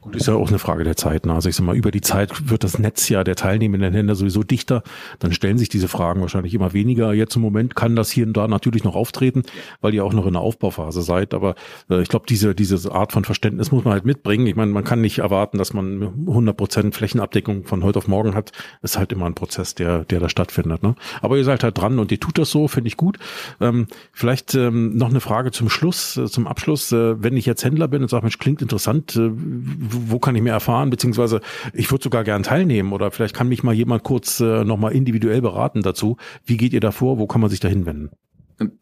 Gut, 0.00 0.16
ist 0.16 0.26
ja 0.26 0.34
auch 0.34 0.48
eine 0.48 0.58
Frage 0.58 0.84
der 0.84 0.96
Zeit. 0.96 1.26
Ne? 1.26 1.34
Also 1.34 1.48
ich 1.48 1.56
sag 1.56 1.64
mal, 1.64 1.76
über 1.76 1.90
die 1.90 2.00
Zeit 2.00 2.50
wird 2.50 2.64
das 2.64 2.78
Netz 2.78 3.08
ja 3.08 3.24
der 3.24 3.36
teilnehmenden 3.36 3.92
Händler 3.92 4.14
sowieso 4.14 4.42
dichter. 4.42 4.82
Dann 5.18 5.32
stellen 5.32 5.58
sich 5.58 5.68
diese 5.68 5.88
Fragen 5.88 6.20
wahrscheinlich 6.20 6.54
immer 6.54 6.72
weniger. 6.72 7.12
Jetzt 7.12 7.36
im 7.36 7.42
Moment 7.42 7.76
kann 7.76 7.96
das 7.96 8.10
hier 8.10 8.26
und 8.26 8.36
da 8.36 8.48
natürlich 8.48 8.84
noch 8.84 8.94
auftreten, 8.94 9.42
weil 9.80 9.94
ihr 9.94 10.04
auch 10.04 10.12
noch 10.12 10.26
in 10.26 10.32
der 10.32 10.42
Aufbauphase 10.42 11.02
seid. 11.02 11.34
Aber 11.34 11.54
äh, 11.90 12.02
ich 12.02 12.08
glaube, 12.08 12.26
diese, 12.28 12.54
diese 12.54 12.92
Art 12.92 13.12
von 13.12 13.24
Verständnis 13.24 13.72
muss 13.72 13.84
man 13.84 13.94
halt 13.94 14.04
mitbringen. 14.04 14.46
Ich 14.46 14.56
meine, 14.56 14.72
man 14.72 14.84
kann 14.84 15.00
nicht 15.00 15.18
erwarten, 15.18 15.58
dass 15.58 15.72
man 15.72 16.02
100 16.02 16.56
Prozent 16.56 16.94
Flächenabdeckung 16.94 17.64
von 17.64 17.82
heute 17.82 17.98
auf 17.98 18.08
morgen 18.08 18.34
hat. 18.34 18.52
Ist 18.82 18.98
halt 18.98 19.12
immer 19.12 19.26
ein 19.26 19.34
Prozess, 19.34 19.74
der, 19.74 20.04
der 20.04 20.20
da 20.20 20.28
stattfindet. 20.28 20.82
Ne? 20.82 20.94
Aber 21.20 21.36
ihr 21.36 21.44
seid 21.44 21.64
halt 21.64 21.78
dran 21.78 21.98
und 21.98 22.12
ihr 22.12 22.20
tut 22.20 22.38
das 22.38 22.50
so, 22.50 22.68
finde 22.68 22.88
ich 22.88 22.96
gut. 22.96 23.18
Ähm, 23.60 23.86
vielleicht 24.12 24.54
ähm, 24.54 24.96
noch 24.96 25.10
eine 25.10 25.20
Frage 25.20 25.50
zum 25.50 25.68
Schluss, 25.68 26.16
äh, 26.16 26.26
zum 26.26 26.46
Abschluss. 26.46 26.92
Äh, 26.92 27.22
wenn 27.22 27.36
ich 27.36 27.46
jetzt 27.46 27.64
Händler 27.64 27.75
bin 27.86 28.02
und 28.02 28.08
sage, 28.08 28.24
Mensch, 28.24 28.38
klingt 28.38 28.62
interessant, 28.62 29.16
äh, 29.16 29.30
wo 29.30 30.18
kann 30.18 30.34
ich 30.34 30.42
mehr 30.42 30.54
erfahren, 30.54 30.90
beziehungsweise 30.90 31.40
ich 31.72 31.90
würde 31.90 32.04
sogar 32.04 32.24
gern 32.24 32.42
teilnehmen 32.42 32.92
oder 32.92 33.10
vielleicht 33.10 33.34
kann 33.34 33.48
mich 33.48 33.62
mal 33.62 33.74
jemand 33.74 34.02
kurz 34.02 34.40
äh, 34.40 34.64
nochmal 34.64 34.92
individuell 34.92 35.42
beraten 35.42 35.82
dazu. 35.82 36.16
Wie 36.44 36.56
geht 36.56 36.72
ihr 36.72 36.80
da 36.80 36.90
vor? 36.90 37.18
Wo 37.18 37.26
kann 37.26 37.40
man 37.40 37.50
sich 37.50 37.60
da 37.60 37.68
hinwenden? 37.68 38.10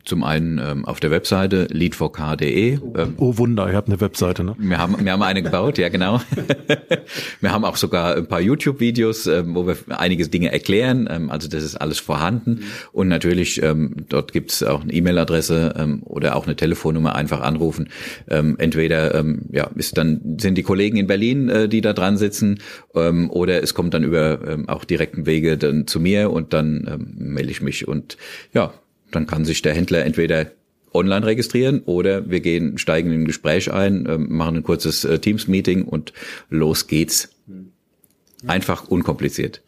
Zum 0.05 0.23
einen 0.23 0.59
ähm, 0.59 0.85
auf 0.85 1.01
der 1.01 1.11
Webseite 1.11 1.67
lead4k.de. 1.67 2.75
Ähm, 2.75 3.15
oh 3.17 3.39
Wunder, 3.39 3.69
ihr 3.69 3.75
habt 3.75 3.89
eine 3.89 4.01
Webseite, 4.01 4.45
ne? 4.45 4.55
Wir 4.57 4.79
haben, 4.79 5.05
wir 5.05 5.11
haben 5.11 5.23
eine 5.23 5.43
gebaut, 5.43 5.79
ja 5.79 5.89
genau. 5.89 6.21
wir 7.41 7.51
haben 7.51 7.65
auch 7.65 7.75
sogar 7.75 8.15
ein 8.15 8.29
paar 8.29 8.41
YouTube-Videos, 8.41 9.27
ähm, 9.27 9.57
wo 9.57 9.67
wir 9.67 9.77
einige 9.89 10.29
Dinge 10.29 10.53
erklären. 10.53 11.09
Ähm, 11.11 11.29
also 11.29 11.49
das 11.49 11.65
ist 11.65 11.75
alles 11.75 11.99
vorhanden. 11.99 12.61
Und 12.93 13.09
natürlich, 13.09 13.61
ähm, 13.65 13.97
dort 14.09 14.33
gibt's 14.33 14.63
auch 14.63 14.83
eine 14.83 14.93
E-Mail-Adresse 14.93 15.75
ähm, 15.77 16.05
oder 16.05 16.37
auch 16.37 16.47
eine 16.47 16.55
Telefonnummer, 16.55 17.17
einfach 17.17 17.41
anrufen. 17.41 17.89
Ähm, 18.29 18.55
entweder 18.59 19.13
ähm, 19.17 19.47
ja, 19.51 19.69
ist 19.75 19.99
dann 19.99 20.37
sind 20.39 20.57
die 20.57 20.63
Kollegen 20.63 20.99
in 20.99 21.09
Berlin, 21.09 21.49
äh, 21.49 21.69
die 21.69 21.81
da 21.81 21.95
dran 21.95 22.17
sitzen, 22.17 22.61
ähm, 22.95 23.29
oder 23.29 23.61
es 23.61 23.75
kommt 23.75 23.93
dann 23.93 24.05
über 24.05 24.39
ähm, 24.47 24.69
auch 24.69 24.85
direkten 24.85 25.27
Wege 25.27 25.59
dann 25.59 25.89
zu 25.89 25.99
mir 25.99 26.31
und 26.31 26.53
dann 26.53 26.87
ähm, 26.89 27.15
melde 27.17 27.51
ich 27.51 27.61
mich 27.61 27.89
und 27.89 28.17
ja, 28.53 28.73
dann 29.15 29.27
kann 29.27 29.45
sich 29.45 29.63
der 29.63 29.75
Händler 29.75 30.05
entweder 30.05 30.51
online 30.93 31.27
registrieren 31.27 31.83
oder 31.85 32.31
wir 32.31 32.41
gehen, 32.41 32.79
steigen 32.79 33.11
in 33.11 33.23
ein 33.23 33.25
Gespräch 33.27 33.73
ein, 33.73 34.07
äh, 34.07 34.17
machen 34.19 34.57
ein 34.57 34.63
kurzes 34.63 35.05
äh, 35.05 35.19
Teams-Meeting 35.19 35.85
und 35.85 36.13
los 36.49 36.87
geht's. 36.87 37.31
Einfach 38.47 38.89
unkompliziert. 38.89 39.63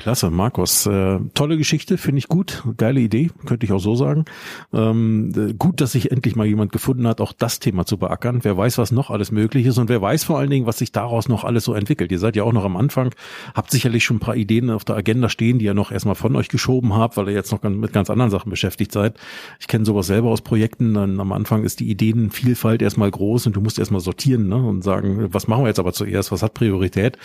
Klasse, 0.00 0.30
Markus. 0.30 0.86
Äh, 0.86 1.18
tolle 1.34 1.58
Geschichte, 1.58 1.98
finde 1.98 2.20
ich 2.20 2.28
gut. 2.28 2.64
Geile 2.78 3.00
Idee, 3.00 3.30
könnte 3.44 3.66
ich 3.66 3.72
auch 3.72 3.80
so 3.80 3.94
sagen. 3.96 4.24
Ähm, 4.72 5.30
äh, 5.36 5.52
gut, 5.52 5.82
dass 5.82 5.92
sich 5.92 6.10
endlich 6.10 6.36
mal 6.36 6.46
jemand 6.46 6.72
gefunden 6.72 7.06
hat, 7.06 7.20
auch 7.20 7.34
das 7.34 7.58
Thema 7.58 7.84
zu 7.84 7.98
beackern. 7.98 8.38
Wer 8.40 8.56
weiß, 8.56 8.78
was 8.78 8.92
noch 8.92 9.10
alles 9.10 9.30
möglich 9.30 9.66
ist 9.66 9.76
und 9.76 9.90
wer 9.90 10.00
weiß 10.00 10.24
vor 10.24 10.38
allen 10.38 10.48
Dingen, 10.48 10.64
was 10.64 10.78
sich 10.78 10.90
daraus 10.90 11.28
noch 11.28 11.44
alles 11.44 11.64
so 11.64 11.74
entwickelt. 11.74 12.10
Ihr 12.12 12.18
seid 12.18 12.34
ja 12.34 12.44
auch 12.44 12.54
noch 12.54 12.64
am 12.64 12.78
Anfang, 12.78 13.14
habt 13.54 13.70
sicherlich 13.70 14.02
schon 14.02 14.16
ein 14.16 14.20
paar 14.20 14.36
Ideen 14.36 14.70
auf 14.70 14.86
der 14.86 14.96
Agenda 14.96 15.28
stehen, 15.28 15.58
die 15.58 15.66
ihr 15.66 15.74
noch 15.74 15.92
erstmal 15.92 16.14
von 16.14 16.34
euch 16.34 16.48
geschoben 16.48 16.96
habt, 16.96 17.18
weil 17.18 17.28
ihr 17.28 17.34
jetzt 17.34 17.52
noch 17.52 17.62
mit 17.62 17.92
ganz 17.92 18.08
anderen 18.08 18.30
Sachen 18.30 18.48
beschäftigt 18.48 18.92
seid. 18.92 19.18
Ich 19.58 19.68
kenne 19.68 19.84
sowas 19.84 20.06
selber 20.06 20.30
aus 20.30 20.40
Projekten. 20.40 20.94
Dann 20.94 21.20
am 21.20 21.32
Anfang 21.32 21.62
ist 21.62 21.78
die 21.78 21.90
Ideenvielfalt 21.90 22.80
erstmal 22.80 23.10
groß 23.10 23.48
und 23.48 23.56
du 23.56 23.60
musst 23.60 23.78
erstmal 23.78 24.00
sortieren 24.00 24.48
ne? 24.48 24.56
und 24.56 24.82
sagen, 24.82 25.28
was 25.30 25.46
machen 25.46 25.64
wir 25.64 25.68
jetzt 25.68 25.78
aber 25.78 25.92
zuerst, 25.92 26.32
was 26.32 26.42
hat 26.42 26.54
Priorität, 26.54 27.18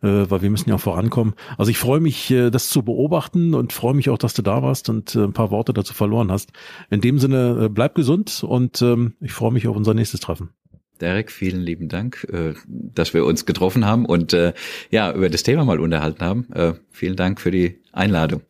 äh, 0.00 0.24
weil 0.30 0.40
wir 0.40 0.48
müssen 0.48 0.70
ja 0.70 0.76
auch 0.76 0.80
vorankommen. 0.80 1.34
Also 1.58 1.70
ich 1.70 1.76
freue 1.76 2.00
mich, 2.00 2.21
äh, 2.30 2.50
das 2.50 2.68
zu 2.68 2.82
beobachten 2.82 3.54
und 3.54 3.72
freue 3.72 3.94
mich 3.94 4.10
auch, 4.10 4.18
dass 4.18 4.34
du 4.34 4.42
da 4.42 4.62
warst 4.62 4.88
und 4.88 5.14
äh, 5.14 5.24
ein 5.24 5.32
paar 5.32 5.50
Worte 5.50 5.72
dazu 5.72 5.94
verloren 5.94 6.30
hast. 6.30 6.52
In 6.90 7.00
dem 7.00 7.18
Sinne, 7.18 7.64
äh, 7.64 7.68
bleib 7.68 7.94
gesund 7.94 8.44
und 8.46 8.82
ähm, 8.82 9.14
ich 9.20 9.32
freue 9.32 9.52
mich 9.52 9.66
auf 9.68 9.76
unser 9.76 9.94
nächstes 9.94 10.20
Treffen. 10.20 10.50
Derek, 11.00 11.32
vielen 11.32 11.62
lieben 11.62 11.88
Dank, 11.88 12.28
dass 12.68 13.12
wir 13.12 13.24
uns 13.24 13.44
getroffen 13.44 13.84
haben 13.84 14.06
und 14.06 14.36
ja, 14.92 15.12
über 15.12 15.28
das 15.30 15.42
Thema 15.42 15.64
mal 15.64 15.80
unterhalten 15.80 16.24
haben. 16.24 16.46
Vielen 16.92 17.16
Dank 17.16 17.40
für 17.40 17.50
die 17.50 17.80
Einladung. 17.90 18.42